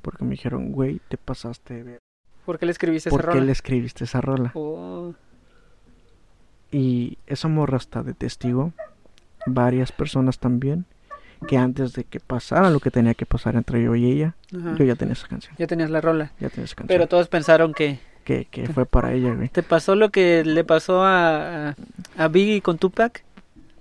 Porque 0.03 0.25
me 0.25 0.31
dijeron, 0.33 0.73
güey, 0.73 1.01
te 1.09 1.17
pasaste 1.17 1.75
de 1.75 1.83
ver. 1.83 1.99
¿por 2.45 2.59
qué 2.59 2.67
le 2.67 2.73
escribiste 2.73 3.09
esa 3.09 3.17
¿Por 3.17 3.25
qué 3.27 3.33
rola? 3.35 3.45
le 3.47 3.53
escribiste 3.53 4.05
esa 4.05 4.21
rola? 4.21 4.51
Oh, 4.55 5.15
Y 6.71 7.19
esa 7.27 7.49
morra 7.49 7.77
está 7.77 8.03
de 8.03 8.15
testigo. 8.15 8.73
Varias 9.47 9.93
personas 9.93 10.39
también. 10.39 10.85
Que 11.47 11.57
antes 11.59 11.93
de 11.93 12.05
que 12.05 12.21
pasara 12.21 12.71
lo 12.71 12.79
que 12.81 12.91
tenía 12.93 13.15
que 13.15 13.27
pasar 13.27 13.57
entre 13.57 13.83
yo 13.83 13.97
y 13.97 14.07
ella, 14.11 14.37
ajá. 14.57 14.77
yo 14.77 14.85
ya 14.85 14.95
tenía 14.95 15.15
esa 15.15 15.27
canción. 15.27 15.55
ya 15.59 15.67
tenías 15.67 15.91
la 15.91 16.01
rola 16.01 16.31
Ya 16.39 16.49
tenía 16.51 16.67
esa 16.67 16.77
canción. 16.77 16.87
pero 16.87 17.09
todos 17.09 17.27
pensaron 17.27 17.75
que 17.75 17.99
que, 18.23 18.47
que 18.47 18.67
fue 18.69 18.87
para 18.87 19.13
ella, 19.13 19.35
güey. 19.35 19.49
¿Te 19.49 19.63
pasó 19.63 19.95
lo 19.95 20.11
que 20.11 20.45
le 20.45 20.65
pasó 20.65 21.03
a, 21.03 21.75
a, 22.17 22.29
Biggie 22.29 22.63
con 22.63 22.79
Tupac? 22.79 23.25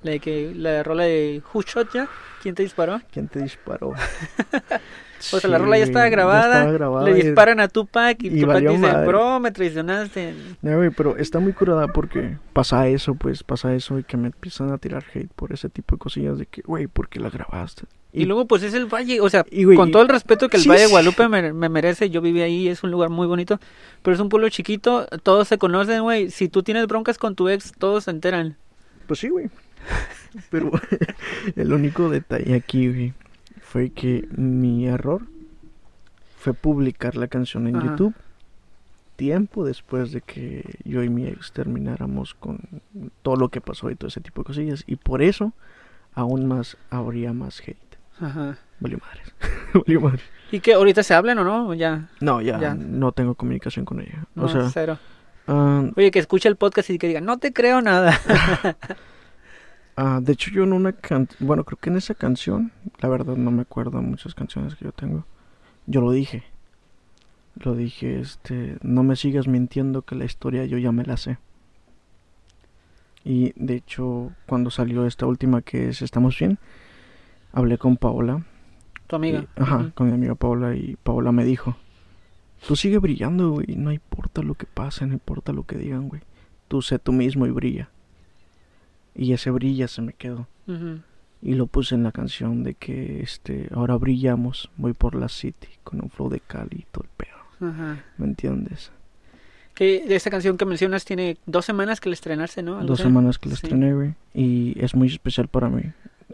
La, 0.04 0.18
que, 0.20 0.54
la 0.56 0.84
rola 0.84 1.04
de 1.04 1.42
Who 1.54 1.62
Shot 1.62 1.94
Ya? 1.94 2.10
¿Quién 2.42 2.56
te 2.56 2.64
disparó? 2.64 3.02
¿Quién 3.12 3.28
te 3.28 3.40
disparó? 3.42 3.94
O 5.32 5.40
sea, 5.40 5.50
la 5.50 5.58
rola 5.58 5.78
ya 5.78 5.84
estaba 5.84 6.10
grabada, 6.10 7.04
le 7.04 7.14
disparan 7.14 7.60
a 7.60 7.68
Tupac 7.68 8.22
y, 8.24 8.42
Tupac 8.42 8.60
dice, 8.60 9.06
bro, 9.06 9.40
me 9.40 9.52
traicionaste. 9.52 10.34
No, 10.62 10.78
güey, 10.78 10.90
pero 10.90 11.18
está 11.18 11.40
muy 11.40 11.54
curada 11.54 11.88
porque 11.88 12.38
pasa 12.54 12.88
eso, 12.88 13.16
pues, 13.16 13.44
pasa 13.44 13.74
eso 13.74 14.00
y 14.00 14.04
que 14.04 14.18
me 14.18 14.28
empiezan 14.28 14.72
a 14.72 14.78
tirar 14.78 15.04
hate 15.14 15.32
por 15.36 15.54
ese 15.54 15.70
tipo 15.70 15.96
de 15.96 16.00
cosillas 16.00 16.38
de 16.38 16.46
que, 16.46 16.62
güey, 16.62 16.88
¿por 16.88 17.10
qué 17.10 17.20
la 17.20 17.30
grabaste? 17.30 17.84
Y, 18.14 18.26
luego, 18.26 18.46
pues, 18.46 18.64
es 18.64 18.74
el 18.74 18.88
Valle, 18.88 19.22
o 19.22 19.30
sea, 19.30 19.46
con 19.76 19.92
todo 19.92 20.02
el 20.02 20.10
respeto 20.10 20.50
que 20.50 20.58
el 20.58 20.68
Valle 20.68 20.82
de 20.82 20.88
Guadalupe 20.88 21.30
me, 21.30 21.70
merece, 21.70 22.10
yo 22.10 22.22
viví 22.22 22.42
ahí, 22.42 22.68
es 22.68 22.84
un 22.84 22.92
lugar 22.92 23.10
muy 23.10 23.26
bonito, 23.26 23.60
pero 24.02 24.14
es 24.14 24.20
un 24.20 24.28
pueblo 24.28 24.50
chiquito, 24.50 25.08
todos 25.24 25.48
se 25.48 25.58
conocen, 25.58 26.02
güey, 26.02 26.30
si 26.30 26.50
tú 26.50 26.62
tienes 26.62 26.88
broncas 26.88 27.18
con 27.18 27.36
tu 27.36 27.48
ex, 27.48 27.72
todos 27.78 28.06
se 28.06 28.12
enteran. 28.12 28.58
Pues 29.08 29.20
sí, 29.20 29.30
güey. 29.30 29.50
Pero 30.50 30.72
el 31.56 31.74
único 31.74 32.10
detalle 32.10 32.56
aquí, 32.56 32.88
güey, 32.88 33.14
fue 33.72 33.92
que 33.92 34.28
mi 34.36 34.86
error 34.86 35.22
fue 36.38 36.54
publicar 36.54 37.16
la 37.16 37.28
canción 37.28 37.68
en 37.68 37.80
YouTube 37.80 38.14
tiempo 39.16 39.64
después 39.64 40.12
de 40.12 40.22
que 40.22 40.80
yo 40.84 41.04
y 41.04 41.10
mi 41.10 41.28
ex 41.28 41.52
termináramos 41.52 42.34
con 42.34 42.60
todo 43.22 43.36
lo 43.36 43.50
que 43.50 43.62
pasó 43.62 43.92
y 43.92 43.96
todo 43.96 44.08
ese 44.08 44.20
tipo 44.20 44.42
de 44.42 44.48
cosillas. 44.48 44.84
Y 44.88 44.96
por 44.96 45.22
eso 45.22 45.54
aún 46.16 46.48
más 46.48 46.76
habría 46.90 47.32
más 47.32 47.62
hate. 47.62 47.78
Ajá. 48.20 48.58
Valió 48.80 48.98
madres. 48.98 49.34
Valió 49.74 50.02
madres. 50.02 50.24
¿Y 50.52 50.60
que 50.60 50.74
ahorita 50.74 51.04
se 51.04 51.14
hablan 51.14 51.38
o 51.38 51.44
no? 51.44 51.74
Ya. 51.74 52.10
No, 52.20 52.42
ya, 52.42 52.74
no 52.74 53.12
tengo 53.12 53.36
comunicación 53.36 53.86
con 53.86 54.02
ella. 54.02 54.26
o 54.36 54.50
sea, 54.50 54.70
cero. 54.70 54.98
Ah, 55.48 55.84
Oye, 55.96 56.12
que 56.12 56.20
escuche 56.20 56.50
el 56.50 56.56
podcast 56.56 56.90
y 56.90 56.98
que 56.98 57.08
diga, 57.08 57.22
no 57.22 57.38
te 57.38 57.54
creo 57.54 57.82
nada. 57.82 58.20
Ah, 59.96 60.20
de 60.22 60.34
hecho, 60.34 60.52
yo 60.52 60.64
en 60.64 60.74
una 60.74 60.94
canción, 60.94 61.48
bueno, 61.48 61.64
creo 61.64 61.78
que 61.80 61.90
en 61.90 61.98
esa 61.98 62.16
canción, 62.16 62.72
la 63.00 63.10
verdad 63.10 63.36
no 63.36 63.52
me 63.52 63.64
acuerdo 63.64 64.02
muchas 64.02 64.34
canciones 64.34 64.76
que 64.76 64.86
yo 64.86 64.92
tengo. 64.92 65.26
Yo 65.86 66.02
lo 66.02 66.12
dije. 66.12 66.44
Lo 67.56 67.76
dije, 67.76 68.20
este, 68.20 68.78
no 68.82 69.04
me 69.04 69.16
sigas 69.16 69.48
mintiendo 69.48 70.04
que 70.04 70.16
la 70.16 70.26
historia 70.26 70.66
yo 70.66 70.78
ya 70.78 70.92
me 70.92 71.04
la 71.04 71.18
sé. 71.18 71.38
Y 73.24 73.54
de 73.56 73.76
hecho, 73.76 74.32
cuando 74.48 74.72
salió 74.72 75.06
esta 75.06 75.28
última 75.28 75.62
que 75.62 75.90
es 75.90 76.02
Estamos 76.02 76.38
bien, 76.40 76.58
hablé 77.52 77.78
con 77.78 77.98
Paola. 77.98 78.44
¿Tu 79.08 79.16
amiga? 79.16 79.46
ajá, 79.58 79.92
con 79.94 80.08
mi 80.08 80.14
amiga 80.14 80.36
Paola 80.36 80.76
y 80.76 80.96
Paola 81.04 81.32
me 81.32 81.44
dijo, 81.44 81.76
tú 82.66 82.76
sigue 82.76 82.98
brillando, 82.98 83.52
güey, 83.52 83.76
no 83.76 83.92
importa 83.92 84.42
lo 84.42 84.56
que 84.56 84.66
pase, 84.66 85.06
no 85.06 85.14
importa 85.14 85.52
lo 85.52 85.64
que 85.64 85.78
digan, 85.78 86.08
güey. 86.08 86.22
Tú 86.68 86.82
sé 86.82 86.98
tú 86.98 87.12
mismo 87.12 87.46
y 87.46 87.52
brilla. 87.52 87.90
Y 89.16 89.34
ese 89.34 89.52
brilla 89.52 89.88
se 89.88 90.02
me 90.02 90.14
quedó. 90.14 90.48
Y 91.42 91.56
lo 91.56 91.68
puse 91.68 91.96
en 91.96 92.04
la 92.04 92.12
canción 92.12 92.64
de 92.64 92.76
que 92.76 93.22
este 93.22 93.68
ahora 93.74 93.96
brillamos, 93.96 94.70
voy 94.78 94.94
por 94.94 95.16
la 95.16 95.28
city 95.28 95.68
con 95.84 96.02
un 96.02 96.10
flow 96.10 96.30
de 96.30 96.40
Cali 96.40 96.78
y 96.80 96.86
todo 96.92 97.04
el 97.04 97.10
pedo. 97.18 97.98
¿Me 98.18 98.26
entiendes? 98.26 98.92
Que 99.74 100.04
esta 100.16 100.30
canción 100.30 100.58
que 100.58 100.66
mencionas 100.66 101.06
tiene 101.06 101.38
dos 101.46 101.66
semanas 101.66 102.00
que 102.00 102.10
le 102.10 102.14
estrenarse, 102.14 102.62
¿no? 102.62 102.84
Dos 102.84 103.00
semanas 103.00 103.38
que 103.38 103.50
le 103.50 103.56
estrené, 103.56 103.94
güey. 103.94 104.14
Y 104.34 104.74
es 104.80 104.96
muy 104.96 105.08
especial 105.08 105.48
para 105.48 105.70
mí. 105.70 105.84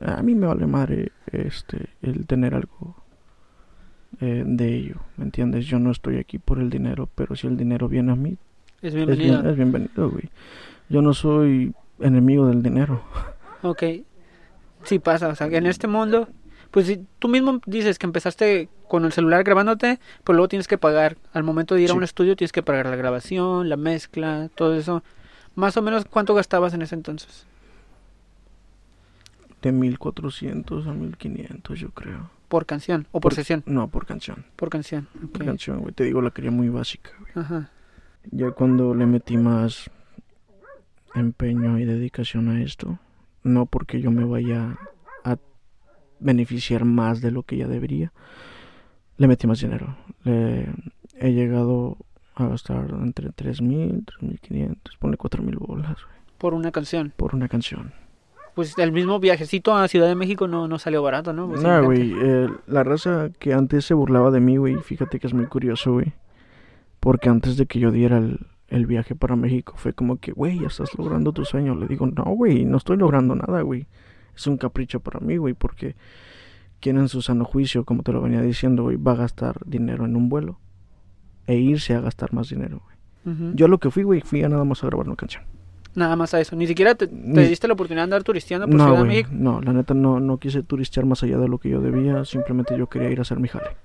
A 0.01 0.21
mí 0.21 0.35
me 0.35 0.45
vale 0.45 0.67
madre 0.67 1.11
este 1.31 1.89
el 2.01 2.25
tener 2.27 2.53
algo 2.53 2.95
eh, 4.19 4.43
de 4.45 4.75
ello, 4.75 4.95
¿me 5.15 5.25
entiendes? 5.25 5.65
Yo 5.65 5.79
no 5.79 5.91
estoy 5.91 6.17
aquí 6.17 6.39
por 6.39 6.59
el 6.59 6.69
dinero, 6.69 7.09
pero 7.13 7.35
si 7.35 7.47
el 7.47 7.57
dinero 7.57 7.87
viene 7.87 8.11
a 8.11 8.15
mí, 8.15 8.37
es 8.81 8.93
bienvenido. 8.93 9.47
es 9.47 9.55
bienvenido, 9.55 10.09
güey. 10.09 10.29
Yo 10.89 11.01
no 11.01 11.13
soy 11.13 11.73
enemigo 11.99 12.47
del 12.47 12.63
dinero. 12.63 13.01
Ok. 13.61 13.83
Sí 14.83 14.99
pasa, 14.99 15.29
o 15.29 15.35
sea, 15.35 15.49
que 15.49 15.57
en 15.57 15.65
este 15.65 15.87
mundo, 15.87 16.29
pues 16.71 16.87
si 16.87 17.05
tú 17.19 17.27
mismo 17.27 17.59
dices 17.65 17.99
que 17.99 18.05
empezaste 18.05 18.69
con 18.87 19.05
el 19.05 19.11
celular 19.11 19.43
grabándote, 19.43 19.99
pues 20.23 20.35
luego 20.35 20.47
tienes 20.47 20.67
que 20.67 20.77
pagar. 20.77 21.17
Al 21.33 21.43
momento 21.43 21.75
de 21.75 21.81
ir 21.81 21.91
a 21.91 21.93
un 21.93 22.03
estudio 22.03 22.35
tienes 22.35 22.51
que 22.51 22.63
pagar 22.63 22.85
la 22.85 22.95
grabación, 22.95 23.69
la 23.69 23.77
mezcla, 23.77 24.49
todo 24.55 24.75
eso. 24.75 25.03
Más 25.55 25.75
o 25.77 25.81
menos, 25.81 26.05
¿cuánto 26.05 26.35
gastabas 26.35 26.73
en 26.73 26.83
ese 26.83 26.95
entonces? 26.95 27.45
De 29.61 29.71
1400 29.71 30.87
a 30.87 30.93
1500, 30.93 31.79
yo 31.79 31.89
creo. 31.89 32.29
¿Por 32.47 32.65
canción 32.65 33.07
o 33.11 33.19
por, 33.19 33.33
sesión? 33.33 33.63
No, 33.65 33.89
por 33.89 34.05
canción. 34.05 34.45
Por 34.55 34.69
canción. 34.69 35.07
Por 35.33 35.43
canción, 35.43 35.79
güey. 35.79 35.93
Te 35.93 36.05
digo, 36.05 36.21
la 36.21 36.31
quería 36.31 36.51
muy 36.51 36.69
básica, 36.69 37.11
güey. 37.19 37.31
Ajá. 37.35 37.71
Ya 38.31 38.51
cuando 38.51 38.93
le 38.93 39.05
metí 39.05 39.35
más 39.35 39.89
empeño 41.19 41.79
y 41.79 41.85
dedicación 41.85 42.49
a 42.49 42.61
esto. 42.61 42.99
No 43.43 43.65
porque 43.65 44.01
yo 44.01 44.11
me 44.11 44.25
vaya 44.25 44.77
a 45.23 45.37
beneficiar 46.19 46.85
más 46.85 47.21
de 47.21 47.31
lo 47.31 47.43
que 47.43 47.57
ya 47.57 47.67
debería. 47.67 48.11
Le 49.17 49.27
metí 49.27 49.47
más 49.47 49.59
dinero. 49.59 49.97
Le 50.23 50.67
he 51.19 51.31
llegado 51.31 51.97
a 52.35 52.47
gastar 52.47 52.89
entre 53.01 53.29
3.000, 53.29 54.05
3.500, 54.21 54.77
ponle 54.99 55.17
4.000 55.17 55.57
bolas. 55.57 55.97
Por 56.37 56.53
una 56.53 56.71
canción. 56.71 57.13
Por 57.15 57.33
una 57.33 57.47
canción. 57.47 57.93
Pues 58.53 58.77
el 58.77 58.91
mismo 58.91 59.19
viajecito 59.19 59.75
a 59.75 59.87
Ciudad 59.87 60.07
de 60.07 60.15
México 60.15 60.47
no, 60.47 60.67
no 60.67 60.79
salió 60.79 61.03
barato, 61.03 61.31
¿no? 61.31 61.47
Pues 61.47 61.61
no, 61.61 61.83
güey. 61.83 62.13
Eh, 62.19 62.47
la 62.67 62.83
raza 62.83 63.29
que 63.39 63.53
antes 63.53 63.85
se 63.85 63.93
burlaba 63.93 64.31
de 64.31 64.39
mí, 64.39 64.57
güey, 64.57 64.75
fíjate 64.77 65.19
que 65.19 65.27
es 65.27 65.33
muy 65.33 65.45
curioso, 65.45 65.93
güey. 65.93 66.13
Porque 66.99 67.29
antes 67.29 67.57
de 67.57 67.67
que 67.67 67.79
yo 67.79 67.91
diera 67.91 68.17
el, 68.17 68.39
el 68.67 68.85
viaje 68.85 69.15
para 69.15 69.35
México 69.35 69.73
fue 69.77 69.93
como 69.93 70.17
que, 70.17 70.31
güey, 70.31 70.59
ya 70.59 70.67
estás 70.67 70.95
logrando 70.97 71.31
tu 71.31 71.45
sueño. 71.45 71.75
Le 71.75 71.87
digo, 71.87 72.07
no, 72.07 72.23
güey, 72.23 72.65
no 72.65 72.77
estoy 72.77 72.97
logrando 72.97 73.35
nada, 73.35 73.61
güey. 73.61 73.87
Es 74.35 74.45
un 74.47 74.57
capricho 74.57 74.99
para 74.99 75.19
mí, 75.19 75.37
güey, 75.37 75.53
porque 75.53 75.95
quien 76.79 76.97
en 76.97 77.07
su 77.07 77.21
sano 77.21 77.45
juicio, 77.45 77.85
como 77.85 78.03
te 78.03 78.11
lo 78.11 78.21
venía 78.21 78.41
diciendo, 78.41 78.83
güey, 78.83 78.97
va 78.97 79.13
a 79.13 79.15
gastar 79.15 79.57
dinero 79.65 80.05
en 80.05 80.15
un 80.15 80.29
vuelo 80.29 80.59
e 81.47 81.55
irse 81.55 81.95
a 81.95 82.01
gastar 82.01 82.33
más 82.33 82.49
dinero, 82.49 82.81
güey. 82.83 82.97
Yo 83.55 83.67
lo 83.67 83.77
que 83.77 83.91
fui, 83.91 84.03
güey, 84.03 84.21
fui 84.21 84.41
a 84.43 84.47
nada 84.47 84.63
más 84.63 84.81
a 84.85 84.87
grabar 84.87 85.05
una 85.05 85.17
canción. 85.17 85.43
Nada 85.95 86.15
más 86.15 86.33
a 86.33 86.39
eso. 86.39 86.55
Ni 86.55 86.65
siquiera 86.65 86.95
te, 86.95 87.07
diste 87.07 87.67
la 87.67 87.73
oportunidad 87.73 88.03
de 88.03 88.05
andar 88.05 88.23
turisteando 88.23 88.67
por 88.67 88.79
Ciudad 88.79 88.99
de 88.99 89.03
México. 89.03 89.29
No, 89.33 89.59
la 89.61 89.73
neta 89.73 89.93
no, 89.93 90.21
no 90.21 90.37
quise 90.37 90.63
turistear 90.63 91.05
más 91.05 91.23
allá 91.23 91.37
de 91.37 91.49
lo 91.49 91.57
que 91.57 91.69
yo 91.69 91.81
debía. 91.81 92.23
Simplemente 92.23 92.77
yo 92.77 92.87
quería 92.87 93.09
ir 93.09 93.19
a 93.19 93.23
hacer 93.23 93.39
mi 93.39 93.49
jale. 93.49 93.75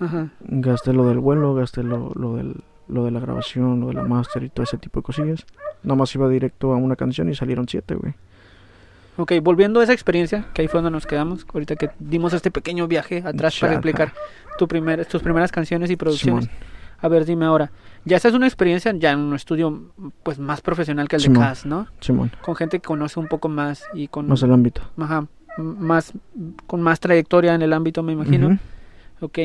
Ajá. 0.00 0.30
Gasté 0.40 0.92
lo 0.92 1.06
del 1.06 1.20
vuelo, 1.20 1.54
gasté 1.54 1.84
lo, 1.84 2.10
lo 2.16 2.34
del 2.34 2.64
lo 2.88 3.04
de 3.04 3.10
la 3.10 3.20
grabación, 3.20 3.80
lo 3.80 3.88
de 3.88 3.94
la 3.94 4.02
master 4.02 4.42
y 4.42 4.48
todo 4.48 4.64
ese 4.64 4.78
tipo 4.78 5.00
de 5.00 5.04
cosillas. 5.04 5.46
Nomás 5.82 6.14
iba 6.14 6.28
directo 6.28 6.72
a 6.72 6.76
una 6.76 6.96
canción 6.96 7.28
y 7.28 7.34
salieron 7.34 7.68
siete, 7.68 7.94
güey. 7.94 8.14
Ok, 9.16 9.32
volviendo 9.42 9.80
a 9.80 9.84
esa 9.84 9.92
experiencia, 9.92 10.46
que 10.54 10.62
ahí 10.62 10.68
fue 10.68 10.78
donde 10.78 10.92
nos 10.92 11.06
quedamos, 11.06 11.44
ahorita 11.52 11.74
que 11.74 11.90
dimos 11.98 12.32
este 12.32 12.52
pequeño 12.52 12.86
viaje 12.86 13.22
atrás 13.24 13.58
para 13.58 13.72
explicar 13.72 14.12
tu 14.58 14.68
primer, 14.68 15.04
tus 15.06 15.22
primeras 15.22 15.50
canciones 15.50 15.90
y 15.90 15.96
producciones. 15.96 16.48
A 17.00 17.08
ver, 17.08 17.24
dime 17.24 17.44
ahora, 17.44 17.70
ya 18.04 18.16
esta 18.16 18.28
es 18.28 18.34
una 18.34 18.46
experiencia 18.46 18.92
ya 18.96 19.12
en 19.12 19.18
un 19.18 19.34
estudio 19.34 19.92
pues 20.22 20.38
más 20.38 20.60
profesional 20.60 21.08
que 21.08 21.16
el 21.16 21.22
de 21.22 21.32
Cass, 21.32 21.66
¿no? 21.66 21.86
Simón. 22.00 22.30
Con 22.42 22.54
gente 22.54 22.78
que 22.78 22.86
conoce 22.86 23.18
un 23.18 23.26
poco 23.26 23.48
más 23.48 23.84
y 23.92 24.08
con... 24.08 24.28
Más 24.28 24.42
el 24.42 24.52
ámbito. 24.52 24.82
Ajá, 24.96 25.26
más, 25.58 26.12
con 26.66 26.80
más 26.80 27.00
trayectoria 27.00 27.54
en 27.54 27.62
el 27.62 27.72
ámbito, 27.72 28.02
me 28.04 28.12
imagino. 28.12 28.58
Ok. 29.20 29.38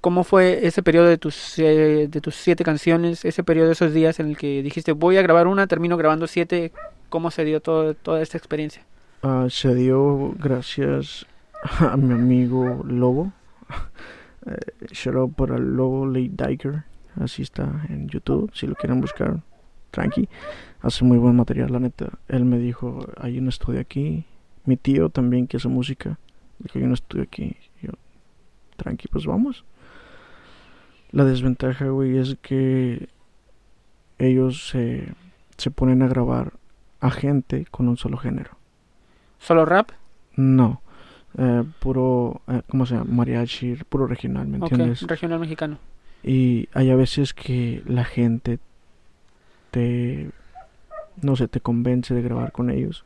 ¿Cómo 0.00 0.22
fue 0.22 0.66
ese 0.66 0.82
periodo 0.82 1.08
de 1.08 1.18
tus, 1.18 1.58
eh, 1.58 2.06
de 2.08 2.20
tus 2.20 2.36
siete 2.36 2.62
canciones, 2.62 3.24
ese 3.24 3.42
periodo 3.42 3.66
de 3.66 3.72
esos 3.72 3.92
días 3.92 4.20
en 4.20 4.28
el 4.28 4.36
que 4.36 4.62
dijiste 4.62 4.92
voy 4.92 5.16
a 5.16 5.22
grabar 5.22 5.48
una, 5.48 5.66
termino 5.66 5.96
grabando 5.96 6.28
siete? 6.28 6.72
¿Cómo 7.08 7.30
se 7.32 7.44
dio 7.44 7.60
todo, 7.60 7.94
toda 7.94 8.22
esta 8.22 8.38
experiencia? 8.38 8.84
Ah, 9.22 9.46
se 9.50 9.74
dio 9.74 10.32
gracias 10.38 11.26
a 11.80 11.96
mi 11.96 12.14
amigo 12.14 12.84
Lobo. 12.84 13.32
eh, 14.46 14.86
shout 14.92 15.16
out 15.16 15.34
para 15.34 15.58
Lobo 15.58 16.06
Late 16.06 16.30
Diker. 16.30 16.84
Así 17.20 17.42
está 17.42 17.84
en 17.88 18.08
YouTube, 18.08 18.52
si 18.54 18.68
lo 18.68 18.76
quieren 18.76 19.00
buscar. 19.00 19.40
Tranqui. 19.90 20.28
Hace 20.80 21.04
muy 21.04 21.18
buen 21.18 21.34
material, 21.34 21.72
la 21.72 21.80
neta. 21.80 22.10
Él 22.28 22.44
me 22.44 22.58
dijo, 22.58 23.04
hay 23.16 23.38
un 23.38 23.48
estudio 23.48 23.80
aquí. 23.80 24.24
Mi 24.64 24.76
tío 24.76 25.08
también 25.08 25.48
que 25.48 25.56
hace 25.56 25.66
música. 25.66 26.18
Dijo, 26.60 26.78
hay 26.78 26.84
un 26.84 26.92
estudio 26.92 27.24
aquí. 27.24 27.56
yo, 27.82 27.90
tranqui, 28.76 29.08
pues 29.08 29.26
vamos. 29.26 29.64
La 31.10 31.24
desventaja, 31.24 31.86
güey, 31.86 32.18
es 32.18 32.36
que 32.42 33.08
ellos 34.18 34.68
se, 34.68 35.12
se 35.56 35.70
ponen 35.70 36.02
a 36.02 36.08
grabar 36.08 36.52
a 37.00 37.10
gente 37.10 37.66
con 37.70 37.88
un 37.88 37.96
solo 37.96 38.18
género. 38.18 38.50
¿Solo 39.38 39.64
rap? 39.64 39.90
No. 40.36 40.82
Eh, 41.38 41.64
puro, 41.78 42.42
eh, 42.48 42.62
¿cómo 42.68 42.84
se 42.84 42.94
llama? 42.94 43.10
Mariachi, 43.10 43.76
puro 43.88 44.06
regional, 44.06 44.48
¿me 44.48 44.58
entiendes? 44.58 45.02
regional 45.02 45.38
mexicano. 45.38 45.78
Y 46.22 46.68
hay 46.74 46.90
a 46.90 46.96
veces 46.96 47.32
que 47.32 47.82
la 47.86 48.04
gente 48.04 48.58
te, 49.70 50.30
no 51.22 51.36
sé, 51.36 51.48
te 51.48 51.60
convence 51.60 52.12
de 52.12 52.22
grabar 52.22 52.52
con 52.52 52.70
ellos. 52.70 53.04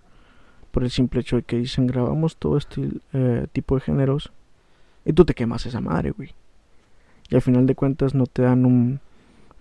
Por 0.70 0.82
el 0.84 0.90
simple 0.90 1.20
hecho 1.20 1.36
de 1.36 1.42
que 1.42 1.58
dicen, 1.58 1.86
grabamos 1.86 2.36
todo 2.36 2.56
este 2.56 2.88
eh, 3.12 3.46
tipo 3.52 3.74
de 3.74 3.82
géneros. 3.82 4.32
Y 5.04 5.12
tú 5.12 5.24
te 5.24 5.34
quemas 5.34 5.66
esa 5.66 5.80
madre, 5.80 6.12
güey 6.12 6.34
y 7.32 7.34
al 7.34 7.40
final 7.40 7.66
de 7.66 7.74
cuentas 7.74 8.14
no 8.14 8.26
te 8.26 8.42
dan 8.42 8.66
un, 8.66 9.00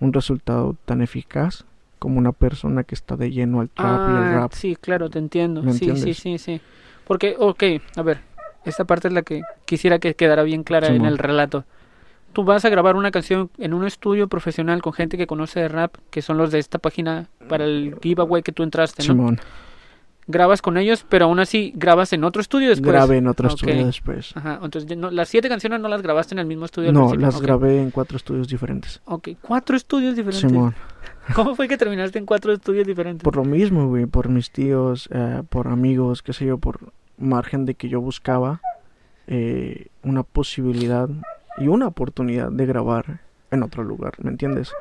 un 0.01 0.11
resultado 0.11 0.75
tan 0.83 1.01
eficaz 1.01 1.63
como 1.99 2.17
una 2.17 2.33
persona 2.33 2.83
que 2.83 2.95
está 2.95 3.15
de 3.15 3.31
lleno 3.31 3.61
al 3.61 3.69
trap 3.69 4.09
y 4.09 4.11
al 4.11 4.23
ah, 4.23 4.33
rap. 4.33 4.51
Sí, 4.51 4.75
claro, 4.75 5.09
te 5.09 5.19
entiendo. 5.19 5.63
Sí, 5.71 5.95
sí, 5.95 6.13
sí, 6.13 6.37
sí. 6.37 6.59
Porque, 7.07 7.35
ok, 7.39 7.63
a 7.95 8.01
ver, 8.01 8.19
Esta 8.65 8.83
parte 8.83 9.07
es 9.07 9.13
la 9.13 9.21
que 9.21 9.41
quisiera 9.65 9.99
que 9.99 10.15
quedara 10.15 10.43
bien 10.43 10.63
clara 10.63 10.87
en 10.87 11.05
el 11.05 11.17
relato. 11.17 11.63
Tú 12.33 12.43
vas 12.43 12.65
a 12.65 12.69
grabar 12.69 12.95
una 12.95 13.09
canción 13.09 13.49
en 13.57 13.73
un 13.73 13.85
estudio 13.87 14.27
profesional 14.27 14.81
con 14.81 14.91
gente 14.91 15.17
que 15.17 15.25
conoce 15.25 15.61
de 15.61 15.69
rap, 15.69 15.95
que 16.09 16.21
son 16.21 16.37
los 16.37 16.51
de 16.51 16.59
esta 16.59 16.77
página 16.77 17.29
para 17.47 17.63
el 17.63 17.95
giveaway 18.01 18.43
que 18.43 18.51
tú 18.51 18.63
entraste, 18.63 19.01
¿no? 19.03 19.13
Simón, 19.13 19.39
Grabas 20.27 20.61
con 20.61 20.77
ellos, 20.77 21.05
pero 21.09 21.25
aún 21.25 21.39
así 21.39 21.73
grabas 21.75 22.13
en 22.13 22.23
otro 22.23 22.41
estudio 22.41 22.69
después. 22.69 22.91
grabé 22.93 23.17
en 23.17 23.27
otro 23.27 23.47
Ok. 23.49 23.55
estudio 23.55 23.85
después. 23.85 24.35
Ajá, 24.37 24.59
entonces 24.63 24.95
no- 24.97 25.09
las 25.11 25.29
siete 25.29 25.49
canciones 25.49 25.79
no 25.81 25.87
las 25.87 26.01
grabaste 26.01 26.35
en 26.35 26.39
el 26.39 26.45
mismo 26.45 26.65
estudio. 26.65 26.91
No, 26.93 27.13
las 27.15 27.35
Ok. 27.37 27.41
grabé 27.43 27.81
en 27.81 27.89
cuatro 27.91 28.17
estudios 28.17 28.47
diferentes. 28.47 29.01
Ok, 29.05 29.29
cuatro 29.41 29.75
estudios 29.75 30.15
diferentes. 30.15 30.49
Simón, 30.49 30.75
¿Cómo 31.35 31.55
fue 31.55 31.67
que 31.67 31.77
terminaste 31.77 32.19
en 32.19 32.25
cuatro 32.25 32.51
estudios 32.53 32.85
diferentes? 32.85 33.23
por 33.23 33.35
lo 33.35 33.43
mismo, 33.43 33.87
güey, 33.87 34.05
por 34.05 34.29
mis 34.29 34.51
tíos, 34.51 35.09
eh, 35.11 35.41
por 35.49 35.67
amigos, 35.67 36.21
qué 36.21 36.33
sé 36.33 36.45
yo, 36.45 36.57
por 36.57 36.91
margen 37.17 37.65
de 37.65 37.73
que 37.75 37.89
yo 37.89 37.99
buscaba 38.01 38.61
eh, 39.27 39.87
una 40.03 40.23
posibilidad 40.23 41.09
y 41.57 41.67
una 41.67 41.87
oportunidad 41.87 42.51
de 42.51 42.65
grabar 42.65 43.19
en 43.51 43.63
otro 43.63 43.83
lugar, 43.83 44.13
¿me 44.23 44.29
entiendes? 44.31 44.71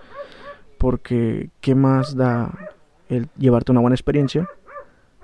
Porque, 0.78 1.50
¿qué 1.60 1.74
más 1.74 2.16
da 2.16 2.52
el 3.08 3.28
llevarte 3.38 3.72
una 3.72 3.80
buena 3.80 3.94
experiencia 3.94 4.48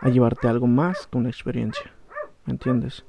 a 0.01 0.09
llevarte 0.09 0.49
algo 0.49 0.67
más 0.67 1.07
que 1.07 1.19
una 1.19 1.29
experiencia? 1.29 1.91
¿Me 2.45 2.53
entiendes? 2.53 3.05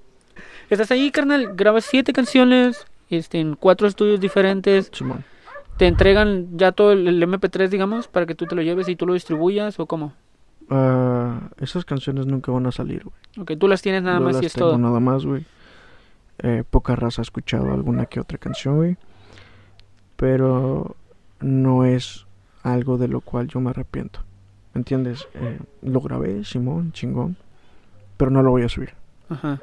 Estás 0.69 0.91
ahí, 0.91 1.11
carnal, 1.11 1.55
grabas 1.55 1.85
siete 1.85 2.13
canciones 2.13 2.85
este, 3.09 3.39
en 3.39 3.55
cuatro 3.55 3.87
estudios 3.87 4.19
diferentes. 4.19 4.89
Simón. 4.93 5.23
¿Te 5.77 5.87
entregan 5.87 6.57
ya 6.57 6.71
todo 6.71 6.91
el 6.91 7.07
el 7.07 7.21
MP3, 7.23 7.69
digamos, 7.69 8.07
para 8.07 8.25
que 8.25 8.35
tú 8.35 8.45
te 8.45 8.55
lo 8.55 8.61
lleves 8.61 8.89
y 8.89 8.95
tú 8.95 9.05
lo 9.05 9.13
distribuyas 9.13 9.79
o 9.79 9.85
cómo? 9.85 10.13
Ah, 10.69 11.49
esas 11.59 11.85
canciones 11.85 12.25
nunca 12.25 12.51
van 12.51 12.65
a 12.65 12.71
salir, 12.71 13.03
güey. 13.03 13.15
Ok, 13.39 13.59
tú 13.59 13.67
las 13.67 13.81
tienes 13.81 14.03
nada 14.03 14.17
Yo 14.19 14.25
más 14.25 14.33
las 14.35 14.43
y 14.43 14.45
es 14.47 14.53
tengo 14.53 14.69
todo. 14.69 14.77
nada 14.77 14.99
más, 14.99 15.25
güey. 15.25 15.45
Eh, 16.39 16.63
poca 16.69 16.95
raza 16.95 17.21
ha 17.21 17.23
escuchado 17.23 17.71
alguna 17.71 18.05
que 18.07 18.19
otra 18.19 18.37
canción, 18.37 18.75
güey. 18.77 18.97
Pero 20.15 20.95
no 21.39 21.85
es 21.85 22.25
algo 22.63 22.97
de 22.97 23.07
lo 23.07 23.21
cual 23.21 23.47
yo 23.47 23.59
me 23.59 23.69
arrepiento. 23.69 24.21
¿Me 24.73 24.79
entiendes? 24.79 25.27
Eh, 25.33 25.59
lo 25.81 26.01
grabé, 26.01 26.43
Simón, 26.43 26.91
chingón. 26.91 27.35
Pero 28.17 28.31
no 28.31 28.41
lo 28.43 28.51
voy 28.51 28.63
a 28.63 28.69
subir. 28.69 28.93
Ajá. 29.29 29.59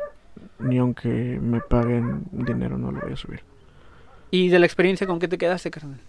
Ni 0.58 0.78
aunque 0.78 1.38
me 1.40 1.60
paguen 1.60 2.24
dinero, 2.32 2.78
no 2.78 2.90
lo 2.92 3.00
voy 3.00 3.12
a 3.12 3.16
subir. 3.16 3.40
¿Y 4.30 4.48
de 4.48 4.58
la 4.58 4.66
experiencia 4.66 5.06
con 5.06 5.18
qué 5.18 5.28
te 5.28 5.38
quedaste, 5.38 5.70
carnal? 5.70 6.00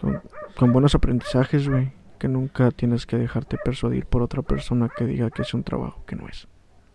Con, 0.00 0.20
con 0.56 0.72
buenos 0.72 0.94
aprendizajes, 0.94 1.68
güey. 1.68 1.92
Que 2.18 2.28
nunca 2.28 2.70
tienes 2.70 3.06
que 3.06 3.16
dejarte 3.16 3.56
persuadir 3.64 4.06
por 4.06 4.22
otra 4.22 4.42
persona 4.42 4.88
que 4.94 5.06
diga 5.06 5.30
que 5.30 5.42
es 5.42 5.54
un 5.54 5.62
trabajo 5.64 6.04
que 6.06 6.16
no 6.16 6.28
es. 6.28 6.46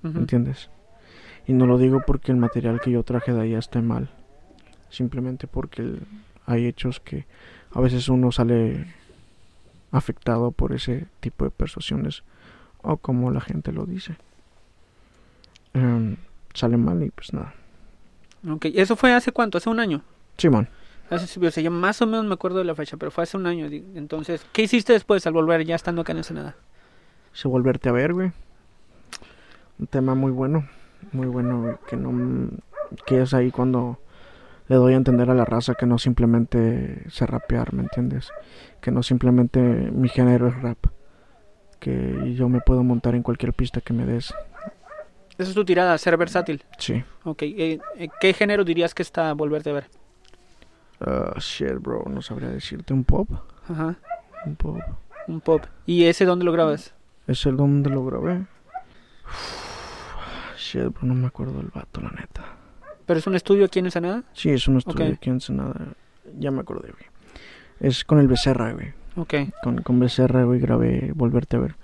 Ujú. 0.04 0.18
¿Entiendes? 0.20 0.70
Y 1.48 1.54
no 1.54 1.66
lo 1.66 1.78
digo 1.78 2.02
porque 2.06 2.32
el 2.32 2.38
material 2.38 2.80
que 2.80 2.92
yo 2.92 3.04
traje 3.04 3.34
de 3.34 3.42
allá 3.42 3.60
esté 3.60 3.82
mal. 3.82 4.10
Simplemente 4.90 5.48
porque 5.48 5.82
el- 5.82 6.08
hay 6.46 6.66
hechos 6.68 7.00
que 7.00 7.26
a 7.74 7.82
veces 7.82 8.08
uno 8.08 8.32
sale 8.32 8.86
afectado 9.96 10.52
por 10.52 10.74
ese 10.74 11.08
tipo 11.20 11.46
de 11.46 11.52
persuasiones. 11.52 12.24
O 12.82 12.98
como 12.98 13.32
la 13.32 13.41
gente 13.41 13.72
lo 13.72 13.86
dice. 13.86 14.16
Em, 15.74 16.18
sale 16.54 16.78
mal 16.78 17.04
y 17.04 17.10
pues 17.10 17.34
nada. 17.34 17.54
Ok, 18.50 18.68
¿eso 18.74 18.96
fue 18.96 19.14
hace 19.14 19.32
cuánto? 19.32 19.58
¿Hace 19.58 19.70
un 19.70 19.80
año? 19.80 20.02
Simón. 20.38 20.70
Hace, 21.10 21.46
o 21.46 21.52
sea, 21.52 21.64
yo 21.64 21.72
más 21.72 22.02
o 22.02 22.08
menos 22.08 22.26
me 22.26 22.34
acuerdo 22.34 22.60
de 22.60 22.66
la 22.66 22.76
fecha, 22.76 22.98
pero 22.98 23.12
fue 23.12 23.24
hace 23.24 23.38
un 23.38 23.46
año. 23.46 23.68
Entonces, 23.96 24.46
¿qué 24.54 24.64
hiciste 24.64 24.93
después 24.93 25.26
al 25.28 25.34
volver 25.34 25.66
ya 25.66 25.76
estando 25.76 26.02
acá 26.02 26.12
en 26.14 26.20
Ensenada? 26.20 26.56
Se 27.34 27.48
volverte 27.48 27.89
a 27.89 27.91
ver, 27.91 28.14
güey. 28.14 28.32
Un 29.78 29.88
tema 29.88 30.16
muy 30.16 30.32
bueno. 30.32 30.68
Muy 31.12 31.28
bueno, 31.28 31.62
güey. 31.62 31.76
Que 31.88 31.98
no. 31.98 32.50
Que 33.06 33.22
es 33.22 33.34
ahí 33.34 33.52
cuando 33.52 34.00
le 34.68 34.76
doy 34.76 34.93
a 34.93 34.97
entender 34.97 35.30
a 35.30 35.34
la 35.36 35.45
raza 35.45 35.76
que 35.76 35.86
no 35.86 35.97
simplemente 35.97 37.03
sé 37.09 37.26
rapear, 37.26 37.74
¿me 37.74 37.84
entiendes? 37.84 38.30
Que 38.82 38.91
no 38.91 39.03
simplemente 39.03 39.59
mi 39.59 40.09
género 40.09 40.47
es 40.47 40.61
rap. 40.61 40.78
Que 41.80 42.34
yo 42.36 42.49
me 42.49 42.61
puedo 42.61 42.84
montar 42.84 43.13
en 43.16 43.22
cualquier 43.24 43.53
pista 43.53 43.82
que 43.82 43.93
me 43.93 44.05
des. 44.05 44.34
Esa 45.38 45.49
es 45.49 45.53
tu 45.53 45.66
tirada, 45.66 45.97
ser 45.97 46.18
versátil. 46.18 46.63
Sí. 46.80 47.03
Ok, 47.26 47.43
eh, 47.43 47.80
eh, 47.97 48.07
¿qué 48.20 48.34
género 48.34 48.63
dirías 48.63 48.93
que 48.95 49.03
está 49.03 49.34
volverte 49.34 49.70
a 49.70 49.74
ver? 49.74 49.86
Ah, 51.01 51.34
shit, 51.38 51.74
bro. 51.80 52.03
No 52.09 52.22
sabría 52.22 52.49
decirte. 52.49 52.93
¿Un 52.93 53.03
pop? 53.03 53.30
Ajá, 53.70 53.95
Un 54.45 54.55
pop. 54.55 54.80
un 55.28 55.41
pop. 55.41 55.63
¿Y 55.86 56.05
ese 56.05 56.26
dónde 56.26 56.45
lo 56.45 56.51
grabas? 56.53 56.93
¿Es 57.28 57.45
el 57.45 57.57
donde 57.57 57.89
lo 57.89 58.05
grabé? 58.05 58.45
Shit, 60.57 60.86
bro. 60.93 61.03
No 61.03 61.13
me 61.16 61.28
acuerdo 61.28 61.57
del 61.57 61.68
vato, 61.68 62.01
la 62.01 62.09
neta. 62.11 62.45
¿Pero 63.06 63.20
es 63.20 63.28
un 63.28 63.36
estudio 63.36 63.66
aquí 63.66 63.80
en 63.80 63.86
Ensenada? 63.86 64.24
Sí, 64.34 64.49
es 64.49 64.68
un 64.68 64.78
estudio 64.78 65.14
aquí 65.14 65.30
en 65.30 65.36
Ensenada. 65.36 65.93
Ya 66.38 66.51
me 66.51 66.62
acordé, 66.62 66.91
güey. 66.91 67.06
Es 67.80 68.03
con 68.03 68.20
el 68.20 68.28
Becerra, 68.28 68.74
güey. 68.74 68.93
Ok, 69.18 69.34
Con, 69.64 69.82
con 69.82 69.99
Becerra, 69.99 70.43
güey, 70.43 70.60
grabé 70.60 71.12
Volverte 71.16 71.56
a 71.56 71.60
ver. 71.60 71.76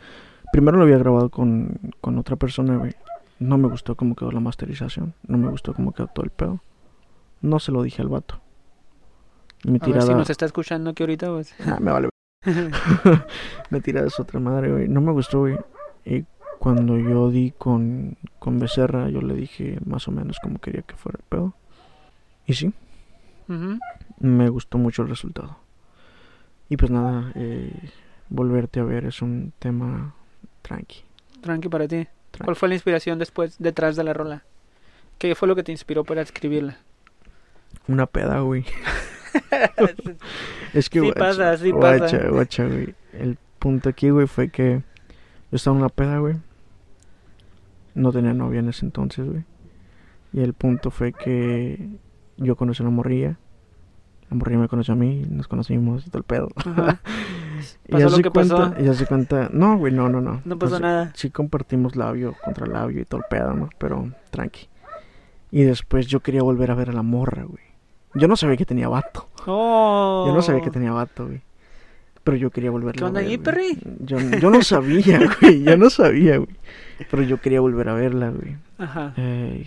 Primero 0.51 0.78
lo 0.78 0.84
había 0.84 0.97
grabado 0.97 1.30
con, 1.30 1.80
con 2.01 2.17
otra 2.17 2.36
persona, 2.36 2.76
güey. 2.76 2.93
No 3.39 3.57
me 3.57 3.67
gustó 3.67 3.95
cómo 3.95 4.15
quedó 4.15 4.32
la 4.32 4.39
masterización. 4.39 5.13
No 5.28 5.38
me 5.38 5.47
gustó 5.49 5.74
cómo 5.74 5.93
quedó 5.93 6.07
todo 6.07 6.26
el 6.26 6.32
pedo. 6.32 6.61
No 7.41 7.59
se 7.59 7.72
lo 7.72 7.84
dije 7.84 8.01
al 8.01 8.09
vato. 8.09 8.41
Mi 9.63 9.72
a 9.72 9.74
ver 9.74 9.82
tirada... 9.82 10.07
si 10.07 10.13
nos 10.13 10.30
está 10.30 10.45
escuchando 10.45 10.89
aquí 10.89 11.03
ahorita, 11.03 11.30
pues. 11.30 11.55
Ah, 11.65 11.78
me 11.80 11.91
vale. 11.91 12.09
me 13.69 13.82
tirada 13.82 14.07
es 14.07 14.19
otra 14.19 14.39
madre, 14.39 14.72
güey. 14.72 14.88
No 14.88 15.01
me 15.01 15.11
gustó, 15.11 15.39
güey. 15.39 15.57
Y 16.05 16.26
cuando 16.62 16.95
yo 16.95 17.32
di 17.32 17.53
con, 17.57 18.18
con 18.38 18.59
Becerra, 18.59 19.09
yo 19.09 19.20
le 19.24 19.34
dije 19.34 19.80
más 19.84 20.07
o 20.07 20.12
menos 20.12 20.38
cómo 20.43 20.59
quería 20.59 20.84
que 20.84 20.95
fuera 20.95 21.18
el 21.18 21.26
pedo. 21.28 21.55
Y 22.45 22.53
sí, 22.53 22.72
me 24.20 24.47
gustó 24.49 24.78
mucho 24.78 25.01
el 25.01 25.09
resultado. 25.09 25.57
Y 26.70 26.78
pues 26.78 26.91
nada, 26.91 27.32
eh, 27.34 27.74
volverte 28.30 28.80
a 28.80 28.84
ver 28.84 29.05
es 29.05 29.24
un 29.24 29.53
tema 29.57 30.14
tranqui. 30.62 31.01
Tranqui 31.41 31.68
para 31.68 31.88
ti. 31.88 32.07
Tranqui. 32.30 32.45
¿Cuál 32.45 32.55
fue 32.55 32.70
la 32.70 32.76
inspiración 32.76 33.18
después, 33.18 33.55
detrás 33.57 33.95
de 33.95 34.03
la 34.03 34.14
rola? 34.14 34.43
¿Qué 35.18 35.34
fue 35.34 35.47
lo 35.47 35.55
que 35.55 35.64
te 35.64 35.72
inspiró 35.72 36.03
para 36.03 36.22
escribirla? 36.22 36.78
Una 37.88 38.05
peda, 38.05 38.41
güey. 38.41 38.66
Es 40.76 40.91
que, 40.91 40.99
Sí 40.99 41.05
guacha, 41.07 41.20
pasa, 41.20 41.57
sí 41.57 41.72
guacha, 41.72 42.20
pasa. 42.20 42.30
guacha, 42.30 42.66
güey. 42.68 42.93
El 43.14 43.39
punto 43.57 43.89
aquí, 43.89 44.12
güey, 44.12 44.28
fue 44.28 44.49
que 44.49 44.84
yo 45.51 45.55
estaba 45.55 45.76
en 45.76 45.82
una 45.82 45.89
peda, 45.89 46.20
güey. 46.20 46.36
No 47.96 48.12
tenía 48.12 48.34
novia 48.34 48.60
en 48.60 48.70
ese 48.70 48.86
entonces, 48.86 49.28
güey. 49.28 49.44
Y 50.34 50.42
el 50.42 50.54
punto 50.54 50.92
fue 50.92 51.14
que 51.14 51.89
yo 52.38 52.56
conocí 52.56 52.82
a 52.82 52.88
una 52.88 52.96
morrilla. 52.96 53.38
La 54.30 54.38
morrilla 54.38 54.60
me 54.60 54.68
conoció 54.70 54.94
a 54.94 54.98
mí, 54.98 55.26
nos 55.30 55.48
conocimos 55.48 56.08
y 56.08 56.10
todo 56.10 56.20
el 56.20 56.24
pedo. 56.24 56.50
Y 57.88 57.92
ya 57.98 58.06
lo 58.06 58.10
se 58.10 58.24
que 58.24 58.32
cuenta, 58.32 58.56
pasó. 58.72 58.82
y 58.82 58.86
ya 58.86 58.94
se 58.96 59.06
cuenta, 59.06 59.50
no, 59.54 59.78
güey, 59.78 59.94
no, 59.94 60.10
no, 60.10 60.20
no. 60.20 60.42
No 60.46 60.58
pasó 60.58 60.80
nada. 60.80 61.12
Sí 61.14 61.30
compartimos 61.30 61.96
labio 61.96 62.36
contra 62.44 62.66
labio 62.66 63.02
y 63.02 63.06
todo 63.06 63.20
el 63.22 63.26
pedo, 63.30 63.54
¿no? 63.54 63.70
Pero 63.78 64.10
tranqui. 64.32 64.68
Y 65.52 65.62
después 65.64 66.08
yo 66.08 66.22
quería 66.22 66.42
volver 66.42 66.72
a 66.72 66.76
ver 66.76 66.89
a 66.89 66.94
la 66.94 67.04
morra, 67.04 67.44
güey. 67.44 67.64
Yo 68.16 68.28
no 68.28 68.36
sabía 68.36 68.58
que 68.58 68.66
tenía 68.66 68.89
vato. 68.89 69.28
Oh. 69.46 70.24
Yo 70.28 70.34
no 70.34 70.42
sabía 70.42 70.62
que 70.62 70.72
tenía 70.72 70.92
vato, 70.92 71.28
güey. 71.28 71.42
Pero 72.24 72.38
yo 72.38 72.49
quería 72.51 72.69
volverla 72.72 72.99
¿Qué 72.99 73.03
onda 73.03 73.19
a 73.22 73.24
ver. 73.24 73.39
perri? 73.39 73.78
Yo, 73.99 74.17
yo 74.19 74.49
no 74.51 74.61
sabía, 74.61 75.19
güey. 75.41 75.63
Yo 75.63 75.76
no 75.78 75.89
sabía, 75.89 76.38
güey. 76.38 76.49
Pero 77.09 77.24
yo 77.24 77.41
quería 77.41 77.61
volver 77.61 77.89
a 77.89 77.93
verla, 77.93 78.30
güey. 78.30 78.57
Ajá. 78.78 79.13
Eh, 79.17 79.65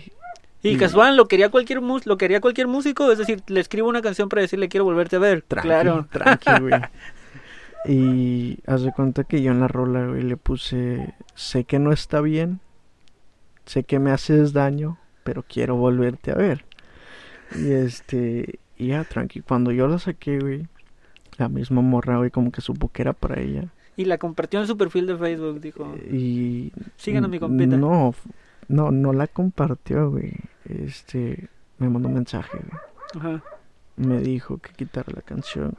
Y 0.63 0.69
y- 0.69 0.77
casual, 0.77 1.17
lo 1.17 1.27
quería 1.27 1.49
cualquier 1.49 1.81
mus 1.81 2.05
lo 2.05 2.17
quería 2.17 2.39
cualquier 2.41 2.67
músico, 2.67 3.11
es 3.11 3.17
decir, 3.17 3.41
le 3.47 3.59
escribo 3.59 3.89
una 3.89 4.01
canción 4.01 4.29
para 4.29 4.41
decirle 4.41 4.69
quiero 4.69 4.85
volverte 4.85 5.17
a 5.17 5.19
ver. 5.19 5.41
tranqui, 5.41 5.67
claro. 5.67 6.07
tranqui, 6.11 6.51
güey. 6.61 6.81
Y 7.87 8.57
haz 8.65 8.81
de 8.81 8.91
cuenta 8.91 9.23
que 9.25 9.41
yo 9.43 9.51
en 9.51 9.59
la 9.59 9.67
rola, 9.67 10.07
güey, 10.07 10.23
le 10.23 10.37
puse, 10.37 11.13
sé 11.35 11.65
que 11.65 11.77
no 11.77 11.91
está 11.91 12.19
bien, 12.19 12.59
sé 13.65 13.83
que 13.83 13.99
me 13.99 14.09
haces 14.11 14.53
daño, 14.53 14.97
pero 15.23 15.43
quiero 15.47 15.75
volverte 15.75 16.31
a 16.31 16.35
ver. 16.35 16.65
Y 17.55 17.71
este, 17.73 18.59
y 18.77 18.87
ya, 18.87 19.03
tranqui. 19.03 19.41
Cuando 19.41 19.71
yo 19.71 19.87
la 19.87 19.99
saqué, 19.99 20.39
güey, 20.39 20.67
la 21.39 21.49
misma 21.49 21.81
morra, 21.81 22.17
güey, 22.17 22.31
como 22.31 22.51
que 22.51 22.61
supo 22.61 22.89
que 22.91 23.01
era 23.01 23.13
para 23.13 23.41
ella. 23.41 23.65
Y 23.97 24.05
la 24.05 24.17
compartió 24.17 24.59
en 24.59 24.67
su 24.67 24.77
perfil 24.77 25.07
de 25.07 25.17
Facebook, 25.17 25.61
dijo. 25.61 25.95
Y 26.11 26.71
Sigan 26.97 27.23
a 27.25 27.27
mi 27.27 27.39
compita. 27.39 27.77
No, 27.77 28.13
no, 28.67 28.91
no 28.91 29.13
la 29.13 29.27
compartió, 29.27 30.11
güey. 30.11 30.33
Este, 30.65 31.47
me 31.77 31.89
mandó 31.89 32.09
un 32.09 32.15
mensaje, 32.15 32.57
güey. 32.57 32.81
Ajá. 33.17 33.43
Me 33.95 34.19
dijo 34.19 34.57
que 34.57 34.73
quitara 34.73 35.11
la 35.15 35.21
canción. 35.21 35.75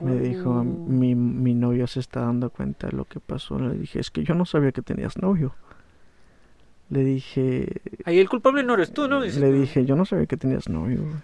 Me 0.00 0.18
dijo, 0.18 0.50
Oh. 0.50 0.64
mi, 0.64 1.14
mi 1.14 1.54
novio 1.54 1.86
se 1.86 2.00
está 2.00 2.20
dando 2.20 2.50
cuenta 2.50 2.88
de 2.88 2.96
lo 2.96 3.04
que 3.04 3.20
pasó. 3.20 3.58
Le 3.60 3.74
dije, 3.78 4.00
es 4.00 4.10
que 4.10 4.24
yo 4.24 4.34
no 4.34 4.44
sabía 4.44 4.72
que 4.72 4.82
tenías 4.82 5.16
novio. 5.18 5.54
Le 6.90 7.04
dije, 7.04 7.80
Ahí 8.04 8.18
el 8.18 8.28
culpable 8.28 8.62
no 8.64 8.74
eres 8.74 8.92
tú, 8.92 9.06
¿no? 9.08 9.20
Dice, 9.22 9.38
le 9.40 9.52
dije, 9.52 9.84
yo 9.84 9.94
no 9.94 10.04
sabía 10.04 10.26
que 10.26 10.36
tenías 10.36 10.68
novio. 10.68 11.02
güey". 11.02 11.14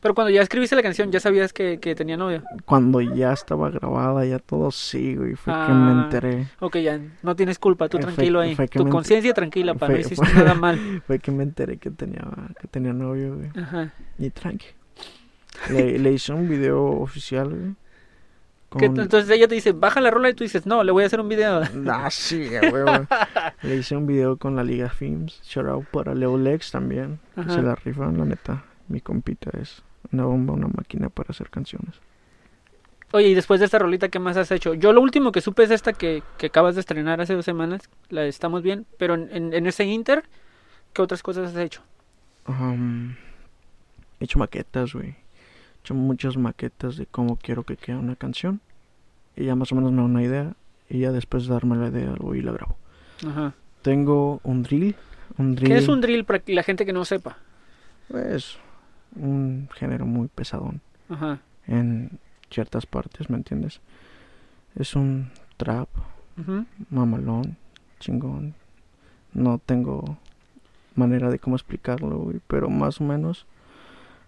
Pero 0.00 0.14
cuando 0.14 0.30
ya 0.30 0.40
escribiste 0.40 0.74
la 0.76 0.82
canción, 0.82 1.12
¿ya 1.12 1.20
sabías 1.20 1.52
que, 1.52 1.78
que 1.78 1.94
tenía 1.94 2.16
novia? 2.16 2.42
Cuando 2.64 3.00
ya 3.02 3.32
estaba 3.34 3.68
grabada, 3.68 4.24
ya 4.24 4.38
todo 4.38 4.70
sí, 4.70 5.14
güey. 5.14 5.34
Fue 5.34 5.52
que 5.52 5.58
me 5.72 5.90
Ah. 5.92 6.02
enteré. 6.04 6.46
Ok, 6.60 6.78
ya, 6.78 6.98
no 7.22 7.36
tienes 7.36 7.58
culpa, 7.58 7.88
tú 7.90 7.98
Eh, 7.98 8.00
tranquilo 8.00 8.40
ahí. 8.40 8.56
que 8.56 8.66
Tu 8.66 8.88
conciencia 8.88 9.34
tranquila, 9.34 9.74
para 9.74 9.92
no 9.92 9.98
hiciste 10.00 10.24
fue- 10.24 10.34
nada 10.42 10.54
mal. 10.54 10.78
Fue 11.06 11.18
que 11.18 11.30
me 11.30 11.42
enteré 11.42 11.76
que 11.76 11.90
tenía, 11.90 12.22
que 12.60 12.66
tenía 12.68 12.92
novio, 12.94 13.36
güey. 13.36 13.50
Ajá. 13.62 13.92
Y 14.18 14.30
tranqui. 14.30 14.66
Le, 15.70 15.98
le 15.98 16.12
hice 16.12 16.32
un 16.32 16.48
video 16.48 16.82
oficial, 16.82 17.50
güey. 17.50 17.74
¿Qué 18.78 18.86
con- 18.86 18.94
t- 18.94 19.02
Entonces 19.02 19.28
ella 19.30 19.48
te 19.48 19.54
dice, 19.56 19.72
baja 19.72 20.00
la 20.00 20.10
rola 20.10 20.30
y 20.30 20.34
tú 20.34 20.44
dices, 20.44 20.64
no, 20.64 20.82
le 20.82 20.92
voy 20.92 21.02
a 21.02 21.06
hacer 21.08 21.20
un 21.20 21.28
video. 21.28 21.60
Ah, 21.90 22.08
sí, 22.10 22.48
huevo. 22.72 23.06
Le 23.62 23.76
hice 23.76 23.96
un 23.96 24.06
video 24.06 24.38
con 24.38 24.56
la 24.56 24.64
Liga 24.64 24.88
Films. 24.88 25.40
Shout 25.44 25.66
out 25.66 25.84
para 25.86 26.14
Leo 26.14 26.38
Lex 26.38 26.70
también. 26.70 27.18
Ajá. 27.36 27.50
Se 27.52 27.60
la 27.62 27.74
rifan, 27.74 28.16
la 28.16 28.24
neta. 28.24 28.64
Mi 28.88 29.00
compita 29.00 29.50
es 29.60 29.82
una 30.12 30.24
bomba, 30.24 30.54
una 30.54 30.68
máquina 30.68 31.08
para 31.08 31.30
hacer 31.30 31.50
canciones. 31.50 31.94
Oye, 33.12 33.28
y 33.28 33.34
después 33.34 33.58
de 33.60 33.66
esta 33.66 33.78
rolita, 33.78 34.08
¿qué 34.08 34.18
más 34.20 34.36
has 34.36 34.50
hecho? 34.52 34.74
Yo 34.74 34.92
lo 34.92 35.00
último 35.00 35.32
que 35.32 35.40
supe 35.40 35.64
es 35.64 35.70
esta 35.72 35.92
que, 35.92 36.22
que 36.38 36.46
acabas 36.46 36.74
de 36.76 36.80
estrenar 36.80 37.20
hace 37.20 37.34
dos 37.34 37.44
semanas. 37.44 37.82
La 38.08 38.24
estamos 38.26 38.62
bien. 38.62 38.86
Pero 38.98 39.14
en, 39.14 39.28
en- 39.32 39.52
en 39.52 39.66
ese 39.66 39.84
inter, 39.84 40.22
¿qué 40.92 41.02
otras 41.02 41.22
cosas 41.22 41.50
has 41.50 41.56
hecho? 41.56 41.82
Um, 42.46 43.14
he 44.20 44.24
hecho 44.24 44.38
maquetas, 44.38 44.92
güey. 44.94 45.08
He 45.08 45.16
hecho 45.80 45.94
muchas 45.94 46.36
maquetas 46.36 46.96
de 46.96 47.06
cómo 47.06 47.36
quiero 47.36 47.64
que 47.64 47.76
quede 47.76 47.96
una 47.96 48.14
canción. 48.14 48.60
Y 49.36 49.44
ya 49.46 49.56
más 49.56 49.72
o 49.72 49.74
menos 49.74 49.90
me 49.90 49.98
da 49.98 50.04
una 50.04 50.22
idea. 50.22 50.54
Y 50.88 51.00
ya 51.00 51.10
después 51.10 51.46
de 51.48 51.52
darme 51.54 51.76
la 51.76 51.88
idea, 51.88 52.14
voy 52.18 52.38
y 52.38 52.42
la 52.42 52.52
grabo. 52.52 52.76
Ajá. 53.26 53.54
Tengo 53.82 54.40
un 54.44 54.62
drill. 54.62 54.94
Un 55.36 55.56
drill. 55.56 55.68
¿Qué 55.68 55.76
es 55.78 55.88
un 55.88 56.00
drill 56.00 56.24
para 56.24 56.42
la 56.46 56.62
gente 56.62 56.86
que 56.86 56.92
no 56.92 57.04
sepa? 57.04 57.38
Pues 58.08 58.56
un 59.16 59.68
género 59.74 60.06
muy 60.06 60.28
pesadón. 60.28 60.80
Ajá. 61.08 61.40
En 61.66 62.18
ciertas 62.50 62.86
partes, 62.86 63.30
¿me 63.30 63.36
entiendes? 63.36 63.80
Es 64.74 64.94
un 64.94 65.30
trap 65.56 65.88
mamalón, 66.88 67.56
chingón. 67.98 68.54
No 69.32 69.58
tengo 69.58 70.18
manera 70.94 71.30
de 71.30 71.38
cómo 71.38 71.56
explicarlo, 71.56 72.18
güey, 72.18 72.40
pero 72.46 72.70
más 72.70 73.00
o 73.00 73.04
menos 73.04 73.46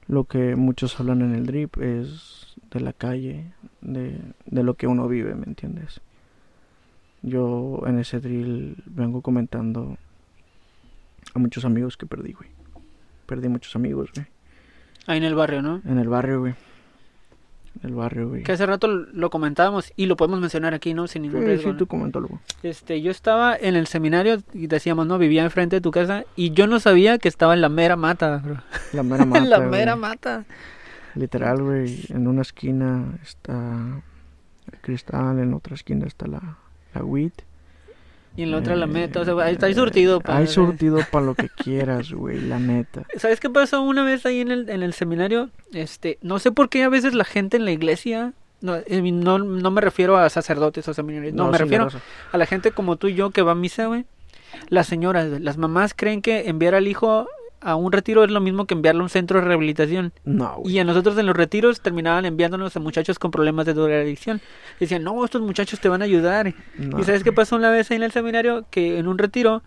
lo 0.09 0.25
que 0.25 0.57
muchos 0.57 0.99
hablan 1.01 1.23
en 1.23 1.35
el 1.35 1.47
drip 1.47 1.79
es 1.79 2.57
de 2.71 2.81
la 2.81 2.93
calle, 2.93 3.53
de, 3.81 4.21
de 4.47 4.63
lo 4.63 4.75
que 4.75 4.87
uno 4.87 5.09
vive, 5.09 5.35
¿me 5.35 5.47
entiendes? 5.47 6.01
Yo 7.23 7.83
en 7.87 7.99
ese 7.99 8.21
drill 8.21 8.83
vengo 8.87 9.23
comentando 9.23 9.97
a 11.35 11.39
muchos 11.39 11.65
amigos 11.65 11.97
que 11.97 12.07
perdí, 12.07 12.33
güey. 12.33 12.51
Perdí 13.27 13.49
muchos 13.49 13.75
amigos, 13.77 14.11
güey. 14.15 14.27
Ahí 15.07 15.19
en 15.19 15.25
el 15.25 15.35
barrio, 15.35 15.63
¿no? 15.63 15.81
En 15.87 15.99
el 15.99 16.09
barrio, 16.09 16.41
güey. 16.41 16.55
En 17.83 17.89
el 17.89 17.95
barrio, 17.97 18.29
güey. 18.29 18.43
Que 18.45 18.53
hace 18.53 18.67
rato 18.67 18.87
lo 18.87 19.31
comentábamos 19.31 19.93
y 19.97 20.07
lo 20.07 20.17
podemos 20.17 20.41
mencionar 20.41 20.75
aquí, 20.75 20.95
¿no? 20.95 21.07
Sin 21.09 21.23
ningún 21.23 21.41
Sí, 21.41 21.47
riesgo. 21.47 21.63
sí, 21.65 21.73
¿no? 21.73 21.77
tú 21.79 21.87
coméntalo, 21.87 22.29
güey. 22.29 22.41
Este, 22.63 23.01
yo 23.03 23.11
estaba 23.11 23.57
en 23.57 23.75
el 23.77 23.87
seminario 23.87 24.39
y 24.53 24.67
decíamos, 24.67 25.07
no, 25.07 25.19
vivía 25.19 25.43
enfrente 25.43 25.77
de 25.77 25.81
tu 25.81 25.91
casa 25.91 26.25
y 26.37 26.53
yo 26.53 26.67
no 26.67 26.79
sabía 26.81 27.19
que 27.19 27.29
estaba 27.29 27.55
en 27.55 27.61
la 27.63 27.69
mera 27.69 27.97
mata, 27.97 28.37
bro. 28.39 28.59
La 28.93 29.03
mera 29.03 29.25
mata, 29.27 29.39
en 29.43 29.51
la 29.51 29.59
güey. 29.59 29.71
mera 29.71 29.97
mata. 29.97 30.45
Literal, 31.15 31.63
güey. 31.63 32.05
En 32.11 32.27
una 32.29 32.43
esquina 32.43 33.19
está 33.23 34.03
el 34.71 34.79
cristal, 34.81 35.39
en 35.41 35.53
otra 35.55 35.75
esquina 35.75 36.07
está 36.07 36.27
la, 36.29 36.59
la 36.95 37.03
weed. 37.05 37.33
Y 38.37 38.45
en 38.45 38.51
la 38.51 38.59
otra 38.59 38.75
la 38.77 38.87
meta, 38.87 39.21
o 39.21 39.25
sea, 39.27 39.35
ahí 39.45 39.53
está 39.55 39.67
ahí 39.67 39.75
surtido. 39.75 40.21
pa- 40.21 40.39
Hay 40.39 40.47
surtido 40.47 41.01
para 41.11 41.27
lo 41.27 41.35
que 41.35 41.49
quieras, 41.51 42.13
güey, 42.13 42.41
la 42.41 42.59
neta. 42.59 43.03
¿Sabes 43.19 43.41
qué 43.41 43.51
pasó 43.51 43.83
una 43.83 44.05
vez 44.05 44.25
ahí 44.25 44.41
en 44.41 44.51
el, 44.51 44.71
en 44.71 44.83
el 44.83 44.95
seminario? 44.95 45.51
Este, 45.75 46.19
no 46.23 46.39
sé 46.39 46.51
por 46.51 46.69
qué 46.71 46.83
a 46.85 46.89
veces 46.89 47.13
la 47.15 47.25
gente 47.25 47.59
en 47.59 47.65
la 47.67 47.73
iglesia, 47.73 48.33
no, 48.63 48.77
eh, 48.77 49.03
no, 49.03 49.39
no 49.39 49.71
me 49.71 49.81
refiero 49.83 50.17
a 50.17 50.31
sacerdotes 50.31 50.89
o 50.89 50.95
seminarios, 50.95 51.35
no, 51.35 51.49
me 51.51 51.59
sí, 51.59 51.65
refiero 51.65 51.89
a 52.33 52.39
la 52.39 52.47
gente 52.47 52.71
como 52.71 52.97
tú 52.97 53.09
y 53.09 53.15
yo 53.15 53.31
que 53.33 53.43
va 53.43 53.53
a 53.53 53.57
misa, 53.57 53.87
güey. 53.87 54.07
Las 54.69 54.87
señoras, 54.87 55.41
las 55.41 55.57
mamás 55.59 55.93
creen 55.95 56.23
que 56.23 56.49
enviar 56.49 56.75
al 56.75 56.87
hijo 56.89 57.27
a 57.63 57.77
un 57.77 57.93
retiro 57.93 58.25
es 58.25 58.31
lo 58.31 58.41
mismo 58.41 58.67
que 58.67 58.75
enviarlo 58.75 59.01
a 59.01 59.05
un 59.05 59.11
centro 59.11 59.41
de 59.41 59.47
rehabilitación. 59.47 60.13
No, 60.25 60.57
güey. 60.57 60.75
Y 60.75 60.79
a 60.79 60.85
nosotros 60.85 61.17
en 61.19 61.27
los 61.27 61.37
retiros 61.37 61.81
terminaban 61.81 62.25
enviándonos 62.25 62.77
a 62.77 62.81
muchachos 62.81 63.19
con 63.19 63.31
problemas 63.31 63.67
de 63.67 63.75
drogadicción. 63.75 64.41
Decían, 64.81 65.05
no, 65.05 65.25
estos 65.25 65.43
muchachos 65.43 65.81
te 65.81 65.89
van 65.89 66.03
a 66.03 66.05
ayudar. 66.05 66.55
No. 66.77 66.99
¿Y 67.01 67.05
sabes 67.05 67.25
qué 67.25 67.33
pasó 67.33 67.57
una 67.57 67.71
vez 67.71 67.91
ahí 67.91 67.97
en 67.97 68.03
el 68.03 68.13
seminario? 68.13 68.67
Que 68.71 68.99
en 68.99 69.09
un 69.09 69.19
retiro, 69.19 69.63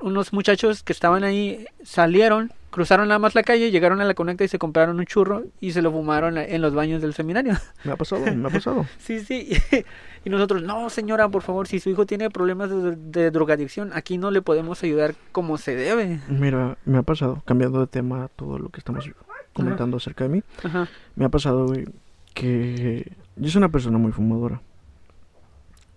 unos 0.00 0.32
muchachos 0.32 0.82
que 0.82 0.92
estaban 0.92 1.24
ahí 1.24 1.66
salieron, 1.82 2.52
cruzaron 2.76 3.08
nada 3.08 3.18
más 3.18 3.34
la 3.34 3.42
calle, 3.42 3.70
llegaron 3.70 4.02
a 4.02 4.04
la 4.04 4.12
conecta 4.12 4.44
y 4.44 4.48
se 4.48 4.58
compraron 4.58 4.98
un 4.98 5.06
churro 5.06 5.44
y 5.60 5.72
se 5.72 5.80
lo 5.80 5.90
fumaron 5.90 6.36
en 6.36 6.60
los 6.60 6.74
baños 6.74 7.00
del 7.00 7.14
seminario. 7.14 7.54
Me 7.84 7.92
ha 7.92 7.96
pasado, 7.96 8.20
me 8.26 8.48
ha 8.48 8.50
pasado. 8.50 8.84
sí, 8.98 9.20
sí. 9.20 9.48
Y 10.26 10.28
nosotros, 10.28 10.62
no, 10.62 10.90
señora, 10.90 11.28
por 11.28 11.42
favor, 11.42 11.68
si 11.68 11.78
su 11.78 11.88
hijo 11.88 12.04
tiene 12.04 12.30
problemas 12.30 12.68
de, 12.68 12.96
de 12.96 13.30
drogadicción, 13.30 13.92
aquí 13.94 14.18
no 14.18 14.32
le 14.32 14.42
podemos 14.42 14.82
ayudar 14.82 15.14
como 15.30 15.56
se 15.56 15.76
debe. 15.76 16.20
Mira, 16.28 16.76
me 16.84 16.98
ha 16.98 17.02
pasado, 17.02 17.42
cambiando 17.46 17.78
de 17.78 17.86
tema 17.86 18.28
todo 18.34 18.58
lo 18.58 18.68
que 18.70 18.80
estamos 18.80 19.08
comentando 19.54 19.96
acerca 19.98 20.24
de 20.24 20.30
mí. 20.30 20.42
Ajá. 20.64 20.88
Me 21.14 21.26
ha 21.26 21.28
pasado, 21.28 21.66
güey, 21.68 21.86
que 22.34 23.10
yo 23.36 23.50
soy 23.50 23.60
una 23.60 23.70
persona 23.70 23.98
muy 23.98 24.10
fumadora. 24.10 24.60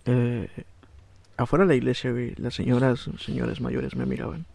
Eh, 0.06 0.48
afuera 1.36 1.64
de 1.64 1.70
la 1.70 1.74
iglesia, 1.74 2.12
güey, 2.12 2.32
las 2.36 2.54
señoras, 2.54 3.10
señores 3.18 3.60
mayores 3.60 3.96
me 3.96 4.06
miraban. 4.06 4.46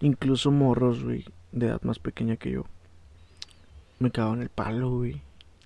Incluso 0.00 0.52
morros, 0.52 1.02
güey, 1.02 1.26
de 1.52 1.66
edad 1.66 1.82
más 1.82 1.98
pequeña 1.98 2.36
que 2.36 2.50
yo. 2.50 2.64
Me 3.98 4.10
cagaban 4.10 4.42
el 4.42 4.48
palo, 4.48 4.90
güey. 4.90 5.22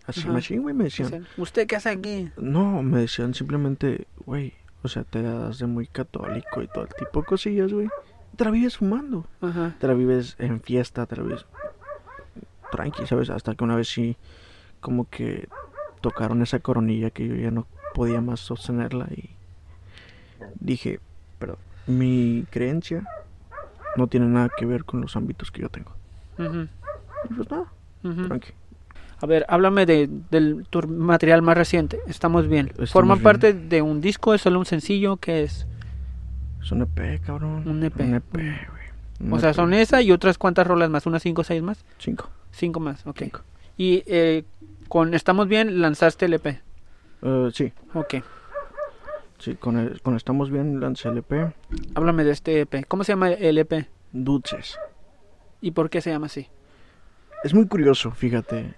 Así, 0.07 0.27
machín, 0.29 0.63
güey, 0.63 0.75
me 0.75 0.85
decían. 0.85 1.09
Dicen, 1.09 1.27
¿Usted 1.37 1.67
qué 1.67 1.77
hace 1.77 1.91
aquí? 1.91 2.31
No, 2.37 2.83
me 2.83 3.01
decían 3.01 3.35
simplemente, 3.35 4.07
güey, 4.25 4.53
o 4.83 4.89
sea, 4.89 5.03
te 5.03 5.23
das 5.23 5.59
de 5.59 5.67
muy 5.67 5.87
católico 5.87 6.63
y 6.63 6.69
todo 6.69 6.85
el 6.85 6.95
tipo 6.95 7.21
de 7.21 7.27
cosillas, 7.27 7.73
güey. 7.73 7.89
Te 8.37 8.45
la 8.45 8.51
vives 8.51 8.77
fumando. 8.77 9.27
Ajá. 9.41 9.75
Te 9.81 9.87
la 9.87 9.95
vives 9.95 10.37
en 10.39 10.61
fiesta, 10.61 11.07
te 11.07 11.17
la 11.17 11.23
vives 11.23 11.47
tranqui, 12.71 13.07
¿sabes? 13.07 13.31
Hasta 13.31 13.55
que 13.55 13.65
una 13.65 13.75
vez 13.75 13.89
sí, 13.89 14.17
como 14.81 15.09
que 15.09 15.49
tocaron 16.01 16.43
esa 16.43 16.61
coronilla 16.61 17.11
que 17.11 17.27
yo 17.27 17.35
ya 17.35 17.51
no 17.51 17.67
podía 17.95 18.21
más 18.21 18.41
sostenerla 18.41 19.09
y 19.11 19.31
dije, 20.61 21.01
perdón, 21.39 21.59
mi 21.87 22.45
creencia 22.51 23.07
no 23.97 24.07
tiene 24.07 24.27
nada 24.27 24.51
que 24.57 24.67
ver 24.67 24.85
con 24.85 25.01
los 25.01 25.17
ámbitos 25.17 25.51
que 25.51 25.63
yo 25.63 25.69
tengo. 25.69 25.93
Y 26.39 27.35
pues 27.35 27.51
nada, 27.51 27.65
Ujú. 28.05 28.27
tranqui. 28.29 28.53
A 29.21 29.27
ver, 29.27 29.47
háblame 29.49 29.87
de, 29.87 30.11
del 30.31 30.67
tu 30.69 30.87
material 30.87 31.41
más 31.41 31.57
reciente. 31.57 31.99
Estamos 32.07 32.49
bien. 32.49 32.67
Estamos 32.69 32.91
¿Forma 32.93 33.15
bien. 33.15 33.23
parte 33.25 33.53
de 33.55 33.81
un 33.81 34.01
disco? 34.03 34.35
¿Es 34.35 34.43
solo 34.43 34.59
un 34.59 34.67
sencillo? 34.67 35.17
¿Qué 35.17 35.43
es? 35.43 35.67
Es 36.63 36.71
un 36.71 36.83
EP, 36.83 37.21
cabrón. 37.25 37.67
Un 37.67 37.83
EP. 37.83 37.99
Un 38.01 38.15
EP, 38.15 38.33
güey. 38.35 38.57
Un 39.21 39.33
O 39.33 39.39
sea, 39.39 39.51
EP. 39.51 39.57
son 39.57 39.73
esa 39.73 40.03
y 40.03 40.13
otras 40.13 40.37
cuantas 40.37 40.67
rolas 40.67 40.91
más. 40.91 41.07
¿Unas 41.07 41.23
cinco 41.23 41.41
o 41.41 41.45
seis 41.45 41.63
más? 41.63 41.83
Cinco. 41.99 42.29
Cinco 42.51 42.79
más, 42.81 43.07
ok. 43.07 43.19
Cinco. 43.21 43.41
Y 43.79 44.03
eh, 44.07 44.45
con 44.89 45.15
Estamos 45.15 45.49
Bien 45.49 45.81
lanzaste 45.81 46.27
el 46.27 46.35
EP. 46.35 46.47
Eh, 47.23 47.51
sí, 47.55 47.73
Ok. 47.95 48.17
Sí, 49.39 49.55
con, 49.57 49.77
el- 49.79 50.01
con 50.03 50.17
Estamos 50.17 50.51
Bien 50.51 50.81
lancé 50.81 51.09
el 51.09 51.19
EP. 51.19 51.55
Háblame 51.95 52.25
de 52.25 52.33
este 52.33 52.61
EP. 52.61 52.85
¿Cómo 52.87 53.05
se 53.05 53.13
llama 53.13 53.31
el 53.33 53.59
EP? 53.59 53.89
Dulces. 54.13 54.79
¿Y 55.61 55.71
por 55.73 55.91
qué 55.91 56.01
se 56.01 56.11
llama 56.11 56.27
así? 56.27 56.49
Es 57.45 57.55
muy 57.55 57.67
curioso, 57.67 58.11
fíjate. 58.13 58.75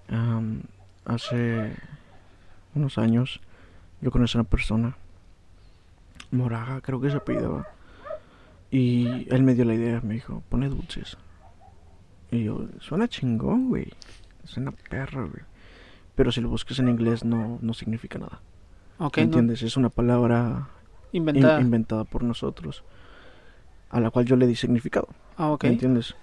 hace 1.04 1.72
unos 2.74 2.98
años 2.98 3.40
yo 4.00 4.10
conocí 4.10 4.36
a 4.36 4.40
una 4.42 4.48
persona, 4.48 4.96
Moraga, 6.30 6.80
creo 6.80 7.00
que 7.00 7.10
se 7.10 7.16
apellidaba. 7.16 7.66
Y 8.70 9.26
él 9.34 9.42
me 9.42 9.54
dio 9.54 9.64
la 9.64 9.74
idea, 9.74 10.00
me 10.02 10.14
dijo, 10.14 10.42
pone 10.50 10.68
dulces. 10.68 11.16
Y 12.30 12.44
yo, 12.44 12.66
suena 12.80 13.08
chingón, 13.08 13.68
güey. 13.68 13.90
Suena 14.44 14.72
perro, 14.72 15.28
güey. 15.30 15.42
Pero 16.14 16.30
si 16.32 16.40
lo 16.42 16.48
buscas 16.50 16.78
en 16.78 16.88
inglés 16.88 17.24
no, 17.24 17.58
no 17.62 17.72
significa 17.72 18.18
nada. 18.18 18.40
Ok, 18.98 19.16
¿Me 19.18 19.22
no, 19.22 19.26
entiendes? 19.26 19.62
Es 19.62 19.76
una 19.76 19.88
palabra 19.90 20.68
in- 21.12 21.18
inventada. 21.28 21.60
inventada 21.60 22.04
por 22.04 22.22
nosotros, 22.24 22.82
a 23.90 24.00
la 24.00 24.10
cual 24.10 24.24
yo 24.26 24.36
le 24.36 24.46
di 24.46 24.54
significado. 24.56 25.08
ah, 25.36 25.50
ok. 25.50 25.64
¿Me 25.64 25.70
entiendes? 25.70 26.14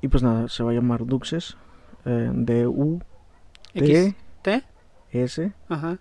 Y 0.00 0.08
pues 0.08 0.22
nada, 0.22 0.48
se 0.48 0.62
va 0.62 0.70
a 0.70 0.74
llamar 0.74 1.04
Duxes. 1.06 1.56
Eh, 2.04 2.30
D-U-T-S-E-S. 3.74 4.14
X, 5.12 5.42
T, 5.42 5.52
ajá. 5.68 5.98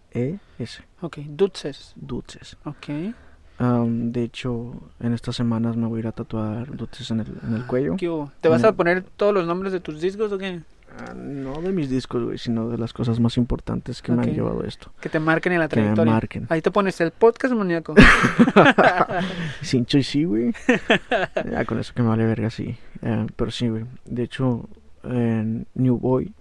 Ok, 1.01 1.17
Dutses. 1.27 1.93
Dulces. 1.95 2.57
Ok. 2.65 3.13
Am, 3.59 4.11
de 4.11 4.23
hecho, 4.23 4.73
en 4.99 5.13
estas 5.13 5.35
semanas 5.35 5.77
me 5.77 5.87
voy 5.87 5.97
a 5.97 5.99
ir 6.01 6.07
a 6.07 6.11
tatuar 6.11 6.75
dulces 6.75 7.09
en 7.11 7.19
el, 7.21 7.27
en 7.47 7.53
el 7.53 7.65
cuello. 7.65 7.95
¿Qué 7.97 8.09
hubo? 8.09 8.31
¿Te 8.41 8.49
vas 8.49 8.63
a 8.63 8.71
Mm. 8.71 8.75
poner 8.75 9.03
todos 9.03 9.33
los 9.33 9.45
nombres 9.45 9.71
de 9.71 9.79
tus 9.79 10.01
discos 10.01 10.31
o 10.31 10.37
qué? 10.37 10.61
Ah, 10.95 11.13
no 11.15 11.59
de 11.61 11.71
mis 11.71 11.89
discos, 11.89 12.23
güey, 12.23 12.37
sino 12.37 12.69
de 12.69 12.77
las 12.77 12.93
cosas 12.93 13.19
más 13.19 13.37
importantes 13.37 14.01
que 14.01 14.11
me 14.11 14.21
han 14.23 14.33
llevado 14.33 14.63
a 14.63 14.67
esto. 14.67 14.91
Que 15.01 15.09
te 15.09 15.19
marquen 15.19 15.53
en 15.53 15.59
la 15.59 15.67
Que 15.67 15.77
me 15.77 15.81
trayectoria. 15.81 16.13
marquen. 16.13 16.47
Ahí 16.49 16.61
te 16.61 16.69
pones 16.71 17.01
el 17.01 17.11
podcast 17.11 17.53
maníaco. 17.55 17.95
Cincho 19.63 19.97
y 19.97 20.03
sí, 20.03 20.23
güey. 20.25 20.53
ya 21.51 21.65
con 21.65 21.79
eso 21.79 21.93
que 21.95 22.01
me 22.03 22.09
vale 22.09 22.25
verga, 22.25 22.49
sí. 22.49 22.77
Eh, 23.01 23.25
pero 23.35 23.49
sí, 23.51 23.69
güey. 23.69 23.85
De 24.05 24.23
hecho, 24.23 24.69
en 25.03 25.65
New 25.73 25.97
Boy 25.97 26.31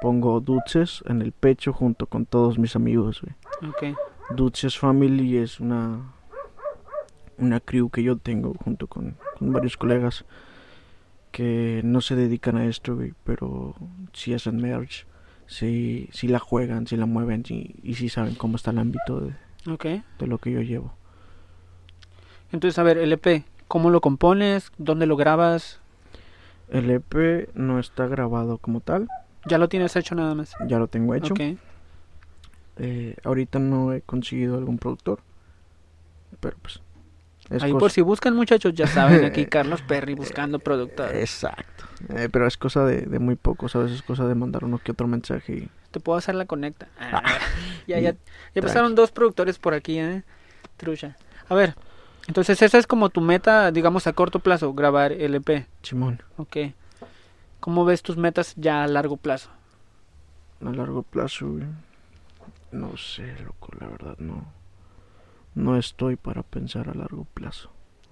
pongo 0.00 0.40
Dulces 0.40 1.02
en 1.06 1.22
el 1.22 1.32
pecho 1.32 1.72
junto 1.72 2.06
con 2.06 2.26
todos 2.26 2.58
mis 2.58 2.74
amigos, 2.76 3.20
güey. 3.22 3.70
Ok. 3.92 3.98
Dulces 4.34 4.78
Family 4.78 5.36
es 5.36 5.60
una 5.60 6.00
una 7.38 7.60
crew 7.60 7.90
que 7.90 8.02
yo 8.02 8.16
tengo 8.16 8.54
junto 8.54 8.86
con, 8.86 9.16
con 9.38 9.52
varios 9.52 9.76
colegas 9.76 10.24
que 11.32 11.80
no 11.84 12.00
se 12.00 12.14
dedican 12.14 12.56
a 12.56 12.66
esto, 12.66 12.94
güey, 12.94 13.14
pero 13.24 13.74
sí 14.12 14.34
hacen 14.34 14.58
merch, 14.58 15.06
sí, 15.46 16.08
sí 16.12 16.28
la 16.28 16.38
juegan, 16.38 16.86
sí 16.86 16.96
la 16.96 17.06
mueven 17.06 17.44
sí- 17.44 17.74
y 17.82 17.94
sí 17.94 18.08
saben 18.08 18.34
cómo 18.36 18.56
está 18.56 18.70
el 18.70 18.78
ámbito 18.78 19.20
de, 19.20 19.32
Ok. 19.72 19.84
de 20.18 20.26
lo 20.26 20.38
que 20.38 20.52
yo 20.52 20.60
llevo. 20.60 20.94
Entonces, 22.52 22.78
a 22.78 22.82
ver, 22.82 22.98
el 22.98 23.12
EP, 23.12 23.44
¿cómo 23.66 23.90
lo 23.90 24.00
compones? 24.00 24.70
¿Dónde 24.78 25.06
lo 25.06 25.16
grabas? 25.16 25.80
El 26.68 26.90
EP 26.90 27.48
no 27.54 27.78
está 27.78 28.06
grabado 28.06 28.58
como 28.58 28.80
tal, 28.80 29.08
Ya 29.46 29.58
lo 29.58 29.68
tienes 29.68 29.96
hecho 29.96 30.14
nada 30.14 30.34
más. 30.34 30.54
ya 30.66 30.78
lo 30.78 30.86
tengo 30.86 31.14
hecho. 31.14 31.34
Ok. 31.34 31.40
Eh, 32.76 33.16
ahorita 33.24 33.58
no 33.58 33.92
he 33.92 34.00
conseguido 34.02 34.56
algún 34.58 34.78
productor, 34.78 35.20
pero 36.40 36.56
pues... 36.62 36.80
es 37.50 37.62
Ahí 37.62 37.72
cosa- 37.72 37.80
por 37.80 37.90
si 37.90 38.00
buscan 38.00 38.34
muchachos, 38.34 38.72
ya 38.74 38.86
saben, 38.86 39.24
aquí 39.26 39.46
Carlos 39.46 39.82
Perry 39.82 40.14
buscando 40.14 40.58
productores. 40.58 41.14
Exacto. 41.20 41.84
Eh, 42.16 42.28
pero 42.32 42.46
es 42.46 42.56
cosa 42.56 42.84
de, 42.84 43.02
de 43.02 43.18
muy 43.18 43.36
pocos, 43.36 43.74
a 43.76 43.80
veces 43.80 43.96
es 43.98 44.02
cosa 44.02 44.26
de 44.26 44.34
mandar 44.34 44.64
uno 44.64 44.78
que 44.78 44.92
otro 44.92 45.06
mensaje 45.06 45.52
y... 45.54 45.68
Te 45.90 46.00
puedo 46.00 46.18
hacer 46.18 46.34
la 46.34 46.46
conecta. 46.46 46.88
Ah, 47.00 47.22
ya, 47.86 47.98
ya, 48.00 48.14
ya 48.54 48.62
pasaron 48.62 48.94
dos 48.94 49.10
productores 49.10 49.58
por 49.58 49.74
aquí, 49.74 49.98
¿eh? 49.98 50.22
Trucha. 50.76 51.16
A 51.48 51.54
ver, 51.54 51.74
entonces 52.28 52.62
esa 52.62 52.78
es 52.78 52.86
como 52.86 53.10
tu 53.10 53.20
meta, 53.20 53.70
digamos, 53.72 54.06
a 54.06 54.12
corto 54.12 54.38
plazo, 54.38 54.72
grabar 54.72 55.12
el 55.12 55.34
EP. 55.34 55.66
Simón, 55.82 56.22
Ok. 56.36 56.56
¿Cómo 57.60 57.84
ves 57.84 58.02
tus 58.02 58.16
metas 58.16 58.54
ya 58.56 58.82
a 58.82 58.88
largo 58.88 59.16
plazo? 59.16 59.50
a 60.64 60.70
largo 60.70 61.02
plazo, 61.02 61.48
güey, 61.48 61.64
No 62.72 62.96
sé, 62.96 63.34
loco, 63.44 63.68
la 63.78 63.86
verdad 63.88 64.16
no. 64.18 64.44
No 65.54 65.76
estoy 65.76 66.16
para 66.16 66.42
pensar 66.42 66.88
a 66.88 66.94
largo 66.94 67.26
plazo. 67.34 67.70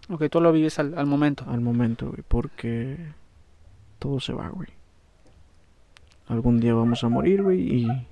Ok, 0.09 0.25
tú 0.31 0.41
lo 0.41 0.53
vives 0.53 0.79
al, 0.79 0.99
al 0.99 1.07
momento. 1.07 1.45
Al 1.49 1.61
momento, 1.61 2.09
güey, 2.09 2.23
porque 2.27 2.99
todo 3.99 4.21
se 4.21 4.33
va, 4.33 4.49
güey. 4.49 4.69
Algún 6.27 6.61
día 6.61 6.75
vamos 6.75 7.05
a 7.05 7.09
morir, 7.09 7.43
güey, 7.43 7.61
y... 7.61 8.07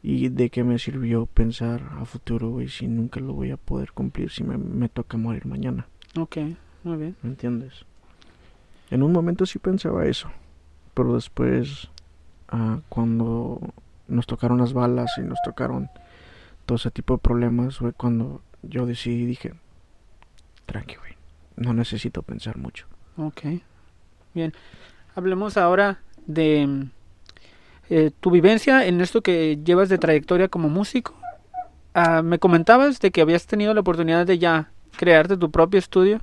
¿Y 0.00 0.28
de 0.28 0.48
qué 0.48 0.62
me 0.62 0.78
sirvió 0.78 1.26
pensar 1.26 1.82
a 1.98 2.04
futuro, 2.04 2.50
güey, 2.50 2.68
si 2.68 2.86
nunca 2.86 3.18
lo 3.20 3.34
voy 3.34 3.50
a 3.50 3.56
poder 3.56 3.92
cumplir, 3.92 4.30
si 4.30 4.44
me, 4.44 4.56
me 4.56 4.88
toca 4.88 5.18
morir 5.18 5.44
mañana? 5.44 5.88
Ok, 6.16 6.36
muy 6.84 6.96
bien. 6.96 7.16
¿Me 7.22 7.30
entiendes? 7.30 7.84
En 8.90 9.02
un 9.02 9.12
momento 9.12 9.44
sí 9.44 9.58
pensaba 9.58 10.06
eso, 10.06 10.30
pero 10.94 11.14
después, 11.14 11.90
ah, 12.48 12.80
cuando 12.88 13.60
nos 14.06 14.26
tocaron 14.26 14.58
las 14.58 14.72
balas 14.72 15.12
y 15.18 15.22
nos 15.22 15.38
tocaron 15.44 15.90
todo 16.68 16.76
ese 16.76 16.90
tipo 16.90 17.14
de 17.14 17.20
problemas, 17.20 17.78
fue 17.78 17.94
cuando 17.94 18.42
yo 18.62 18.84
decidí 18.84 19.24
dije, 19.24 19.54
tranqui, 20.66 20.96
güey, 20.96 21.12
no 21.56 21.72
necesito 21.72 22.22
pensar 22.22 22.58
mucho. 22.58 22.86
Ok, 23.16 23.40
bien. 24.34 24.52
Hablemos 25.14 25.56
ahora 25.56 26.02
de 26.26 26.88
eh, 27.88 28.10
tu 28.20 28.30
vivencia 28.30 28.86
en 28.86 29.00
esto 29.00 29.22
que 29.22 29.58
llevas 29.64 29.88
de 29.88 29.96
trayectoria 29.96 30.48
como 30.48 30.68
músico. 30.68 31.14
Ah, 31.94 32.20
me 32.20 32.38
comentabas 32.38 33.00
de 33.00 33.12
que 33.12 33.22
habías 33.22 33.46
tenido 33.46 33.72
la 33.72 33.80
oportunidad 33.80 34.26
de 34.26 34.38
ya 34.38 34.70
crearte 34.98 35.38
tu 35.38 35.50
propio 35.50 35.78
estudio 35.78 36.20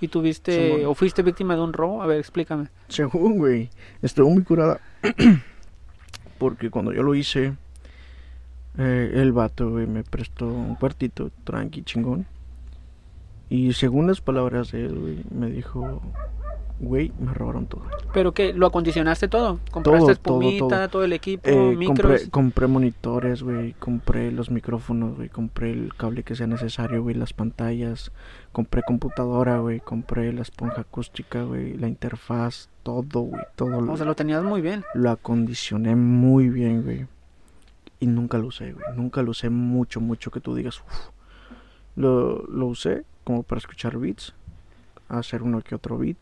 y 0.00 0.08
tuviste 0.08 0.84
o 0.86 0.94
fuiste 0.96 1.22
víctima 1.22 1.54
de 1.54 1.62
un 1.62 1.72
robo. 1.72 2.02
A 2.02 2.06
ver, 2.06 2.18
explícame. 2.18 2.66
Según, 2.88 3.38
güey, 3.38 3.70
estuvo 4.02 4.28
muy 4.28 4.42
curada. 4.42 4.80
Porque 6.38 6.68
cuando 6.68 6.92
yo 6.92 7.04
lo 7.04 7.14
hice, 7.14 7.54
eh, 8.78 9.12
el 9.14 9.32
vato, 9.32 9.70
güey, 9.70 9.86
me 9.86 10.02
prestó 10.02 10.46
un 10.48 10.74
cuartito 10.76 11.30
tranqui, 11.44 11.82
chingón. 11.82 12.26
Y 13.50 13.72
según 13.74 14.06
las 14.06 14.20
palabras 14.20 14.72
de 14.72 14.86
él, 14.86 14.98
güey, 14.98 15.18
me 15.30 15.48
dijo, 15.50 16.00
güey, 16.80 17.12
me 17.20 17.32
robaron 17.34 17.66
todo. 17.66 17.82
Pero 18.12 18.32
que 18.32 18.52
lo 18.52 18.66
acondicionaste 18.66 19.28
todo. 19.28 19.60
Compraste 19.70 20.00
Todo, 20.00 20.10
espumita, 20.12 20.58
todo, 20.68 20.88
todo. 20.88 21.04
el 21.04 21.12
equipo, 21.12 21.48
Eh, 21.48 21.76
micros. 21.76 21.98
compré, 22.00 22.30
compré 22.30 22.66
monitores, 22.66 23.42
güey, 23.42 23.74
compré 23.74 24.32
los 24.32 24.50
micrófonos, 24.50 25.16
güey, 25.16 25.28
compré 25.28 25.70
el 25.72 25.94
cable 25.94 26.22
que 26.24 26.34
sea 26.34 26.46
necesario, 26.46 27.02
güey, 27.02 27.14
las 27.14 27.32
pantallas, 27.32 28.10
compré 28.50 28.82
computadora, 28.82 29.58
güey, 29.58 29.78
compré 29.80 30.32
la 30.32 30.42
esponja 30.42 30.80
acústica, 30.80 31.42
güey, 31.44 31.76
la 31.76 31.86
interfaz, 31.86 32.70
todo, 32.82 33.20
güey, 33.20 33.42
todo. 33.56 33.92
O 33.92 33.96
sea, 33.96 34.06
lo 34.06 34.14
tenías 34.16 34.42
muy 34.42 34.62
bien. 34.62 34.84
lo 34.94 35.10
acondicioné 35.10 35.94
muy 35.94 36.48
bien, 36.48 36.82
güey. 36.82 37.06
Y 38.04 38.06
nunca 38.06 38.36
lo 38.36 38.48
usé, 38.48 38.74
güey. 38.74 38.84
Nunca 38.94 39.22
lo 39.22 39.30
usé 39.30 39.48
mucho, 39.48 39.98
mucho 39.98 40.30
que 40.30 40.38
tú 40.40 40.54
digas, 40.54 40.82
"Uf". 40.82 41.08
Lo, 41.96 42.44
lo 42.48 42.66
usé 42.66 43.06
como 43.24 43.44
para 43.44 43.60
escuchar 43.60 43.96
beats, 43.96 44.34
hacer 45.08 45.42
uno 45.42 45.62
que 45.62 45.74
otro 45.74 45.96
beat. 45.96 46.18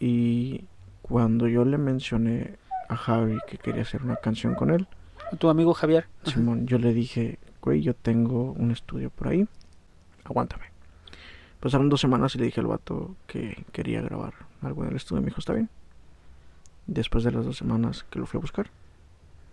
Y 0.00 0.64
cuando 1.02 1.46
yo 1.46 1.66
le 1.66 1.76
mencioné 1.76 2.56
a 2.88 2.96
Javi 2.96 3.36
que 3.46 3.58
quería 3.58 3.82
hacer 3.82 4.02
una 4.02 4.16
canción 4.16 4.54
con 4.54 4.70
él, 4.70 4.86
Tu 5.38 5.50
amigo 5.50 5.74
Javier. 5.74 6.06
Simón, 6.24 6.66
yo 6.66 6.78
le 6.78 6.94
dije, 6.94 7.38
güey, 7.60 7.82
yo 7.82 7.92
tengo 7.92 8.52
un 8.52 8.70
estudio 8.70 9.10
por 9.10 9.28
ahí, 9.28 9.46
aguántame. 10.24 10.64
Pasaron 11.60 11.90
dos 11.90 12.00
semanas 12.00 12.34
y 12.34 12.38
le 12.38 12.46
dije 12.46 12.60
al 12.62 12.66
vato 12.68 13.14
que 13.26 13.66
quería 13.72 14.00
grabar 14.00 14.32
algo 14.62 14.84
en 14.84 14.88
el 14.90 14.96
estudio. 14.96 15.20
Me 15.20 15.26
dijo, 15.26 15.40
está 15.40 15.52
bien. 15.52 15.68
Después 16.86 17.24
de 17.24 17.32
las 17.32 17.44
dos 17.44 17.58
semanas 17.58 18.06
que 18.08 18.18
lo 18.18 18.24
fui 18.24 18.38
a 18.38 18.40
buscar, 18.40 18.70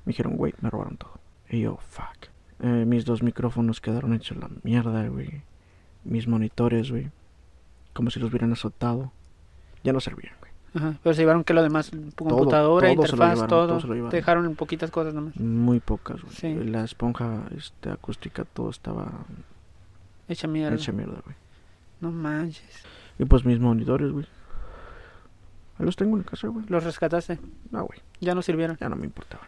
me 0.05 0.11
dijeron, 0.11 0.37
güey, 0.37 0.53
me 0.61 0.69
robaron 0.69 0.95
todo. 0.95 1.24
Y 1.49 1.61
yo, 1.61 1.77
fuck. 1.89 2.29
Eh, 2.61 2.85
mis 2.85 3.05
dos 3.05 3.21
micrófonos 3.21 3.81
quedaron 3.81 4.13
hechos 4.13 4.37
la 4.37 4.49
mierda, 4.63 5.07
güey. 5.07 5.41
Mis 6.03 6.27
monitores, 6.27 6.91
güey. 6.91 7.11
Como 7.93 8.09
si 8.09 8.19
los 8.19 8.29
hubieran 8.29 8.51
azotado. 8.51 9.11
Ya 9.83 9.93
no 9.93 9.99
servían, 9.99 10.33
güey. 10.39 10.51
Ajá. 10.75 10.97
Pero 11.03 11.13
se 11.13 11.21
llevaron 11.21 11.43
que 11.43 11.53
lo 11.53 11.63
demás, 11.63 11.91
computadora, 12.15 12.87
todo 12.87 13.01
interfaz, 13.03 13.35
llevaron, 13.35 13.79
todo. 13.79 14.09
Te 14.09 14.17
dejaron 14.17 14.45
en 14.45 14.55
poquitas 14.55 14.91
cosas 14.91 15.13
nomás. 15.13 15.35
Muy 15.37 15.79
pocas, 15.79 16.21
güey. 16.21 16.33
Sí. 16.33 16.53
La 16.53 16.83
esponja 16.83 17.43
este, 17.55 17.91
acústica, 17.91 18.43
todo 18.43 18.69
estaba 18.69 19.09
Hecha 20.27 20.47
mierda. 20.47 20.75
hecha 20.75 20.91
mierda, 20.91 21.21
güey. 21.23 21.35
No 22.01 22.11
manches. 22.11 22.83
Y 23.17 23.25
pues 23.25 23.45
mis 23.45 23.59
monitores, 23.59 24.11
güey. 24.11 24.25
Los 25.77 25.95
tengo 25.95 26.17
en 26.17 26.23
casa, 26.23 26.47
güey. 26.47 26.65
Los 26.67 26.83
rescataste. 26.83 27.39
No, 27.71 27.85
güey. 27.85 27.99
Ya 28.19 28.33
no 28.35 28.41
sirvieron. 28.41 28.77
Ya 28.79 28.89
no 28.89 28.95
me 28.95 29.05
importaban. 29.05 29.47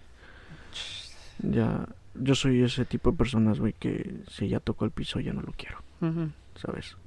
Ya. 1.39 1.87
Yo 2.15 2.33
soy 2.33 2.63
ese 2.63 2.85
tipo 2.85 3.11
de 3.11 3.17
personas, 3.17 3.59
güey, 3.59 3.73
que 3.73 4.21
si 4.29 4.47
ya 4.47 4.59
tocó 4.59 4.85
el 4.85 4.91
piso 4.91 5.19
ya 5.19 5.33
no 5.33 5.41
lo 5.41 5.53
quiero. 5.53 5.77
¿sabes? 6.55 6.97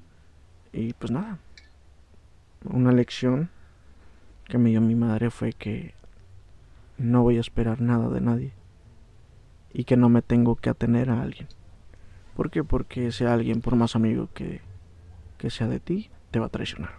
Y 0.72 0.93
pues 0.95 1.11
nada. 1.11 1.39
Una 2.64 2.93
lección 2.93 3.51
que 4.45 4.59
me 4.59 4.70
dio 4.70 4.81
mi 4.81 4.95
madre 4.95 5.31
fue 5.31 5.53
que 5.53 5.95
no 6.99 7.22
voy 7.22 7.39
a 7.39 7.41
esperar 7.41 7.81
nada 7.81 8.09
de 8.09 8.20
nadie. 8.20 8.53
Y 9.72 9.85
que 9.85 9.97
no 9.97 10.09
me 10.09 10.22
tengo 10.22 10.57
que 10.57 10.70
atener 10.70 11.11
a 11.11 11.22
alguien. 11.22 11.49
¿Por 12.37 12.51
qué? 12.51 12.64
Porque 12.64 13.09
ese 13.09 13.26
alguien, 13.26 13.61
por 13.61 13.76
más 13.76 13.97
amigo 13.97 14.28
que, 14.35 14.61
que 15.39 15.51
sea 15.51 15.68
de 15.68 15.81
ti, 15.81 16.11
te 16.31 16.39
va 16.39 16.47
a 16.47 16.51
traicionar. 16.51 16.93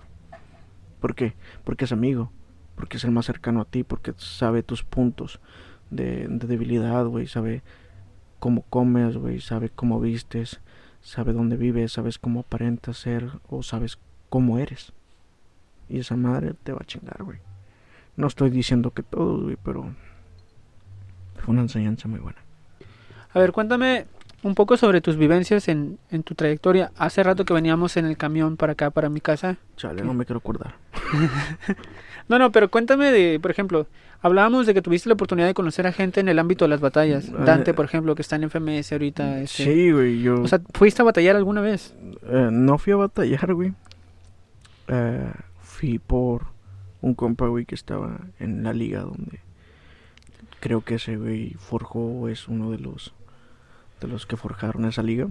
¿Por 1.00 1.16
qué? 1.16 1.34
Porque 1.64 1.86
es 1.86 1.92
amigo. 1.92 2.32
Porque 2.76 2.98
es 2.98 3.04
el 3.04 3.12
más 3.12 3.26
cercano 3.26 3.62
a 3.62 3.66
ti. 3.66 3.84
Porque 3.84 4.14
sabe 4.18 4.64
tus 4.64 4.84
puntos 4.84 5.40
de, 5.92 6.28
de 6.28 6.48
debilidad, 6.48 7.06
güey. 7.06 7.28
Sabe 7.28 7.62
cómo 8.40 8.64
comes, 8.64 9.18
güey. 9.18 9.40
Sabe 9.40 9.70
cómo 9.70 10.00
vistes. 10.00 10.60
Sabe 11.02 11.34
dónde 11.34 11.58
vives. 11.58 11.92
Sabes 11.94 12.18
cómo 12.18 12.40
aparentas 12.40 12.98
ser. 12.98 13.30
O 13.48 13.62
sabes 13.62 14.00
cómo 14.30 14.58
eres. 14.58 14.94
Y 15.88 16.00
esa 16.00 16.16
madre 16.16 16.56
te 16.64 16.72
va 16.72 16.80
a 16.82 16.86
chingar, 16.86 17.24
güey. 17.24 17.38
No 18.16 18.28
estoy 18.28 18.50
diciendo 18.50 18.92
que 18.92 19.04
todos, 19.04 19.44
güey. 19.44 19.58
Pero 19.64 19.94
fue 21.38 21.54
una 21.54 21.62
enseñanza 21.62 22.08
muy 22.08 22.20
buena. 22.20 22.40
A 23.34 23.40
ver, 23.40 23.52
cuéntame 23.52 24.08
un 24.44 24.56
poco 24.56 24.76
sobre 24.76 25.02
tus 25.02 25.18
vivencias 25.18 25.68
en, 25.68 26.00
en 26.10 26.24
tu 26.24 26.36
trayectoria. 26.36 26.92
Hace 26.98 27.24
rato 27.24 27.46
que 27.46 27.54
veníamos 27.54 27.96
en 27.98 28.06
el 28.06 28.18
camión 28.18 28.58
para 28.58 28.74
acá, 28.74 28.90
para 28.90 29.10
mi 29.10 29.22
casa. 29.22 29.58
Chale, 29.78 30.02
¿Qué? 30.02 30.08
no 30.08 30.14
me 30.14 30.26
quiero 30.26 30.40
acordar. 30.40 30.76
No, 32.32 32.40
no, 32.40 32.50
pero 32.54 32.72
cuéntame 32.72 33.12
de, 33.12 33.42
por 33.42 33.52
ejemplo, 33.52 33.88
hablábamos 34.22 34.66
de 34.66 34.74
que 34.74 34.82
tuviste 34.82 35.10
la 35.10 35.16
oportunidad 35.16 35.48
de 35.48 35.54
conocer 35.54 35.86
a 35.86 35.92
gente 35.92 36.22
en 36.22 36.30
el 36.30 36.40
ámbito 36.40 36.64
de 36.64 36.70
las 36.70 36.80
batallas. 36.80 37.28
Eh, 37.28 37.34
Dante, 37.46 37.74
por 37.74 37.84
ejemplo, 37.84 38.16
que 38.16 38.22
está 38.22 38.38
en 38.38 38.50
FMS 38.50 38.94
ahorita. 38.94 39.42
este. 39.42 39.66
Sí, 39.66 39.92
güey. 39.92 40.22
Yo. 40.22 40.42
O 40.42 40.48
sea, 40.48 40.62
¿fuiste 40.74 41.02
a 41.02 41.06
batallar 41.06 41.36
alguna 41.36 41.60
vez? 41.60 41.94
Eh, 42.30 42.48
no 42.50 42.78
fui 42.78 42.94
a 42.94 42.96
batallar, 42.96 43.54
güey. 43.54 43.74
Eh, 44.88 45.30
fui 45.62 46.00
por 46.00 46.44
un 47.02 47.16
compa, 47.16 47.48
güey, 47.48 47.66
que 47.66 47.76
estaba 47.76 48.22
en 48.40 48.64
la 48.64 48.72
liga 48.72 49.02
donde 49.02 49.42
creo 50.62 50.86
que 50.86 50.96
ese 50.96 51.18
güey 51.18 51.56
forjó, 51.60 52.30
es 52.30 52.48
uno 52.48 52.72
de 52.72 52.80
los 52.80 53.14
de 54.00 54.08
los 54.08 54.26
que 54.26 54.38
forjaron 54.38 54.86
esa 54.86 55.04
liga. 55.04 55.28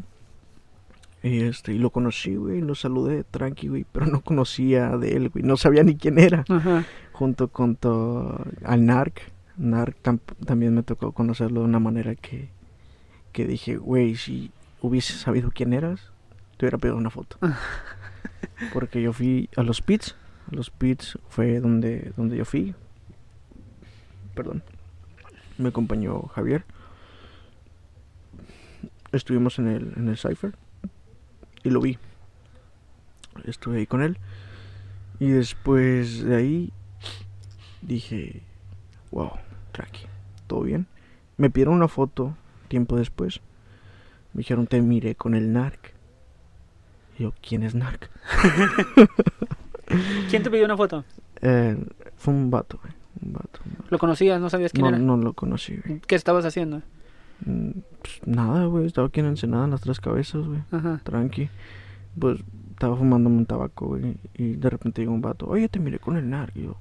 Y 1.23 1.43
este, 1.43 1.75
y 1.75 1.79
lo 1.79 1.91
conocí, 1.91 2.35
güey, 2.37 2.61
lo 2.63 2.75
saludé 2.75 3.25
tranqui, 3.25 3.69
güey, 3.69 3.85
pero 3.93 4.07
no 4.07 4.23
conocía 4.23 4.97
de 4.97 5.17
él, 5.17 5.29
güey, 5.29 5.45
no 5.45 5.57
sabía 5.59 5.83
ni 5.83 5.97
quién 5.97 6.19
era. 6.19 6.45
Ajá. 6.49 6.85
Junto 7.13 7.49
con 7.49 7.77
to- 7.77 8.43
al 8.65 8.87
Narc, 8.87 9.21
Narc 9.59 9.97
tam- 10.03 10.21
también 10.47 10.75
me 10.75 10.83
tocó 10.83 11.13
conocerlo 11.13 11.61
de 11.61 11.67
una 11.67 11.79
manera 11.79 12.15
que, 12.15 12.49
que 13.33 13.47
dije, 13.47 13.77
güey, 13.77 14.17
si 14.17 14.51
hubiese 14.81 15.13
sabido 15.13 15.51
quién 15.55 15.75
eras, 15.75 16.01
te 16.57 16.65
hubiera 16.65 16.79
pedido 16.79 16.97
una 16.97 17.11
foto. 17.11 17.37
Porque 18.73 19.03
yo 19.03 19.13
fui 19.13 19.51
a 19.57 19.63
los 19.63 19.83
pits, 19.83 20.17
a 20.51 20.55
los 20.55 20.71
pits 20.71 21.19
fue 21.29 21.61
donde, 21.61 22.13
donde 22.17 22.39
yo 22.39 22.47
fui. 22.47 22.75
Perdón. 24.35 24.63
Me 25.59 25.69
acompañó 25.69 26.23
Javier. 26.29 26.65
Estuvimos 29.13 29.59
en 29.59 29.67
el, 29.69 29.93
en 29.97 30.09
el 30.09 30.17
Cypher 30.17 30.55
y 31.65 31.71
lo 31.71 31.81
vi. 31.81 31.99
Estuve 33.45 33.79
ahí 33.79 33.87
con 33.87 34.03
él. 34.03 34.19
Y 35.19 35.29
después 35.31 36.23
de 36.25 36.37
ahí 36.37 36.73
dije, 37.83 38.43
wow, 39.11 39.33
tranqui, 39.73 40.07
todo 40.47 40.63
bien. 40.63 40.87
Me 41.37 41.51
pidieron 41.51 41.75
una 41.75 41.89
foto 41.89 42.37
tiempo 42.69 42.97
después. 42.97 43.41
Me 44.33 44.39
dijeron, 44.39 44.67
te 44.67 44.81
miré 44.81 45.15
con 45.15 45.35
el 45.35 45.53
narc. 45.53 45.93
Y 47.19 47.23
yo, 47.25 47.35
¿quién 47.47 47.63
es 47.63 47.75
narc? 47.75 48.11
¿Quién 50.31 50.43
te 50.43 50.51
pidió 50.51 50.65
una 50.65 50.77
foto? 50.77 51.05
Eh, 51.43 51.77
fue 52.17 52.33
un 52.35 52.51
vato, 52.51 52.79
güey. 52.83 52.95
Un 53.23 53.33
vato. 53.33 53.61
un 53.67 53.73
vato. 53.73 53.85
¿Lo 53.91 53.99
conocías? 53.99 54.41
¿No 54.41 54.49
sabías 54.51 54.73
quién 54.73 54.85
No, 54.85 54.89
era? 54.89 54.99
no 54.99 55.17
lo 55.17 55.33
conocí, 55.33 55.77
güey. 55.85 56.01
¿Qué 56.01 56.15
estabas 56.15 56.45
haciendo? 56.45 56.83
Pues, 57.45 58.21
nada, 58.27 58.67
güey. 58.67 58.87
Estaba 58.87 59.09
aquí 59.09 59.21
en 59.21 59.27
Ensenada, 59.27 59.65
en 59.65 59.71
las 59.71 59.81
tres 59.81 60.01
cabezas, 60.01 60.47
güey. 60.47 60.63
Ajá. 60.71 61.01
Tranqui. 61.05 61.49
Pues 62.19 62.41
estaba 62.71 62.97
fumándome 62.97 63.37
un 63.37 63.47
tabaco, 63.47 63.89
güey. 63.89 64.17
Y 64.35 64.57
de 64.57 64.71
repente 64.71 65.03
llegó 65.03 65.13
un 65.13 65.21
vato. 65.21 65.47
Oye, 65.47 65.69
te 65.69 65.79
miré 65.79 65.99
con 65.99 66.17
el 66.17 66.29
narc. 66.29 66.57
Y 66.57 66.63
yo, 66.63 66.77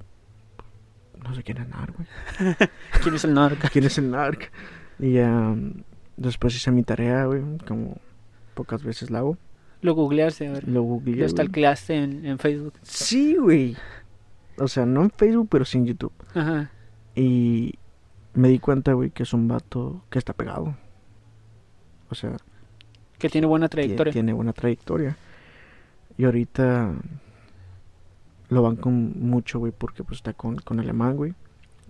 no 1.24 1.36
sé 1.36 1.44
quién 1.44 1.58
es 1.58 1.68
narc, 1.68 1.96
güey. 1.96 2.08
¿Quién 3.04 3.16
es 3.16 3.24
el 3.26 3.34
narca? 3.34 3.70
¿Quién 3.74 3.86
es 3.86 3.98
el 3.98 4.12
narc? 4.12 4.52
Y 5.00 5.14
ya 5.14 5.30
mm, 5.30 5.84
después 6.18 6.56
hice 6.56 6.72
mi 6.72 6.84
tarea, 6.84 7.26
güey. 7.26 7.42
Como 7.68 7.98
pocas 8.54 8.84
veces 8.84 9.10
la 9.10 9.20
hago. 9.20 9.38
Lo 9.82 9.94
googleaste, 9.94 10.48
a 10.48 10.52
ver. 10.52 10.68
Lo 10.68 10.84
googleé. 10.84 11.18
Lo 11.18 11.30
stalkeaste 11.30 11.96
en, 11.96 12.26
en 12.26 12.40
Facebook. 12.40 12.74
Sí, 12.82 13.36
güey. 13.36 13.78
O 14.58 14.68
sea, 14.68 14.86
no 14.86 15.04
en 15.04 15.12
Facebook, 15.12 15.48
pero 15.50 15.64
sí 15.64 15.78
en 15.78 15.86
YouTube. 15.86 16.14
Ajá. 16.34 16.72
Y 17.16 17.76
me 18.34 18.50
di 18.50 18.60
cuenta, 18.60 18.94
güey, 18.94 19.10
que 19.12 19.24
es 19.24 19.34
un 19.34 19.48
vato 19.48 20.02
que 20.10 20.20
está 20.20 20.34
pegado. 20.34 20.76
O 22.10 22.16
sea, 22.16 22.38
Que 23.18 23.30
tiene 23.30 23.48
buena 23.48 23.70
trayectoria. 23.70 24.14
tiene 24.14 24.34
buena 24.34 24.54
trayectoria. 24.54 25.18
Y 26.18 26.26
ahorita 26.26 26.94
lo 28.50 28.62
van 28.64 28.76
con 28.76 29.20
mucho, 29.20 29.60
güey, 29.60 29.72
porque 29.78 30.04
pues 30.04 30.18
está 30.18 30.34
con, 30.34 30.58
con 30.58 30.80
Alemán, 30.80 31.16
güey. 31.16 31.34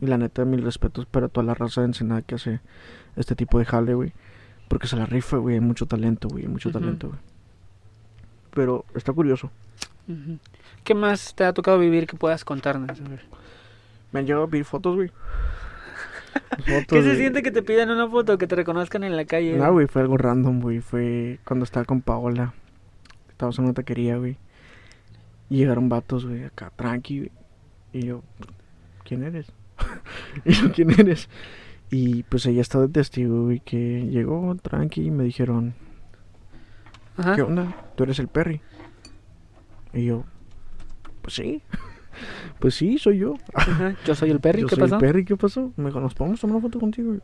Y 0.02 0.08
la 0.08 0.18
neta, 0.18 0.46
mil 0.46 0.64
respetos 0.64 1.06
para 1.06 1.28
toda 1.28 1.46
la 1.46 1.54
raza 1.54 1.82
de 1.82 1.88
Ensenada 1.88 2.22
que 2.22 2.36
hace 2.36 2.62
este 3.16 3.36
tipo 3.36 3.60
de 3.60 3.66
jale, 3.66 3.94
güey. 3.94 4.14
Porque 4.68 4.88
se 4.88 4.96
la 4.96 5.06
rifa, 5.06 5.38
güey, 5.38 5.56
hay 5.56 5.62
mucho 5.62 5.88
talento, 5.88 6.28
güey, 6.30 6.44
hay 6.44 6.50
mucho 6.50 6.72
talento, 6.72 7.08
güey. 7.10 7.20
Pero 8.54 8.86
está 8.94 9.14
curioso. 9.14 9.52
¿Qué 10.84 10.94
más 10.96 11.34
te 11.36 11.44
ha 11.44 11.54
tocado 11.54 11.80
vivir 11.80 12.08
que 12.08 12.18
puedas 12.18 12.44
contarnos? 12.46 13.00
Me 14.12 14.20
han 14.20 14.26
llegado 14.26 14.46
a 14.46 14.48
pedir 14.48 14.66
fotos, 14.66 14.96
güey. 14.96 15.12
¿Qué 16.88 17.04
se 17.04 17.16
siente 17.16 17.42
que 17.42 17.52
te 17.52 17.64
pidan 17.64 17.90
una 17.90 18.08
foto, 18.08 18.38
que 18.38 18.48
te 18.48 18.56
reconozcan 18.56 19.04
en 19.04 19.16
la 19.16 19.26
calle? 19.26 19.58
No, 19.58 19.72
güey, 19.72 19.88
fue 19.88 20.02
algo 20.02 20.18
random, 20.18 20.62
güey. 20.62 20.80
Fue 20.80 21.40
cuando 21.46 21.64
estaba 21.64 21.86
con 21.86 22.02
Paola. 22.02 22.54
Estábamos 23.30 23.58
en 23.60 23.66
una 23.66 23.74
taquería, 23.74 24.18
güey. 24.18 24.38
Y 25.50 25.58
llegaron 25.58 25.90
vatos, 25.90 26.26
güey, 26.26 26.44
acá, 26.44 26.72
tranqui, 26.76 27.20
güey. 27.20 27.32
Y 27.94 28.06
yo, 28.06 28.22
¿quién 29.04 29.24
eres? 29.24 29.52
y 30.46 30.54
yo, 30.54 30.72
¿quién 30.72 30.92
eres? 30.92 31.30
Y 31.90 32.24
pues 32.24 32.46
ella 32.46 32.62
está 32.62 32.80
de 32.80 32.90
testigo, 32.90 33.46
güey, 33.46 33.62
que 33.62 34.06
llegó 34.08 34.56
tranqui 34.62 35.08
y 35.08 35.12
me 35.12 35.24
dijeron, 35.24 35.74
Ajá. 37.18 37.36
¿qué 37.36 37.42
onda? 37.42 37.76
¿Tú 37.96 38.04
eres 38.04 38.20
el 38.20 38.28
Perry? 38.28 38.62
Y 39.94 40.06
yo, 40.06 40.24
pues 41.22 41.34
sí. 41.34 41.64
Pues 42.60 42.76
sí, 42.76 42.98
soy 42.98 43.20
yo. 43.20 43.36
Ajá. 43.54 43.96
Yo 44.06 44.16
soy 44.16 44.32
el 44.32 44.40
Perry, 44.40 44.62
Yo 44.62 44.68
¿qué 44.68 44.76
soy 44.76 44.84
pasó? 44.84 44.96
el 44.96 45.02
Perry, 45.02 45.26
¿qué 45.26 45.38
pasó? 45.38 45.72
Me 45.78 45.86
dijo, 45.86 46.00
¿nos 46.00 46.14
podemos 46.14 46.40
tomar 46.40 46.58
una 46.58 46.64
foto 46.66 46.80
contigo? 46.80 47.14
Y 47.14 47.18
yo, 47.18 47.24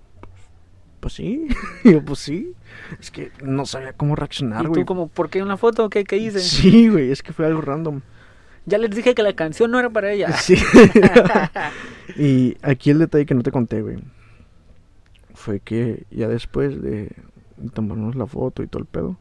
Pues 0.99 1.13
sí. 1.13 1.47
Y 1.83 1.91
yo, 1.93 2.03
pues 2.03 2.19
sí. 2.19 2.53
Es 2.99 3.11
que 3.11 3.31
no 3.43 3.65
sabía 3.65 3.93
cómo 3.93 4.15
reaccionar, 4.15 4.63
¿Y 4.63 4.67
güey. 4.67 4.81
tú 4.81 4.85
como, 4.85 5.07
por 5.07 5.29
qué 5.29 5.41
una 5.43 5.57
foto? 5.57 5.89
¿Qué, 5.89 6.03
qué 6.03 6.17
hice? 6.17 6.39
Sí, 6.39 6.89
güey, 6.89 7.11
es 7.11 7.21
que 7.21 7.33
fue 7.33 7.45
algo 7.45 7.61
random. 7.61 8.01
Ya 8.67 8.79
les 8.79 8.89
dije 8.95 9.13
que 9.13 9.21
la 9.21 9.33
canción 9.33 9.69
no 9.71 9.79
era 9.79 9.89
para 9.91 10.11
ella. 10.11 10.31
Sí. 10.37 10.55
y 12.17 12.57
aquí 12.61 12.89
el 12.89 12.99
detalle 12.99 13.25
que 13.25 13.35
no 13.35 13.43
te 13.43 13.51
conté, 13.51 13.81
güey. 13.81 13.97
Fue 15.33 15.59
que 15.59 16.05
ya 16.11 16.27
después 16.27 16.81
de 16.81 17.11
tomarnos 17.73 18.15
la 18.15 18.25
foto 18.25 18.63
y 18.63 18.67
todo 18.67 18.79
el 18.81 18.87
pedo, 18.87 19.17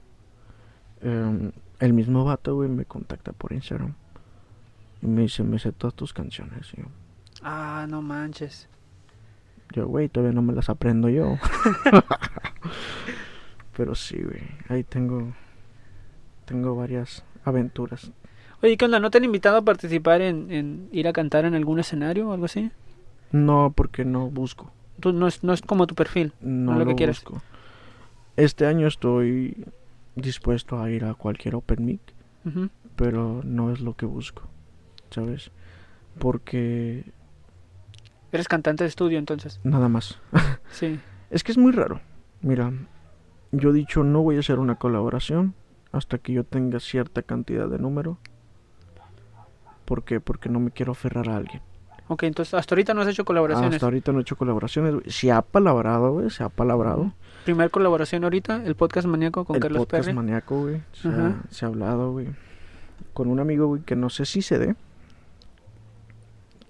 em, 1.02 1.52
el 1.80 1.92
mismo 1.92 2.24
vato, 2.24 2.54
güey, 2.54 2.68
me 2.70 2.84
contacta 2.84 3.32
por 3.32 3.52
Instagram. 3.52 3.94
Y 5.04 5.06
me 5.06 5.22
dice, 5.22 5.42
me 5.44 5.58
sé 5.58 5.70
todas 5.72 5.94
tus 5.94 6.12
canciones. 6.12 6.72
Y 6.76 6.80
yo, 6.80 6.86
Ah, 7.42 7.86
no 7.88 8.00
manches. 8.02 8.68
yo, 9.72 9.86
güey, 9.86 10.08
todavía 10.08 10.34
no 10.34 10.40
me 10.42 10.54
las 10.54 10.68
aprendo 10.70 11.08
yo. 11.10 11.36
Pero 13.76 13.94
sí, 13.94 14.16
güey, 14.22 14.40
ahí 14.68 14.84
tengo, 14.84 15.32
tengo 16.44 16.74
varias 16.76 17.24
aventuras. 17.44 18.10
Oye, 18.62 18.76
¿qué 18.76 18.84
onda? 18.84 19.00
¿No 19.00 19.10
te 19.10 19.18
han 19.18 19.24
invitado 19.24 19.58
a 19.58 19.62
participar 19.62 20.20
en, 20.22 20.50
en 20.50 20.88
ir 20.92 21.08
a 21.08 21.12
cantar 21.12 21.44
en 21.44 21.54
algún 21.54 21.80
escenario 21.80 22.28
o 22.28 22.32
algo 22.32 22.46
así? 22.46 22.70
No, 23.32 23.72
porque 23.76 24.04
no 24.04 24.30
busco. 24.30 24.72
Tú, 25.00 25.12
no, 25.12 25.26
es, 25.26 25.42
no 25.42 25.52
es 25.52 25.60
como 25.60 25.86
tu 25.86 25.94
perfil. 25.96 26.32
No, 26.40 26.72
lo 26.74 26.78
lo, 26.80 26.86
que 26.86 26.94
quieres. 26.94 27.22
busco. 27.24 27.42
Este 28.36 28.64
año 28.66 28.86
estoy 28.86 29.66
dispuesto 30.14 30.80
a 30.80 30.88
ir 30.88 31.04
a 31.04 31.14
cualquier 31.14 31.56
open 31.56 31.84
mic, 31.84 32.00
pero 32.96 33.42
no 33.44 33.72
es 33.72 33.80
lo 33.80 33.94
que 33.94 34.06
busco, 34.06 34.42
¿sabes? 35.10 35.50
Porque 36.18 37.04
Eres 38.32 38.48
cantante 38.48 38.84
de 38.84 38.88
estudio 38.88 39.18
entonces. 39.18 39.60
nada 39.64 39.88
más. 39.88 40.18
Sí. 40.70 40.98
Es 41.30 41.44
que 41.44 41.52
es 41.52 41.58
muy 41.58 41.70
raro. 41.70 42.00
Mira, 42.42 42.72
yo 43.52 43.70
he 43.70 43.72
dicho 43.72 44.02
no 44.02 44.22
voy 44.22 44.36
a 44.36 44.40
hacer 44.40 44.58
una 44.58 44.74
colaboración 44.74 45.54
hasta 45.92 46.18
que 46.18 46.32
yo 46.32 46.42
tenga 46.44 46.80
cierta 46.80 47.22
cantidad 47.22 47.68
de 47.68 47.78
número. 47.78 48.18
¿Por 49.84 50.02
qué? 50.04 50.20
Porque 50.20 50.48
no 50.48 50.58
me 50.60 50.70
quiero 50.70 50.92
aferrar 50.92 51.28
a 51.28 51.36
alguien. 51.36 51.62
Ok, 52.08 52.24
entonces 52.24 52.54
hasta 52.54 52.74
ahorita 52.74 52.92
no 52.92 53.00
has 53.02 53.08
hecho 53.08 53.24
colaboraciones. 53.24 53.74
Hasta 53.74 53.86
ahorita 53.86 54.12
no 54.12 54.18
he 54.18 54.22
hecho 54.22 54.36
colaboraciones. 54.36 54.96
Se 55.14 55.30
ha 55.32 55.40
palabrado, 55.42 56.12
güey, 56.12 56.30
se 56.30 56.42
ha 56.42 56.48
palabrado. 56.48 57.12
Primer 57.44 57.70
colaboración 57.70 58.24
ahorita, 58.24 58.62
el 58.64 58.74
podcast 58.74 59.06
maníaco 59.06 59.44
con 59.44 59.56
el 59.56 59.62
Carlos 59.62 59.80
podcast 59.82 60.04
Perry. 60.06 60.16
maníaco, 60.16 60.60
güey. 60.62 60.82
Se, 60.92 61.08
se 61.50 61.64
ha 61.64 61.68
hablado, 61.68 62.12
güey. 62.12 62.28
Con 63.12 63.28
un 63.28 63.40
amigo, 63.40 63.68
güey, 63.68 63.82
que 63.82 63.96
no 63.96 64.10
sé 64.10 64.26
si 64.26 64.42
se 64.42 64.58
dé. 64.58 64.74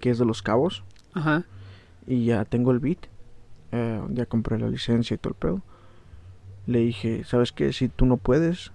Que 0.05 0.11
es 0.11 0.19
de 0.19 0.25
Los 0.25 0.43
Cabos. 0.43 0.83
Ajá. 1.15 1.45
Y 2.05 2.25
ya 2.25 2.45
tengo 2.45 2.69
el 2.69 2.77
beat. 2.77 3.07
eh, 3.71 3.99
ya 4.11 4.27
compré 4.27 4.59
la 4.59 4.67
licencia 4.69 5.15
y 5.15 5.17
todo 5.17 5.31
el 5.31 5.35
pedo. 5.35 5.61
Le 6.67 6.77
dije, 6.77 7.23
¿sabes 7.23 7.51
qué? 7.51 7.73
Si 7.73 7.89
tú 7.89 8.05
no 8.05 8.17
puedes, 8.17 8.71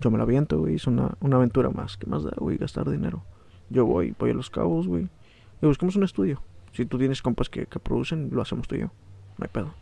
yo 0.00 0.10
me 0.10 0.16
la 0.16 0.24
aviento, 0.24 0.58
güey. 0.58 0.76
Es 0.76 0.86
una, 0.86 1.18
una 1.20 1.36
aventura 1.36 1.68
más. 1.68 1.98
¿Qué 1.98 2.06
más 2.06 2.22
da, 2.24 2.32
güey? 2.38 2.56
Gastar 2.56 2.90
dinero. 2.90 3.22
Yo 3.68 3.84
voy, 3.84 4.14
voy 4.18 4.30
a 4.30 4.32
Los 4.32 4.48
Cabos, 4.48 4.88
güey. 4.88 5.10
Y 5.60 5.66
buscamos 5.66 5.94
un 5.96 6.04
estudio. 6.04 6.40
Si 6.72 6.86
tú 6.86 6.96
tienes 6.96 7.20
compas 7.20 7.50
que, 7.50 7.66
que 7.66 7.78
producen, 7.78 8.30
lo 8.32 8.40
hacemos 8.40 8.66
tú 8.66 8.76
y 8.76 8.78
yo. 8.80 8.86
No 9.36 9.44
hay 9.44 9.50
pedo. 9.52 9.74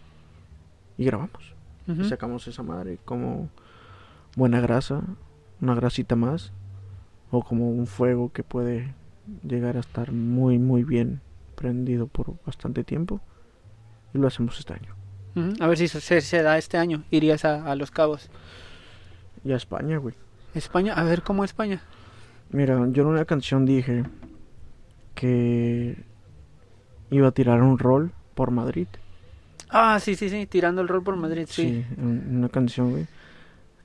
Y 0.99 1.05
grabamos. 1.05 1.55
Y 1.87 2.03
sacamos 2.03 2.49
esa 2.49 2.65
madre 2.65 2.99
como 3.05 3.49
buena 4.37 4.61
grasa, 4.61 5.05
una 5.61 5.77
grasita 5.77 6.17
más, 6.17 6.53
o 7.31 7.45
como 7.45 7.71
un 7.71 7.87
fuego 7.87 8.33
que 8.33 8.43
puede 8.43 8.93
llegar 9.43 9.77
a 9.77 9.81
estar 9.81 10.13
muy, 10.13 10.59
muy 10.59 10.85
bien 10.85 11.21
prendido 11.55 12.07
por 12.07 12.37
bastante 12.45 12.85
tiempo. 12.85 13.21
Y 14.15 14.19
lo 14.19 14.27
hacemos 14.27 14.59
este 14.59 14.75
año. 14.75 14.95
A 15.61 15.67
ver 15.69 15.79
si 15.79 15.89
se, 15.89 16.43
da 16.43 16.59
este 16.59 16.77
año. 16.77 17.05
Irías 17.11 17.45
a, 17.45 17.71
a 17.71 17.75
Los 17.77 17.91
Cabos. 17.91 18.29
Y 19.45 19.53
a 19.53 19.57
España, 19.57 19.99
güey. 19.99 20.15
España, 20.55 20.95
a 20.95 21.05
ver 21.05 21.23
cómo 21.23 21.45
España. 21.45 21.81
Mira, 22.51 22.75
yo 22.91 23.03
en 23.03 23.09
una 23.09 23.25
canción 23.25 23.65
dije 23.65 24.05
que 25.15 26.05
iba 27.11 27.29
a 27.29 27.33
tirar 27.33 27.63
un 27.63 27.79
rol 27.79 28.13
por 28.35 28.51
Madrid. 28.51 28.89
Ah, 29.69 29.99
sí, 30.01 30.17
sí, 30.17 30.29
sí, 30.29 30.47
tirando 30.47 30.83
el 30.83 30.89
rol 30.89 31.03
por 31.03 31.17
Madrid, 31.17 31.47
sí. 31.49 31.85
Sí, 31.89 32.03
una 32.03 32.49
canción, 32.49 32.91
güey. 32.91 33.07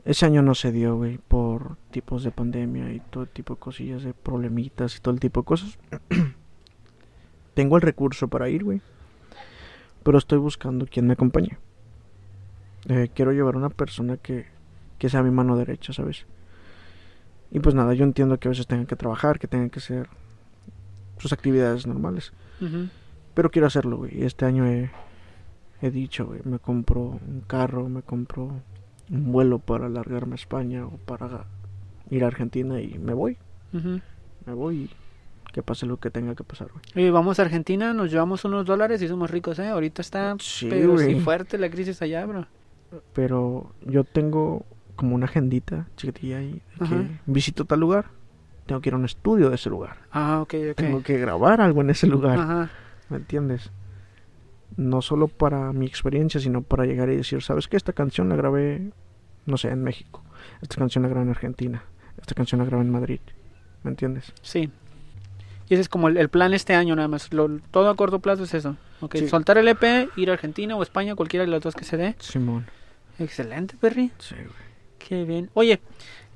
Ese 0.05 0.27
año 0.27 0.43
no 0.43 0.53
se 0.53 0.71
dio, 0.71 0.95
güey, 0.95 1.17
por 1.17 1.77
tipos 1.89 2.23
de 2.23 2.29
pandemia 2.29 2.93
y 2.93 2.99
todo 2.99 3.25
tipo 3.25 3.55
de 3.55 3.59
cosillas, 3.59 4.03
de 4.03 4.13
problemitas 4.13 4.95
y 4.95 4.99
todo 5.01 5.15
el 5.15 5.19
tipo 5.19 5.41
de 5.41 5.45
cosas. 5.45 5.79
Tengo 7.55 7.75
el 7.75 7.81
recurso 7.81 8.27
para 8.27 8.47
ir, 8.49 8.63
güey. 8.63 8.81
Pero 10.03 10.19
estoy 10.19 10.37
buscando 10.37 10.85
quien 10.85 11.07
me 11.07 11.13
acompañe. 11.13 11.57
Eh, 12.87 13.09
quiero 13.15 13.31
llevar 13.31 13.55
una 13.55 13.69
persona 13.69 14.17
que, 14.17 14.45
que 14.99 15.09
sea 15.09 15.23
mi 15.23 15.31
mano 15.31 15.57
derecha, 15.57 15.91
¿sabes? 15.91 16.27
Y 17.49 17.59
pues 17.59 17.73
nada, 17.73 17.95
yo 17.95 18.03
entiendo 18.03 18.39
que 18.39 18.47
a 18.47 18.51
veces 18.51 18.67
tengan 18.67 18.85
que 18.85 18.95
trabajar, 18.95 19.39
que 19.39 19.47
tengan 19.47 19.71
que 19.71 19.79
hacer 19.79 20.07
sus 21.17 21.33
actividades 21.33 21.87
normales. 21.87 22.31
Pero 23.33 23.49
quiero 23.49 23.67
hacerlo, 23.67 23.97
güey. 23.97 24.23
Este 24.23 24.45
año 24.45 24.67
he, 24.67 24.91
he 25.81 25.89
dicho, 25.89 26.27
güey, 26.27 26.41
me 26.43 26.59
compro 26.59 27.01
un 27.01 27.43
carro, 27.47 27.89
me 27.89 28.03
compro 28.03 28.61
un 29.09 29.31
vuelo 29.31 29.59
para 29.59 29.89
largarme 29.89 30.33
a 30.33 30.35
España 30.35 30.85
o 30.85 30.97
para 30.97 31.45
ir 32.09 32.23
a 32.23 32.27
Argentina 32.27 32.81
y 32.81 32.97
me 32.99 33.13
voy. 33.13 33.37
Me 34.45 34.53
voy 34.53 34.75
y 34.75 34.89
que 35.51 35.63
pase 35.63 35.85
lo 35.85 35.97
que 35.97 36.09
tenga 36.09 36.35
que 36.35 36.43
pasar, 36.43 36.67
güey. 36.71 37.07
Y 37.07 37.09
vamos 37.09 37.39
a 37.39 37.43
Argentina, 37.43 37.93
nos 37.93 38.11
llevamos 38.11 38.43
unos 38.45 38.65
dólares 38.65 39.01
y 39.01 39.07
somos 39.07 39.31
ricos, 39.31 39.57
¿eh? 39.59 39.67
Ahorita 39.69 40.01
está 40.01 40.35
Sí, 40.39 40.67
pero 40.69 40.97
sí 40.97 41.15
fuerte 41.19 41.57
la 41.57 41.69
crisis 41.69 42.01
allá, 42.01 42.25
bro. 42.25 42.45
Pero 43.13 43.71
yo 43.85 44.03
tengo 44.03 44.65
como 44.95 45.15
una 45.15 45.25
agendita 45.25 45.87
chiquitilla 45.97 46.37
ahí 46.37 46.61
de 46.79 46.87
que 46.87 47.07
visito 47.25 47.65
tal 47.65 47.79
lugar. 47.79 48.05
Tengo 48.65 48.81
que 48.81 48.89
ir 48.89 48.93
a 48.95 48.97
un 48.97 49.05
estudio 49.05 49.49
de 49.49 49.55
ese 49.55 49.69
lugar. 49.69 49.97
Ah, 50.11 50.39
ok, 50.41 50.53
ok. 50.71 50.75
Tengo 50.75 51.03
que 51.03 51.17
grabar 51.19 51.61
algo 51.61 51.81
en 51.81 51.89
ese 51.89 52.07
lugar. 52.07 52.39
Ajá. 52.39 52.69
¿Me 53.09 53.17
entiendes? 53.17 53.71
No 54.77 55.01
solo 55.01 55.27
para 55.27 55.71
mi 55.73 55.85
experiencia, 55.85 56.39
sino 56.39 56.61
para 56.61 56.85
llegar 56.85 57.09
y 57.09 57.15
decir, 57.17 57.41
¿sabes 57.41 57.67
qué? 57.67 57.77
Esta 57.77 57.93
canción 57.93 58.29
la 58.29 58.35
grabé, 58.35 58.91
no 59.45 59.57
sé, 59.57 59.69
en 59.69 59.83
México. 59.83 60.23
Esta 60.61 60.75
canción 60.77 61.03
la 61.03 61.09
grabé 61.09 61.23
en 61.23 61.29
Argentina. 61.31 61.83
Esta 62.19 62.35
canción 62.35 62.59
la 62.59 62.65
grabé 62.65 62.83
en 62.83 62.91
Madrid. 62.91 63.19
¿Me 63.83 63.91
entiendes? 63.91 64.33
Sí. 64.41 64.69
Y 65.69 65.73
ese 65.73 65.81
es 65.81 65.89
como 65.89 66.09
el, 66.09 66.17
el 66.17 66.29
plan 66.29 66.53
este 66.53 66.73
año 66.75 66.95
nada 66.95 67.07
más. 67.07 67.31
Lo- 67.33 67.59
todo 67.71 67.89
a 67.89 67.95
corto 67.95 68.19
plazo 68.19 68.43
es 68.43 68.53
eso. 68.53 68.75
Ok, 69.01 69.15
Sí. 69.17 69.27
soltar 69.27 69.57
el 69.57 69.67
EP, 69.67 70.09
ir 70.15 70.29
a 70.29 70.33
Argentina 70.33 70.75
o 70.75 70.83
España, 70.83 71.15
cualquiera 71.15 71.45
de 71.45 71.51
las 71.51 71.61
dos 71.61 71.73
que 71.75 71.85
se 71.85 71.97
dé. 71.97 72.15
Simón. 72.19 72.65
Excelente, 73.19 73.75
Perry. 73.79 74.11
Sí, 74.19 74.35
güey. 74.35 74.65
Qué 74.99 75.23
bien. 75.23 75.49
Oye, 75.53 75.79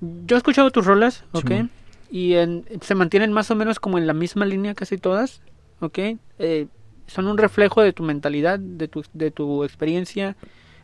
yo 0.01 0.35
he 0.35 0.37
escuchado 0.37 0.71
tus 0.71 0.85
rolas, 0.85 1.25
¿ok? 1.31 1.47
Simón. 1.47 1.69
Y 2.11 2.33
en- 2.35 2.65
se 2.81 2.95
mantienen 2.95 3.31
más 3.33 3.51
o 3.51 3.55
menos 3.55 3.79
como 3.79 3.97
en 3.97 4.07
la 4.07 4.13
misma 4.13 4.45
línea 4.45 4.73
casi 4.73 4.97
todas, 4.97 5.41
¿ok? 5.79 5.99
Eh, 6.39 6.67
son 7.09 7.27
un 7.27 7.37
reflejo 7.37 7.81
de 7.81 7.93
tu 7.93 8.03
mentalidad, 8.03 8.59
de 8.59 8.87
tu, 8.87 9.03
de 9.13 9.31
tu 9.31 9.63
experiencia, 9.63 10.35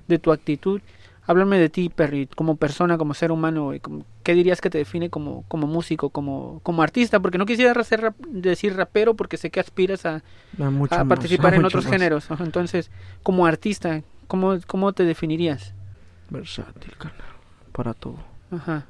de 0.07 0.19
tu 0.19 0.31
actitud. 0.31 0.81
Háblame 1.27 1.57
de 1.57 1.69
ti, 1.69 1.89
Perry, 1.89 2.27
como 2.27 2.55
persona, 2.55 2.97
como 2.99 3.15
ser 3.15 3.31
humano. 3.31 3.65
güey, 3.65 3.79
como- 3.79 4.05
¿Qué 4.21 4.33
dirías 4.35 4.61
que 4.61 4.69
te 4.69 4.77
define 4.77 5.09
como, 5.09 5.43
como 5.47 5.65
músico, 5.65 6.09
como, 6.11 6.59
como 6.63 6.83
artista? 6.83 7.19
Porque 7.19 7.37
no 7.39 7.45
quisiera 7.47 7.83
ser 7.83 8.01
rap- 8.01 8.25
decir 8.27 8.75
rapero 8.75 9.15
porque 9.15 9.37
sé 9.37 9.49
que 9.49 9.59
aspiras 9.59 10.05
a, 10.05 10.21
mucho 10.57 10.93
a 10.95 10.99
más, 11.03 11.07
participar 11.07 11.53
en 11.55 11.61
mucho 11.61 11.77
otros 11.79 11.85
más. 11.85 11.93
géneros. 11.93 12.27
Entonces, 12.39 12.91
como 13.23 13.45
artista, 13.47 14.03
¿cómo, 14.27 14.55
cómo 14.67 14.93
te 14.93 15.03
definirías? 15.03 15.73
Versátil, 16.29 16.91
carnal. 16.97 17.21
Para 17.71 17.93
todo. 17.95 18.17
Ajá. 18.51 18.85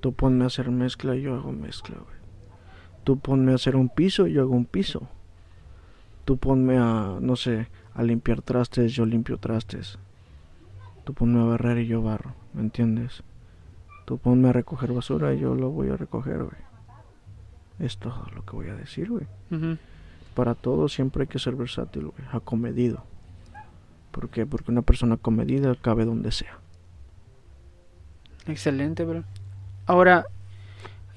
Tú 0.00 0.12
ponme 0.12 0.44
a 0.44 0.46
hacer 0.48 0.70
mezcla 0.70 1.16
y 1.16 1.22
yo 1.22 1.34
hago 1.34 1.52
mezcla, 1.52 1.96
güey. 1.96 2.18
Tú 3.04 3.18
ponme 3.18 3.52
a 3.52 3.54
hacer 3.54 3.76
un 3.76 3.88
piso 3.88 4.26
y 4.26 4.34
yo 4.34 4.42
hago 4.42 4.52
un 4.54 4.66
piso. 4.66 5.08
Tú 6.28 6.36
ponme 6.36 6.76
a, 6.76 7.16
no 7.22 7.36
sé, 7.36 7.68
a 7.94 8.02
limpiar 8.02 8.42
trastes, 8.42 8.92
yo 8.92 9.06
limpio 9.06 9.38
trastes. 9.38 9.98
Tú 11.04 11.14
ponme 11.14 11.40
a 11.40 11.44
barrer 11.44 11.78
y 11.78 11.86
yo 11.86 12.02
barro, 12.02 12.34
¿me 12.52 12.60
entiendes? 12.60 13.22
Tú 14.04 14.18
ponme 14.18 14.50
a 14.50 14.52
recoger 14.52 14.92
basura 14.92 15.32
y 15.32 15.38
yo 15.38 15.54
lo 15.54 15.70
voy 15.70 15.88
a 15.88 15.96
recoger, 15.96 16.44
güey. 16.44 16.60
Es 17.78 17.96
todo 17.96 18.26
lo 18.34 18.44
que 18.44 18.52
voy 18.52 18.68
a 18.68 18.74
decir, 18.74 19.08
güey. 19.08 19.26
Para 20.34 20.54
todo 20.54 20.90
siempre 20.90 21.22
hay 21.22 21.28
que 21.28 21.38
ser 21.38 21.54
versátil, 21.54 22.08
güey. 22.08 22.28
Acomedido. 22.30 23.04
¿Por 24.10 24.28
qué? 24.28 24.44
Porque 24.44 24.70
una 24.70 24.82
persona 24.82 25.16
comedida 25.16 25.74
cabe 25.76 26.04
donde 26.04 26.30
sea. 26.30 26.58
Excelente, 28.46 29.02
bro. 29.06 29.24
Ahora, 29.86 30.26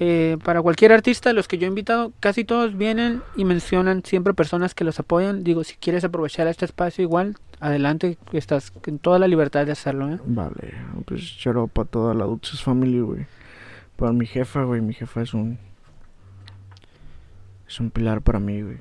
eh, 0.04 0.40
para 0.44 0.64
cualquier 0.64 0.94
artista, 0.94 1.32
los 1.32 1.48
que 1.48 1.60
yo 1.60 1.68
he 1.68 1.70
invitado, 1.70 2.12
casi 2.20 2.44
todos 2.44 2.76
vienen 2.76 3.22
y 3.36 3.46
mencionan 3.46 4.04
siempre 4.04 4.34
personas 4.34 4.74
que 4.74 4.84
los 4.84 5.00
apoyan. 5.00 5.44
Digo, 5.44 5.64
si 5.64 5.76
quieres 5.76 6.04
aprovechar 6.04 6.48
este 6.48 6.66
espacio 6.66 7.04
igual, 7.04 7.36
adelante, 7.60 8.18
estás 8.32 8.74
en 8.88 8.98
toda 8.98 9.20
la 9.20 9.28
libertad 9.28 9.64
de 9.64 9.74
hacerlo, 9.74 10.12
¿eh? 10.12 10.20
Vale, 10.26 10.74
pues 11.06 11.38
charo 11.38 11.68
para 11.68 11.88
toda 11.88 12.16
la 12.16 12.26
Dutchess 12.26 12.64
Family, 12.64 13.00
güey. 13.00 13.28
Para 13.96 14.12
mi 14.12 14.26
jefa, 14.26 14.64
güey, 14.64 14.82
mi 14.82 14.96
jefa 14.96 15.22
es 15.22 15.36
un... 15.36 15.60
Es 17.68 17.80
un 17.80 17.92
pilar 17.92 18.22
para 18.22 18.40
mí, 18.40 18.60
güey. 18.60 18.78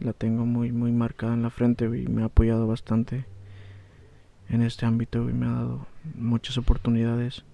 La 0.00 0.12
tengo 0.12 0.44
muy, 0.44 0.72
muy 0.72 0.90
marcada 0.90 1.34
en 1.34 1.44
la 1.44 1.50
frente, 1.50 1.86
güey. 1.86 2.08
Me 2.08 2.22
ha 2.22 2.26
apoyado 2.26 2.66
bastante 2.66 3.24
en 4.48 4.62
este 4.62 4.84
ámbito, 4.84 5.22
güey. 5.22 5.32
Me 5.32 5.46
ha 5.46 5.50
dado 5.50 5.86
muchas 6.16 6.58
oportunidades. 6.58 7.44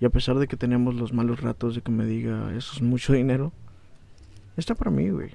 Y 0.00 0.04
a 0.04 0.10
pesar 0.10 0.38
de 0.38 0.46
que 0.48 0.56
tenemos 0.56 0.94
los 0.94 1.12
malos 1.12 1.40
ratos 1.40 1.74
de 1.74 1.82
que 1.82 1.90
me 1.90 2.04
diga, 2.04 2.54
eso 2.56 2.72
es 2.74 2.82
mucho 2.82 3.12
dinero, 3.12 3.52
está 4.56 4.74
para 4.74 4.90
mí, 4.90 5.08
güey. 5.10 5.30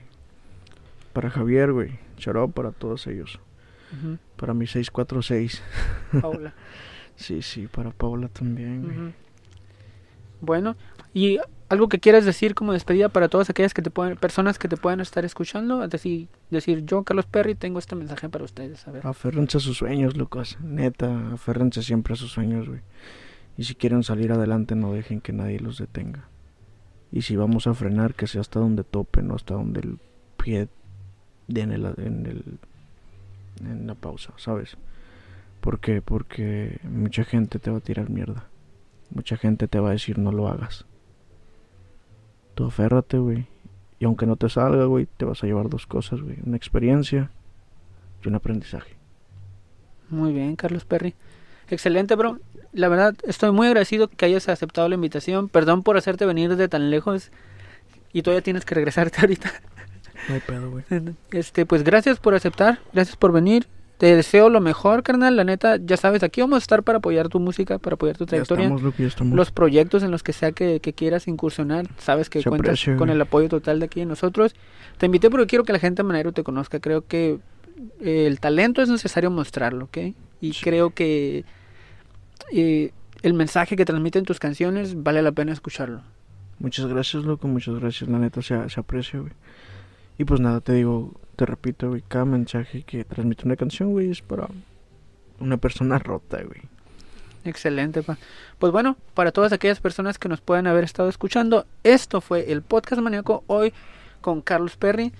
Para 1.13 1.29
Javier, 1.29 1.71
güey. 1.71 1.99
Charo 2.17 2.49
para 2.49 2.71
todos 2.71 3.07
ellos. 3.07 3.39
Ujú. 3.97 4.17
Para 4.35 4.53
mi 4.53 4.67
646. 4.67 5.61
Paula. 6.21 6.53
Sí, 7.19 7.41
sí, 7.41 7.67
para 7.67 7.91
Paula 7.91 8.29
también, 8.29 8.81
güey. 8.81 9.13
Bueno, 10.39 10.77
y 11.13 11.37
algo 11.67 11.89
que 11.89 11.99
quieras 11.99 12.23
decir 12.23 12.55
como 12.55 12.71
despedida 12.71 13.09
para 13.09 13.27
todas 13.27 13.49
aquellas 13.49 13.73
que 13.73 13.81
te 13.81 13.91
pueden, 13.91 14.15
personas 14.15 14.57
que 14.57 14.69
te 14.69 14.77
puedan 14.77 15.01
estar 15.01 15.25
escuchando, 15.25 15.83
es 15.83 15.89
decir, 15.89 16.29
decir 16.49 16.85
yo, 16.85 17.03
Carlos 17.03 17.25
Perry, 17.25 17.55
tengo 17.55 17.77
este 17.77 17.95
mensaje 17.95 18.29
para 18.29 18.45
ustedes. 18.45 18.87
A 18.87 18.91
ver. 18.91 19.05
Aférrense 19.05 19.57
a 19.57 19.59
sus 19.59 19.77
sueños, 19.77 20.15
locos. 20.15 20.57
Neta, 20.61 21.33
aférrense 21.33 21.83
siempre 21.83 22.13
a 22.13 22.15
sus 22.15 22.31
sueños, 22.31 22.69
güey. 22.69 22.79
Y 23.59 23.65
si 23.65 23.75
quieren 23.75 24.03
salir 24.03 24.31
adelante, 24.31 24.73
no 24.73 24.93
dejen 24.93 25.19
que 25.19 25.33
nadie 25.33 25.59
los 25.59 25.77
detenga. 25.77 26.29
Y 27.11 27.23
si 27.23 27.35
vamos 27.35 27.67
a 27.67 27.73
frenar, 27.73 28.13
que 28.13 28.25
sea 28.25 28.39
hasta 28.39 28.57
donde 28.57 28.85
tope, 28.85 29.21
no 29.21 29.35
hasta 29.35 29.55
donde 29.55 29.81
el 29.81 29.99
pie 30.41 30.69
de 31.49 31.59
en 31.59 31.73
el, 31.73 31.85
en 31.97 32.25
el 32.25 32.59
en 33.69 33.85
la 33.85 33.95
pausa, 33.95 34.31
¿sabes? 34.37 34.77
¿Por 35.59 35.81
qué? 35.81 36.01
Porque 36.01 36.79
mucha 36.83 37.25
gente 37.25 37.59
te 37.59 37.69
va 37.69 37.79
a 37.79 37.81
tirar 37.81 38.09
mierda. 38.09 38.47
Mucha 39.09 39.35
gente 39.35 39.67
te 39.67 39.81
va 39.81 39.89
a 39.89 39.91
decir 39.91 40.19
no 40.19 40.31
lo 40.31 40.47
hagas. 40.47 40.85
Tú 42.55 42.63
aférrate, 42.63 43.17
güey. 43.17 43.45
Y 43.99 44.05
aunque 44.05 44.25
no 44.25 44.37
te 44.37 44.47
salga, 44.47 44.85
güey, 44.85 45.05
te 45.17 45.25
vas 45.25 45.43
a 45.43 45.47
llevar 45.47 45.67
dos 45.67 45.85
cosas, 45.85 46.21
güey. 46.21 46.37
Una 46.45 46.55
experiencia 46.55 47.29
y 48.23 48.29
un 48.29 48.35
aprendizaje. 48.35 48.95
Muy 50.09 50.31
bien, 50.31 50.55
Carlos 50.55 50.85
Perry. 50.85 51.13
Excelente, 51.69 52.15
bro. 52.15 52.39
La 52.73 52.87
verdad, 52.87 53.15
estoy 53.23 53.51
muy 53.51 53.67
agradecido 53.67 54.07
que 54.09 54.25
hayas 54.25 54.47
aceptado 54.49 54.87
la 54.89 54.95
invitación. 54.95 55.49
Perdón 55.49 55.83
por 55.83 55.97
hacerte 55.97 56.25
venir 56.25 56.55
de 56.55 56.67
tan 56.67 56.91
lejos 56.91 57.31
y 58.13 58.21
todavía 58.21 58.41
tienes 58.43 58.65
que 58.65 58.75
regresarte 58.75 59.17
ahorita. 59.21 59.51
No 60.27 60.35
hay 60.35 60.41
pedo, 60.41 60.69
güey. 60.69 60.83
Este, 61.31 61.65
pues 61.65 61.83
gracias 61.83 62.19
por 62.19 62.35
aceptar, 62.35 62.79
gracias 62.93 63.15
por 63.15 63.31
venir. 63.31 63.67
Te 63.97 64.15
deseo 64.15 64.49
lo 64.49 64.61
mejor, 64.61 65.03
carnal. 65.03 65.35
La 65.35 65.43
neta, 65.43 65.75
ya 65.77 65.97
sabes, 65.97 66.23
aquí 66.23 66.39
vamos 66.39 66.57
a 66.57 66.59
estar 66.59 66.83
para 66.83 66.99
apoyar 66.99 67.27
tu 67.27 67.39
música, 67.39 67.79
para 67.79 67.95
apoyar 67.95 68.15
tu 68.17 68.23
Ya 68.25 68.29
trayectoria. 68.29 68.63
estamos, 68.65 68.81
Luke, 68.81 69.01
ya 69.01 69.07
estamos. 69.09 69.35
los 69.35 69.51
proyectos 69.51 70.03
en 70.03 70.11
los 70.11 70.23
que 70.23 70.31
sea 70.31 70.53
que, 70.53 70.79
que 70.79 70.93
quieras 70.93 71.27
incursionar, 71.27 71.85
sabes 71.97 72.29
que 72.29 72.41
Se 72.41 72.49
cuentas 72.49 72.81
con 72.85 72.97
güey. 72.97 73.11
el 73.11 73.21
apoyo 73.21 73.49
total 73.49 73.79
de 73.79 73.85
aquí 73.87 73.99
de 73.99 74.05
nosotros. 74.05 74.55
Te 74.99 75.07
invité 75.07 75.29
porque 75.29 75.47
quiero 75.47 75.65
que 75.65 75.73
la 75.73 75.79
gente 75.79 76.01
de 76.01 76.07
Manero 76.07 76.31
te 76.31 76.43
conozca. 76.43 76.79
Creo 76.79 77.05
que 77.07 77.39
eh, 77.99 78.25
el 78.27 78.39
talento 78.39 78.81
es 78.81 78.87
necesario 78.87 79.31
mostrarlo, 79.31 79.85
¿ok? 79.85 79.97
Y 80.39 80.53
Sí. 80.53 80.61
creo 80.63 80.91
que 80.91 81.43
eh, 82.51 82.91
el 83.21 83.33
mensaje 83.33 83.75
que 83.75 83.85
transmiten 83.85 84.25
tus 84.25 84.39
canciones 84.39 85.01
vale 85.01 85.21
la 85.21 85.31
pena 85.31 85.51
escucharlo. 85.51 86.01
Muchas 86.59 86.87
gracias, 86.87 87.23
loco, 87.23 87.47
muchas 87.47 87.75
gracias. 87.79 88.09
La 88.09 88.19
neta 88.19 88.41
se, 88.41 88.69
se 88.69 88.79
aprecia, 88.79 89.19
güey. 89.19 89.33
Y 90.17 90.25
pues 90.25 90.41
nada, 90.41 90.59
te 90.59 90.73
digo, 90.73 91.13
te 91.35 91.45
repito, 91.45 91.89
güey, 91.89 92.03
cada 92.07 92.25
mensaje 92.25 92.83
que 92.83 93.05
transmite 93.05 93.45
una 93.45 93.55
canción, 93.55 93.91
güey, 93.91 94.11
es 94.11 94.21
para 94.21 94.47
una 95.39 95.57
persona 95.57 95.97
rota, 95.99 96.41
güey. 96.43 96.61
Excelente, 97.45 98.03
pa. 98.03 98.17
Pues 98.57 98.73
bueno, 98.73 98.97
para 99.13 99.31
todas 99.31 99.53
aquellas 99.53 99.79
personas 99.79 100.19
que 100.19 100.27
nos 100.27 100.41
puedan 100.41 100.67
haber 100.67 100.83
estado 100.83 101.07
escuchando, 101.07 101.65
esto 101.83 102.19
fue 102.19 102.51
el 102.51 102.61
podcast 102.61 103.01
maníaco 103.01 103.43
hoy 103.47 103.73
con 104.21 104.41
Carlos 104.41 104.75
Perry. 104.75 105.13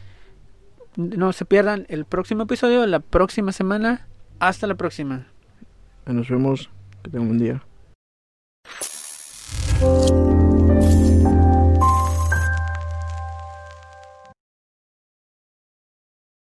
No 0.98 1.32
se 1.32 1.46
pierdan 1.46 1.86
el 1.88 2.04
próximo 2.04 2.44
episodio 2.44 2.86
la 2.86 3.00
próxima 3.00 3.54
semana. 3.54 4.08
Hasta 4.40 4.68
la 4.68 4.76
próxima. 4.76 5.28
Nos 6.06 6.30
vemos, 6.30 6.70
que 7.04 7.12
tengan 7.12 7.30
un 7.30 7.38
día. 7.38 7.64